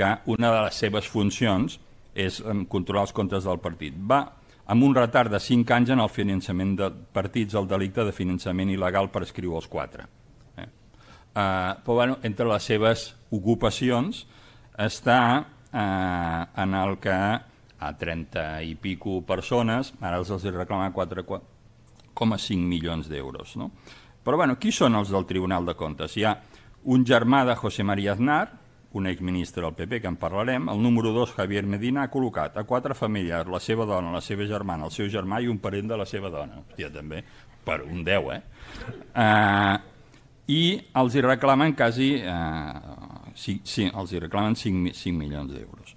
que 0.01 0.11
una 0.32 0.51
de 0.55 0.64
les 0.64 0.80
seves 0.80 1.09
funcions 1.12 1.76
és 2.16 2.40
controlar 2.72 3.07
els 3.07 3.14
comptes 3.16 3.44
del 3.46 3.61
partit. 3.62 3.94
Va 3.94 4.24
amb 4.70 4.86
un 4.86 4.94
retard 4.96 5.32
de 5.32 5.40
5 5.42 5.76
anys 5.76 5.92
en 5.92 6.01
el 6.01 6.11
finançament 6.11 6.76
de 6.78 6.88
partits, 7.12 7.57
el 7.59 7.68
delicte 7.68 8.07
de 8.07 8.14
finançament 8.14 8.70
il·legal 8.72 9.11
per 9.12 9.24
escriure 9.26 9.59
els 9.61 9.68
quatre. 9.68 10.07
Eh? 10.57 10.66
Uh, 10.66 11.78
però 11.84 11.96
bueno, 12.01 12.18
entre 12.26 12.46
les 12.48 12.68
seves 12.70 13.09
ocupacions 13.34 14.24
està 14.80 15.20
eh, 15.72 16.44
en 16.62 16.74
el 16.74 16.96
que 17.03 17.16
a 17.80 17.90
30 17.96 18.44
i 18.66 18.74
pico 18.80 19.20
persones, 19.26 19.92
ara 20.01 20.18
els 20.20 20.30
els 20.30 20.44
reclama 20.55 20.92
4,5 20.92 22.57
milions 22.59 23.09
d'euros. 23.09 23.57
No? 23.57 23.70
Però 24.24 24.36
bueno, 24.36 24.59
qui 24.61 24.72
són 24.72 24.96
els 24.98 25.12
del 25.12 25.26
Tribunal 25.28 25.68
de 25.68 25.76
Comptes? 25.76 26.16
Hi 26.16 26.24
ha 26.24 26.34
un 26.92 27.05
germà 27.05 27.44
de 27.48 27.57
José 27.57 27.84
María 27.84 28.12
Aznar, 28.12 28.59
un 28.93 29.07
exministre 29.07 29.62
del 29.62 29.74
PP, 29.74 30.01
que 30.01 30.09
en 30.09 30.16
parlarem, 30.16 30.68
el 30.68 30.82
número 30.82 31.12
2, 31.12 31.34
Javier 31.36 31.62
Medina, 31.66 32.03
ha 32.03 32.11
col·locat 32.11 32.57
a 32.59 32.64
quatre 32.66 32.95
familiars, 32.99 33.49
la 33.51 33.61
seva 33.62 33.86
dona, 33.86 34.11
la 34.11 34.22
seva 34.24 34.47
germana, 34.51 34.88
el 34.88 34.95
seu 34.95 35.07
germà 35.11 35.38
i 35.41 35.47
un 35.51 35.61
parent 35.62 35.93
de 35.93 35.99
la 36.01 36.07
seva 36.07 36.30
dona. 36.30 36.59
Hòstia, 36.64 36.91
també, 36.91 37.22
per 37.64 37.80
un 37.86 38.03
10, 38.05 38.32
eh? 38.34 38.41
Uh, 39.14 39.76
I 40.51 40.62
els 40.99 41.14
hi 41.14 41.22
reclamen 41.26 41.76
quasi... 41.78 42.16
Uh, 42.18 43.30
sí, 43.38 43.61
sí, 43.62 43.86
els 43.86 44.11
hi 44.12 44.24
reclamen 44.26 44.59
5, 44.59 44.97
5 44.99 45.18
milions 45.18 45.55
d'euros. 45.55 45.95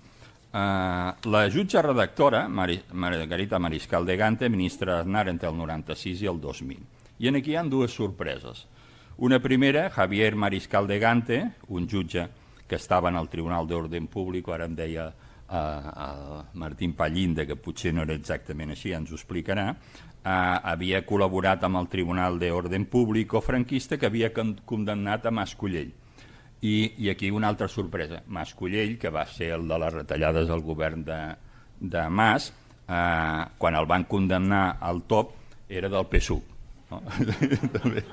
Uh, 0.54 1.18
la 1.34 1.48
jutja 1.50 1.82
redactora, 1.82 2.46
Mari, 2.48 2.78
Margarita 2.94 3.58
Mariscal 3.58 4.06
de 4.06 4.20
Gante, 4.22 4.52
ministra 4.54 5.00
d'Aznar 5.00 5.26
entre 5.32 5.50
el 5.50 5.58
96 5.58 6.22
i 6.22 6.30
el 6.30 6.38
2000. 6.40 6.86
I 7.26 7.32
en 7.32 7.42
aquí 7.42 7.56
hi 7.56 7.58
ha 7.58 7.66
dues 7.66 7.98
sorpreses. 7.98 8.68
Una 9.18 9.40
primera, 9.42 9.90
Javier 9.90 10.36
Mariscal 10.36 10.86
de 10.86 11.00
Gante, 11.00 11.42
un 11.70 11.90
jutge 11.90 12.28
que 12.74 12.82
estava 12.82 13.14
en 13.14 13.20
el 13.22 13.30
Tribunal 13.30 13.70
d'Ordre 13.70 14.02
Públic, 14.10 14.50
ara 14.50 14.66
em 14.66 14.74
deia 14.74 15.06
eh, 15.14 15.56
uh, 15.56 16.40
Martín 16.58 16.96
Pallinda, 16.98 17.46
que 17.46 17.60
potser 17.62 17.94
no 17.94 18.02
era 18.02 18.18
exactament 18.18 18.74
així, 18.74 18.96
ens 18.98 19.12
ho 19.14 19.20
explicarà, 19.20 19.68
eh, 19.70 20.30
havia 20.74 21.04
col·laborat 21.06 21.68
amb 21.68 21.78
el 21.84 21.92
Tribunal 21.92 22.40
d'Ordre 22.42 22.80
Públic 22.90 23.36
o 23.38 23.44
franquista 23.46 24.00
que 24.02 24.10
havia 24.10 24.32
condemnat 24.34 25.30
a 25.30 25.36
Mascollell 25.36 25.94
i, 26.64 26.94
I 26.98 27.10
aquí 27.12 27.30
una 27.30 27.50
altra 27.52 27.68
sorpresa. 27.68 28.24
Mas 28.28 28.54
Collell, 28.56 28.98
que 28.98 29.12
va 29.12 29.26
ser 29.28 29.52
el 29.58 29.68
de 29.68 29.80
les 29.84 29.94
retallades 29.94 30.48
del 30.48 30.64
govern 30.64 31.04
de, 31.04 31.20
de 31.80 32.08
Mas, 32.10 32.54
eh, 32.88 33.44
quan 33.58 33.76
el 33.76 33.86
van 33.86 34.08
condemnar 34.08 34.78
al 34.80 35.04
top, 35.04 35.36
era 35.68 35.92
del 35.92 36.08
PSUV. 36.08 36.53
No? 36.94 37.02
També 37.78 38.04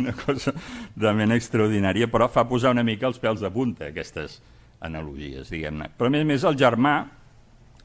una 0.00 0.14
cosa 0.18 0.54
realment 0.96 1.34
extraordinària, 1.36 2.10
però 2.10 2.28
fa 2.32 2.46
posar 2.50 2.74
una 2.74 2.84
mica 2.86 3.08
els 3.10 3.20
pèls 3.22 3.42
de 3.44 3.50
punta, 3.54 3.88
aquestes 3.90 4.40
analogies, 4.84 5.50
diguem-ne. 5.52 5.90
Però 5.96 6.10
a 6.10 6.14
més 6.14 6.24
a 6.24 6.30
més 6.32 6.46
el 6.50 6.58
germà 6.60 6.94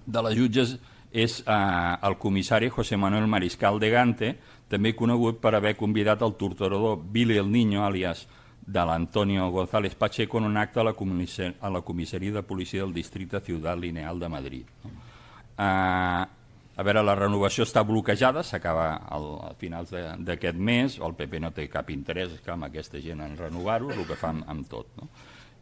de 0.09 0.23
les 0.25 0.37
jutges 0.39 0.77
és 1.11 1.39
eh, 1.41 1.95
el 2.05 2.17
comissari 2.21 2.69
José 2.69 2.97
Manuel 2.97 3.29
Mariscal 3.29 3.79
de 3.81 3.89
Gante, 3.93 4.33
també 4.69 4.93
conegut 4.97 5.39
per 5.41 5.55
haver 5.57 5.75
convidat 5.77 6.21
el 6.25 6.35
torturador 6.37 6.99
Billy 7.01 7.39
el 7.41 7.49
Niño, 7.51 7.85
alias 7.85 8.27
de 8.69 8.85
l'Antonio 8.85 9.49
González 9.49 9.95
Pacheco 9.95 10.37
en 10.37 10.45
un 10.45 10.57
acte 10.57 10.79
a 10.79 10.83
la, 10.83 10.93
a 10.93 11.69
la 11.69 11.81
comissaria 11.81 12.31
de 12.31 12.43
policia 12.43 12.83
del 12.83 12.93
districte 12.93 13.41
Ciutat 13.41 13.79
Lineal 13.79 14.19
de 14.19 14.29
Madrid. 14.29 14.65
No? 14.83 14.91
Uh, 15.59 16.38
a 16.79 16.83
veure, 16.87 17.03
la 17.03 17.17
renovació 17.17 17.65
està 17.67 17.83
bloquejada, 17.83 18.39
s'acaba 18.47 18.87
a 19.11 19.51
finals 19.59 19.91
d'aquest 20.23 20.55
mes, 20.55 20.95
el 21.03 21.15
PP 21.19 21.43
no 21.43 21.51
té 21.51 21.67
cap 21.67 21.91
interès 21.91 22.37
que 22.39 22.53
amb 22.53 22.69
aquesta 22.69 23.01
gent 23.03 23.19
en 23.25 23.35
renovar-ho, 23.35 23.91
el 23.91 24.05
que 24.07 24.15
fa 24.15 24.31
amb, 24.31 24.47
amb 24.47 24.67
tot. 24.71 24.93
No? 24.95 25.09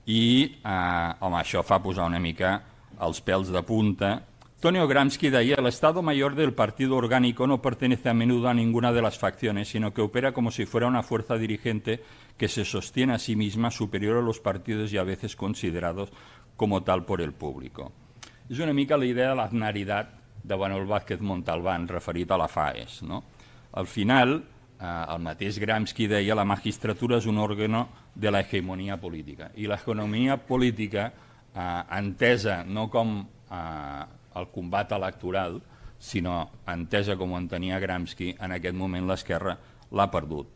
I, 0.06 0.22
eh, 0.62 1.12
home, 1.26 1.42
això 1.42 1.66
fa 1.66 1.82
posar 1.82 2.06
una 2.06 2.22
mica 2.22 2.60
els 3.02 3.20
pèls 3.26 3.50
de 3.54 3.62
punta 3.66 4.16
Antonio 4.58 4.88
Gramsci 4.88 5.30
decía, 5.30 5.56
el 5.60 5.68
Estado 5.68 6.02
del 6.02 6.54
Partido 6.54 6.96
Orgánico 6.96 7.46
no 7.46 7.62
pertenece 7.62 8.10
a 8.10 8.16
menudo 8.16 8.50
a 8.50 8.56
ninguna 8.56 8.92
de 8.92 9.04
las 9.04 9.20
facciones, 9.20 9.68
sino 9.68 9.94
que 9.94 10.02
opera 10.02 10.32
como 10.32 10.50
si 10.50 10.66
fuera 10.66 10.88
una 10.88 11.04
fuerza 11.04 11.38
dirigente 11.38 12.02
que 12.38 12.48
se 12.48 12.66
sostiene 12.66 13.14
a 13.14 13.20
sí 13.20 13.36
misma 13.36 13.70
superior 13.70 14.18
a 14.18 14.22
los 14.22 14.40
partidos 14.40 14.92
y 14.92 14.98
a 14.98 15.04
veces 15.04 15.36
considerados 15.36 16.12
como 16.56 16.82
tal 16.82 17.06
por 17.06 17.22
el 17.22 17.34
público. 17.34 17.92
És 18.50 18.60
una 18.60 18.74
mica 18.74 18.98
la 18.98 19.06
idea 19.06 19.30
de 19.30 19.36
l'aznaritat 19.36 20.10
de 20.48 20.58
Manuel 20.58 20.86
Vázquez 20.88 21.22
Montalbán 21.22 21.88
referit 21.88 22.32
a 22.32 22.38
la 22.38 22.48
FAES. 22.48 23.02
No? 23.04 23.24
Al 23.74 23.88
final, 23.88 24.44
eh, 24.80 25.06
el 25.14 25.22
mateix 25.22 25.60
Gramsci 25.60 26.08
deia 26.08 26.36
la 26.36 26.46
magistratura 26.48 27.20
és 27.20 27.28
un 27.28 27.38
òrgan 27.38 27.84
de 28.16 28.32
la 28.32 28.42
hegemonia 28.42 28.98
política 28.98 29.52
i 29.56 29.68
l'hegemonia 29.68 30.38
política 30.38 31.12
eh, 31.54 31.84
entesa 32.00 32.64
no 32.64 32.88
com 32.90 33.20
eh, 33.22 34.06
el 34.38 34.48
combat 34.54 34.92
electoral, 34.94 35.60
sinó 35.98 36.44
entesa 36.70 37.16
com 37.18 37.34
ho 37.34 37.40
entenia 37.42 37.80
Gramsci, 37.82 38.36
en 38.40 38.54
aquest 38.54 38.76
moment 38.78 39.08
l'esquerra 39.10 39.58
l'ha 39.92 40.08
perdut. 40.14 40.54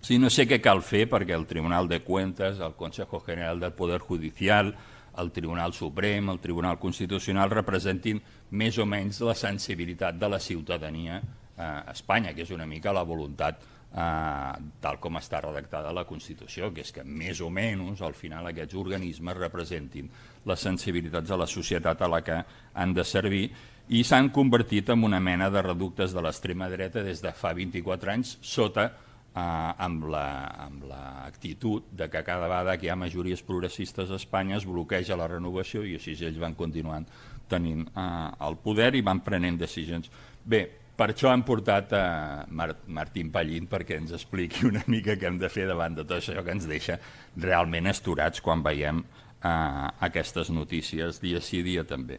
Si 0.00 0.20
no 0.22 0.30
sé 0.30 0.46
què 0.48 0.60
cal 0.62 0.80
fer 0.86 1.06
perquè 1.10 1.34
el 1.34 1.48
Tribunal 1.50 1.88
de 1.88 2.00
Cuentas, 2.04 2.60
el 2.60 2.76
Consejo 2.78 3.20
General 3.20 3.60
del 3.60 3.74
Poder 3.74 3.98
Judicial, 4.00 4.74
el 5.18 5.30
Tribunal 5.32 5.72
Suprem, 5.72 6.30
el 6.30 6.40
Tribunal 6.40 6.78
Constitucional 6.78 7.50
representin 7.52 8.20
més 8.50 8.78
o 8.78 8.86
menys 8.86 9.22
la 9.24 9.34
sensibilitat 9.34 10.18
de 10.20 10.28
la 10.28 10.40
ciutadania 10.40 11.20
eh, 11.20 11.62
a 11.62 11.92
Espanya, 11.92 12.34
que 12.34 12.44
és 12.46 12.52
una 12.54 12.66
mica 12.66 12.94
la 12.94 13.06
voluntat 13.06 13.62
eh, 13.92 14.52
tal 14.82 14.98
com 15.00 15.16
està 15.20 15.40
redactada 15.44 15.94
la 15.94 16.06
Constitució, 16.08 16.72
que 16.74 16.84
és 16.84 16.92
que 16.92 17.04
més 17.04 17.40
o 17.40 17.50
menys 17.50 18.02
al 18.04 18.16
final 18.18 18.50
aquests 18.50 18.76
organismes 18.76 19.38
representin 19.38 20.10
les 20.46 20.68
sensibilitats 20.68 21.32
de 21.32 21.40
la 21.40 21.48
societat 21.50 22.02
a 22.02 22.10
la 22.12 22.22
que 22.24 22.42
han 22.74 22.94
de 22.94 23.04
servir 23.04 23.48
i 23.88 24.02
s'han 24.02 24.32
convertit 24.34 24.90
en 24.90 25.04
una 25.06 25.20
mena 25.22 25.48
de 25.50 25.62
reductes 25.62 26.12
de 26.12 26.22
l'extrema 26.22 26.68
dreta 26.68 27.04
des 27.06 27.22
de 27.22 27.32
fa 27.32 27.54
24 27.54 28.12
anys 28.12 28.36
sota 28.42 28.90
eh, 29.36 29.84
amb 29.86 30.06
l'actitud 30.08 31.84
la, 31.90 31.96
de 32.02 32.08
que 32.12 32.24
cada 32.24 32.48
vegada 32.48 32.78
que 32.78 32.88
hi 32.88 32.92
ha 32.94 32.96
majories 32.96 33.44
progressistes 33.44 34.10
a 34.10 34.20
Espanya 34.20 34.56
es 34.56 34.66
bloqueja 34.66 35.18
la 35.18 35.28
renovació 35.28 35.84
i 35.84 35.96
així 36.00 36.16
ells 36.16 36.40
van 36.40 36.56
continuant 36.56 37.06
tenint 37.48 37.84
eh, 37.92 38.08
el 38.48 38.58
poder 38.64 38.94
i 38.96 39.04
van 39.06 39.22
prenent 39.26 39.60
decisions. 39.60 40.10
Bé, 40.42 40.64
per 40.96 41.10
això 41.12 41.28
hem 41.28 41.42
portat 41.44 41.92
a 41.92 42.04
Martín 42.48 43.28
Pallín 43.32 43.68
perquè 43.68 43.98
ens 44.00 44.14
expliqui 44.16 44.64
una 44.70 44.82
mica 44.88 45.18
què 45.20 45.28
hem 45.28 45.38
de 45.38 45.50
fer 45.52 45.68
davant 45.68 45.94
de 45.98 46.06
tot 46.06 46.16
això 46.18 46.40
que 46.42 46.56
ens 46.56 46.66
deixa 46.68 46.96
realment 47.36 47.90
esturats 47.92 48.40
quan 48.40 48.64
veiem 48.64 49.02
uh, 49.04 49.90
aquestes 50.08 50.48
notícies 50.50 51.20
dia 51.20 51.42
sí, 51.44 51.60
dia 51.66 51.84
també. 51.84 52.16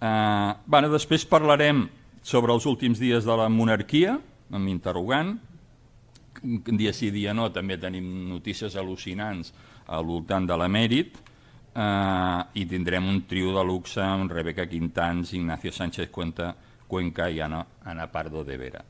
Uh, 0.00 0.56
bueno, 0.64 0.88
després 0.88 1.26
parlarem 1.28 1.84
sobre 2.22 2.54
els 2.54 2.64
últims 2.70 3.00
dies 3.02 3.28
de 3.28 3.36
la 3.36 3.48
monarquia, 3.52 4.16
amb 4.52 4.72
interrogant. 4.72 5.36
Dia 6.42 6.92
sí, 6.94 7.10
dia 7.10 7.34
no, 7.34 7.48
també 7.50 7.78
tenim 7.80 8.28
notícies 8.30 8.76
al·lucinants 8.78 9.52
al 9.88 10.04
voltant 10.06 10.46
de 10.46 10.56
l'emèrit, 10.58 11.18
uh, 11.74 12.44
i 12.54 12.66
tindrem 12.68 13.08
un 13.08 13.22
trio 13.28 13.54
de 13.56 13.64
luxe 13.64 14.02
amb 14.02 14.32
Rebeca 14.32 14.66
Quintans, 14.68 15.32
Ignacio 15.34 15.72
Sánchez 15.72 16.10
Cuenta, 16.10 16.54
Cuenca 16.88 17.28
i 17.30 17.40
Ana, 17.40 17.64
Ana 17.84 18.08
Pardo 18.12 18.44
de 18.44 18.56
Vera. 18.56 18.84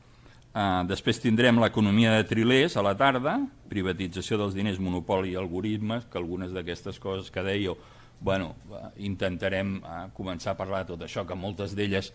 Uh, 0.49 0.81
després 0.89 1.21
tindrem 1.21 1.59
l'economia 1.61 2.15
de 2.17 2.25
trilers 2.27 2.75
a 2.77 2.83
la 2.85 2.95
tarda, 2.97 3.37
privatització 3.69 4.39
dels 4.41 4.55
diners, 4.57 4.79
monopoli 4.81 5.35
i 5.35 5.39
algoritmes, 5.39 6.07
que 6.09 6.17
algunes 6.17 6.55
d'aquestes 6.55 6.97
coses 6.99 7.29
que 7.29 7.43
dèieu, 7.45 7.77
bueno, 8.19 8.55
uh, 8.71 8.89
intentarem 8.97 9.77
uh, 9.79 10.07
començar 10.15 10.55
a 10.55 10.59
parlar 10.59 10.83
de 10.83 10.95
tot 10.95 11.05
això, 11.05 11.25
que 11.27 11.37
moltes 11.37 11.75
d'elles, 11.77 12.11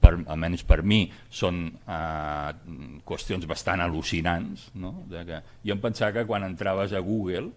per, 0.00 0.14
almenys 0.30 0.64
per 0.68 0.82
mi, 0.82 1.04
són 1.30 1.64
uh, 1.84 2.50
qüestions 3.08 3.46
bastant 3.50 3.84
al·lucinants. 3.84 4.70
No? 4.78 4.94
De 5.10 5.24
que 5.28 5.42
jo 5.64 5.76
em 5.76 5.84
pensava 5.84 6.16
que 6.18 6.26
quan 6.28 6.46
entraves 6.46 6.94
a 6.94 7.04
Google, 7.04 7.50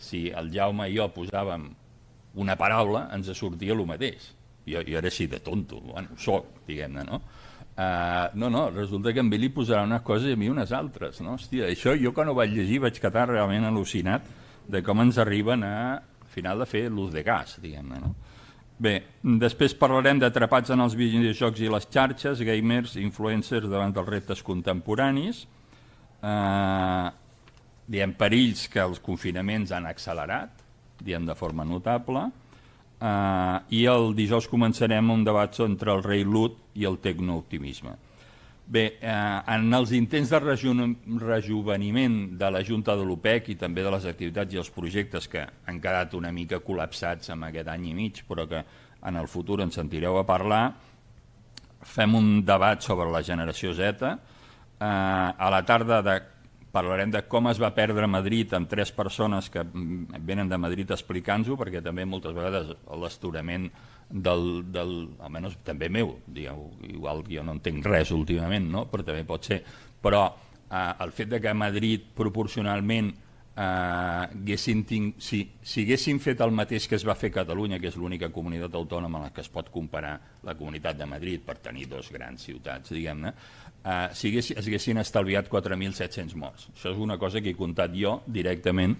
si 0.00 0.28
el 0.30 0.52
Jaume 0.54 0.88
i 0.88 0.96
jo 0.96 1.10
posàvem 1.14 1.70
una 2.40 2.54
paraula, 2.56 3.08
ens 3.14 3.32
sortia 3.36 3.74
el 3.74 3.82
mateix 3.88 4.30
jo, 4.66 4.82
jo 4.86 4.98
era 4.98 5.10
així 5.10 5.26
de 5.30 5.40
tonto, 5.44 5.80
bueno, 5.84 6.16
soc, 6.20 6.62
diguem-ne, 6.68 7.04
no? 7.06 7.20
Uh, 7.80 8.28
no, 8.36 8.50
no, 8.52 8.66
resulta 8.74 9.12
que 9.14 9.22
ell 9.22 9.36
li 9.40 9.48
posarà 9.54 9.84
unes 9.86 10.02
coses 10.04 10.28
i 10.28 10.36
a 10.36 10.40
mi 10.40 10.50
unes 10.52 10.72
altres, 10.76 11.20
no? 11.24 11.36
Hòstia, 11.38 11.70
això 11.70 11.94
jo 11.96 12.12
quan 12.16 12.28
ho 12.28 12.36
vaig 12.36 12.52
llegir 12.52 12.80
vaig 12.84 12.98
quedar 13.00 13.28
realment 13.30 13.64
al·lucinat 13.68 14.26
de 14.70 14.82
com 14.84 15.00
ens 15.00 15.20
arriben 15.22 15.64
a, 15.64 15.76
al 15.96 16.34
final 16.34 16.60
de 16.60 16.68
fer 16.68 16.84
l'ús 16.90 17.14
de 17.14 17.24
gas, 17.26 17.56
diguem-ne, 17.62 18.02
no? 18.02 18.12
Bé, 18.80 18.94
després 19.20 19.74
parlarem 19.76 20.18
d'atrapats 20.22 20.72
en 20.72 20.80
els 20.80 20.94
videojocs 20.96 21.60
i 21.60 21.68
les 21.68 21.86
xarxes, 21.92 22.40
gamers, 22.48 22.96
influencers 22.96 23.68
davant 23.68 23.92
dels 23.92 24.08
reptes 24.08 24.40
contemporanis, 24.42 25.42
eh, 26.24 27.08
diem, 27.86 28.14
perills 28.16 28.68
que 28.72 28.80
els 28.80 29.02
confinaments 29.04 29.74
han 29.76 29.88
accelerat, 29.90 30.64
diem 31.04 31.28
de 31.28 31.36
forma 31.36 31.64
notable, 31.64 32.30
Uh, 33.00 33.64
I 33.72 33.86
el 33.88 34.10
dijous 34.12 34.44
començarem 34.52 35.06
un 35.08 35.22
debat 35.24 35.54
entre 35.64 35.88
el 35.94 36.02
rei 36.04 36.20
Lut 36.20 36.58
i 36.76 36.84
el 36.84 36.98
tecnooptimisme. 37.00 37.94
Bé, 38.70 38.84
eh, 39.02 39.40
en 39.50 39.74
els 39.74 39.90
intents 39.96 40.30
de 40.30 40.38
rejuveniment 40.38 42.18
de 42.38 42.50
la 42.54 42.60
Junta 42.62 42.94
de 42.94 43.02
l'OPEC 43.02 43.48
i 43.50 43.56
també 43.58 43.82
de 43.82 43.90
les 43.90 44.04
activitats 44.06 44.54
i 44.54 44.60
els 44.62 44.70
projectes 44.70 45.26
que 45.26 45.42
han 45.42 45.80
quedat 45.82 46.14
una 46.14 46.30
mica 46.30 46.60
col·lapsats 46.62 47.32
en 47.34 47.42
aquest 47.48 47.66
any 47.72 47.88
i 47.90 47.96
mig, 47.98 48.20
però 48.28 48.46
que 48.46 48.60
en 49.10 49.18
el 49.18 49.26
futur 49.26 49.58
ens 49.64 49.74
sentireu 49.74 50.20
a 50.20 50.26
parlar, 50.28 50.62
fem 51.82 52.14
un 52.14 52.44
debat 52.46 52.86
sobre 52.86 53.10
la 53.10 53.24
generació 53.26 53.74
Z. 53.74 54.06
Eh, 54.06 54.86
a 54.86 55.50
la 55.50 55.64
tarda 55.66 55.98
de, 56.06 56.16
parlarem 56.72 57.10
de 57.10 57.22
com 57.28 57.48
es 57.50 57.60
va 57.60 57.72
perdre 57.74 58.06
Madrid 58.10 58.52
amb 58.54 58.68
tres 58.70 58.92
persones 58.94 59.50
que 59.50 59.62
mm, 59.64 60.20
venen 60.26 60.50
de 60.50 60.58
Madrid 60.58 60.90
explicant-ho, 60.94 61.56
perquè 61.58 61.82
també 61.82 62.06
moltes 62.06 62.36
vegades 62.36 62.74
l'estorament 63.00 63.70
del, 64.10 64.46
del, 64.70 64.94
almenys 65.22 65.58
també 65.66 65.90
meu, 65.90 66.16
digueu, 66.26 66.68
igual 66.90 67.24
jo 67.30 67.44
no 67.46 67.56
entenc 67.58 67.86
res 67.86 68.14
últimament, 68.14 68.70
no? 68.70 68.86
però 68.90 69.06
també 69.06 69.24
pot 69.26 69.46
ser, 69.46 69.60
però 70.02 70.24
eh, 70.30 70.92
el 71.04 71.14
fet 71.14 71.34
de 71.34 71.42
que 71.42 71.54
Madrid 71.54 72.10
proporcionalment 72.16 73.12
eh, 73.56 74.82
ting... 74.86 75.14
si, 75.18 75.42
si 75.62 75.84
haguessin 75.84 76.20
fet 76.20 76.40
el 76.40 76.54
mateix 76.54 76.88
que 76.88 76.98
es 76.98 77.06
va 77.06 77.14
fer 77.14 77.30
a 77.30 77.38
Catalunya, 77.40 77.78
que 77.78 77.90
és 77.90 77.98
l'única 77.98 78.30
comunitat 78.32 78.74
autònoma 78.74 79.18
en 79.18 79.28
la 79.28 79.32
que 79.34 79.44
es 79.44 79.50
pot 79.52 79.70
comparar 79.70 80.18
la 80.46 80.56
comunitat 80.58 80.98
de 80.98 81.06
Madrid 81.06 81.44
per 81.46 81.58
tenir 81.58 81.88
dos 81.88 82.10
grans 82.10 82.42
ciutats, 82.46 82.90
diguem-ne, 82.94 83.34
si 84.12 84.28
haguessin, 84.28 84.58
es 84.60 84.66
haguessin 84.66 85.00
estalviat 85.00 85.48
4.700 85.48 86.36
morts. 86.36 86.68
Això 86.74 86.92
és 86.92 86.98
una 87.00 87.16
cosa 87.18 87.40
que 87.40 87.54
he 87.54 87.56
comptat 87.56 87.94
jo 87.96 88.18
directament 88.28 88.96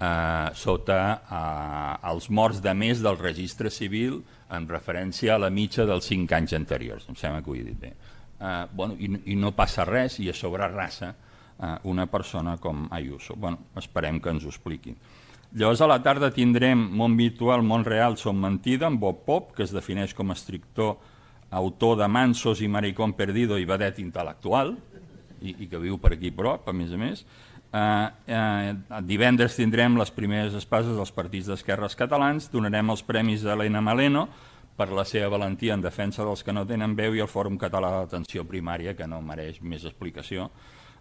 eh, 0.00 0.50
sota 0.54 1.00
eh, 1.22 2.10
els 2.10 2.28
morts 2.30 2.62
de 2.62 2.74
més 2.74 3.02
del 3.04 3.18
registre 3.20 3.70
civil 3.70 4.22
en 4.54 4.68
referència 4.68 5.34
a 5.34 5.40
la 5.40 5.50
mitja 5.50 5.86
dels 5.88 6.08
5 6.10 6.36
anys 6.36 6.54
anteriors, 6.58 7.08
em 7.08 7.18
sembla 7.18 7.42
que 7.42 7.50
ho 7.50 7.56
he 7.58 7.64
dit 7.66 7.80
bé. 7.80 7.94
Uh, 8.34 8.66
bueno, 8.74 8.96
i, 8.98 9.08
I 9.30 9.36
no 9.38 9.54
passa 9.56 9.86
res 9.86 10.18
i 10.20 10.26
a 10.28 10.34
sobre 10.36 10.66
raça 10.68 11.12
uh, 11.14 11.76
una 11.88 12.04
persona 12.10 12.56
com 12.60 12.88
Ayuso. 12.92 13.36
Bueno, 13.40 13.70
esperem 13.78 14.18
que 14.20 14.34
ens 14.34 14.44
ho 14.44 14.50
expliquin. 14.50 14.98
Llavors 15.54 15.80
a 15.80 15.88
la 15.88 16.00
tarda 16.02 16.32
tindrem 16.34 16.82
Món 16.98 17.14
Virtual, 17.16 17.62
Món 17.62 17.86
Real, 17.86 18.18
Som 18.18 18.42
Mentida, 18.42 18.88
amb 18.90 19.00
Bob 19.00 19.22
Pop, 19.24 19.52
que 19.54 19.62
es 19.64 19.72
defineix 19.72 20.12
com 20.18 20.34
a 20.34 20.36
escriptor, 20.36 20.98
autor 21.54 21.98
de 22.02 22.08
Mansos 22.08 22.60
i 22.60 22.68
Maricón 22.68 23.14
Perdido 23.14 23.58
i 23.60 23.66
Vedet 23.68 24.00
Intel·lectual, 24.02 24.74
i, 25.44 25.54
i 25.64 25.68
que 25.70 25.80
viu 25.80 25.98
per 26.02 26.14
aquí 26.16 26.32
prop, 26.34 26.68
a 26.68 26.74
més 26.76 26.92
a 26.92 27.00
més. 27.00 27.24
Eh, 27.74 28.08
eh, 28.30 28.74
divendres 29.02 29.56
tindrem 29.58 29.98
les 29.98 30.12
primeres 30.14 30.54
espases 30.58 30.94
dels 30.94 31.12
partits 31.14 31.50
d'esquerres 31.50 31.96
catalans, 31.98 32.48
donarem 32.52 32.92
els 32.94 33.02
premis 33.06 33.44
a 33.44 33.54
Elena 33.56 33.82
Maleno 33.82 34.28
per 34.78 34.90
la 34.94 35.04
seva 35.06 35.30
valentia 35.32 35.74
en 35.74 35.82
defensa 35.82 36.26
dels 36.26 36.42
que 36.42 36.54
no 36.54 36.64
tenen 36.66 36.96
veu 36.98 37.14
i 37.14 37.22
el 37.22 37.30
Fòrum 37.30 37.58
Català 37.58 37.92
d'Atenció 38.00 38.46
Primària, 38.46 38.94
que 38.98 39.06
no 39.10 39.20
mereix 39.22 39.60
més 39.62 39.86
explicació, 39.86 40.48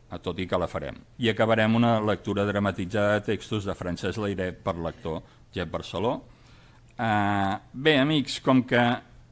eh, 0.10 0.20
tot 0.20 0.41
i 0.41 0.47
que 0.49 0.60
la 0.60 0.70
farem. 0.70 0.97
I 1.18 1.30
acabarem 1.34 1.78
una 1.78 1.99
lectura 2.01 2.45
dramatitzada 2.49 3.20
de 3.20 3.26
textos 3.32 3.66
de 3.70 3.78
Francesc 3.78 4.22
Leiret 4.22 4.62
per 4.66 4.78
l'actor 4.78 5.22
Jep 5.54 5.70
Barceló. 5.72 6.20
Eh, 6.97 7.58
bé, 7.74 7.97
amics, 7.99 8.39
com 8.41 8.64
que 8.66 8.82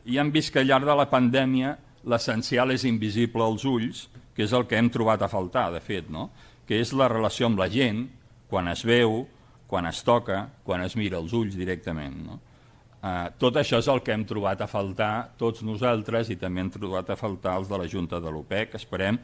ja 0.06 0.22
hem 0.22 0.32
vist 0.34 0.54
que 0.54 0.62
al 0.62 0.70
llarg 0.70 0.88
de 0.88 0.96
la 0.98 1.10
pandèmia 1.10 1.76
l'essencial 2.08 2.74
és 2.74 2.86
invisible 2.90 3.44
als 3.46 3.66
ulls, 3.68 4.08
que 4.36 4.46
és 4.46 4.54
el 4.56 4.66
que 4.68 4.80
hem 4.80 4.90
trobat 4.90 5.22
a 5.22 5.30
faltar, 5.30 5.70
de 5.74 5.82
fet, 5.84 6.10
no? 6.10 6.30
que 6.66 6.80
és 6.82 6.94
la 6.96 7.10
relació 7.12 7.50
amb 7.50 7.60
la 7.60 7.68
gent, 7.70 8.06
quan 8.50 8.70
es 8.72 8.84
veu, 8.88 9.26
quan 9.68 9.86
es 9.88 10.02
toca, 10.04 10.46
quan 10.64 10.84
es 10.86 10.96
mira 11.00 11.20
els 11.20 11.34
ulls 11.36 11.58
directament. 11.60 12.18
No? 12.26 12.40
Uh, 13.02 13.30
tot 13.42 13.58
això 13.58 13.80
és 13.82 13.88
el 13.90 14.02
que 14.06 14.14
hem 14.14 14.24
trobat 14.30 14.62
a 14.62 14.70
faltar 14.70 15.32
tots 15.40 15.64
nosaltres 15.66 16.30
i 16.30 16.38
també 16.38 16.62
hem 16.62 16.72
trobat 16.74 17.10
a 17.10 17.18
faltar 17.18 17.56
els 17.60 17.70
de 17.72 17.80
la 17.80 17.88
Junta 17.90 18.20
de 18.22 18.34
l'OPEC. 18.34 18.76
Esperem 18.78 19.18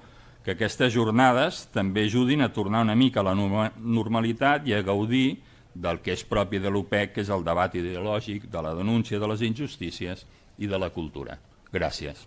que 0.43 0.55
aquestes 0.55 0.93
jornades 0.93 1.65
també 1.73 2.07
ajudin 2.07 2.41
a 2.41 2.49
tornar 2.53 2.81
una 2.85 2.95
mica 2.95 3.21
a 3.21 3.27
la 3.27 3.35
normalitat 3.35 4.67
i 4.67 4.73
a 4.73 4.81
gaudir 4.81 5.41
del 5.75 5.99
que 6.01 6.15
és 6.15 6.23
propi 6.25 6.57
de 6.63 6.71
l'OPEC, 6.73 7.13
que 7.13 7.21
és 7.21 7.29
el 7.29 7.45
debat 7.45 7.75
ideològic, 7.75 8.47
de 8.49 8.63
la 8.65 8.73
denúncia 8.73 9.19
de 9.19 9.29
les 9.29 9.43
injustícies 9.45 10.25
i 10.57 10.67
de 10.67 10.81
la 10.81 10.89
cultura. 10.89 11.37
Gràcies. 11.73 12.25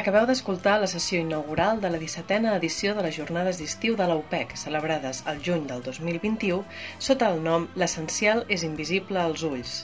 Acabeu 0.00 0.24
d'escoltar 0.28 0.78
la 0.80 0.86
sessió 0.88 1.18
inaugural 1.20 1.80
de 1.82 1.88
la 1.92 1.98
17a 2.00 2.54
edició 2.56 2.94
de 2.96 3.02
les 3.04 3.16
Jornades 3.18 3.58
d'Estiu 3.60 3.96
de 3.98 4.06
l'UPEC, 4.08 4.54
celebrades 4.56 5.20
al 5.32 5.42
juny 5.48 5.66
del 5.68 5.82
2021, 5.82 6.62
sota 7.08 7.28
el 7.34 7.42
nom 7.44 7.66
L'essencial 7.82 8.46
és 8.56 8.64
invisible 8.68 9.20
als 9.20 9.44
ulls. 9.44 9.74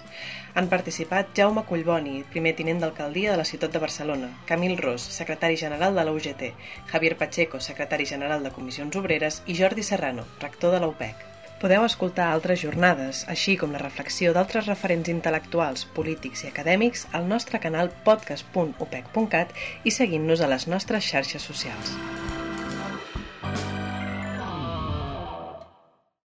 Han 0.56 0.70
participat 0.72 1.34
Jaume 1.36 1.66
Collboni, 1.68 2.22
primer 2.32 2.54
tinent 2.56 2.78
d'alcaldia 2.80 3.34
de 3.34 3.36
la 3.36 3.44
ciutat 3.44 3.74
de 3.74 3.80
Barcelona, 3.82 4.30
Camil 4.48 4.78
Ros, 4.80 5.02
secretari 5.16 5.58
general 5.60 5.94
de 5.94 6.04
la 6.08 6.14
UGT, 6.16 6.46
Javier 6.88 7.18
Pacheco, 7.20 7.60
secretari 7.60 8.06
general 8.08 8.42
de 8.42 8.52
Comissions 8.54 8.96
Obreres 8.96 9.42
i 9.44 9.56
Jordi 9.58 9.84
Serrano, 9.84 10.24
rector 10.40 10.72
de 10.72 10.80
l'UPEC. 10.80 11.26
Podeu 11.60 11.84
escoltar 11.84 12.30
altres 12.32 12.62
jornades, 12.64 13.26
així 13.28 13.58
com 13.60 13.76
la 13.76 13.82
reflexió 13.84 14.32
d'altres 14.32 14.64
referents 14.72 15.12
intel·lectuals, 15.12 15.84
polítics 15.98 16.46
i 16.46 16.48
acadèmics 16.48 17.04
al 17.12 17.28
nostre 17.28 17.60
canal 17.60 17.92
podcast.opec.cat 18.08 19.52
i 19.84 19.92
seguint-nos 19.92 20.40
a 20.40 20.48
les 20.56 20.68
nostres 20.72 21.04
xarxes 21.12 21.52
socials. 21.52 21.92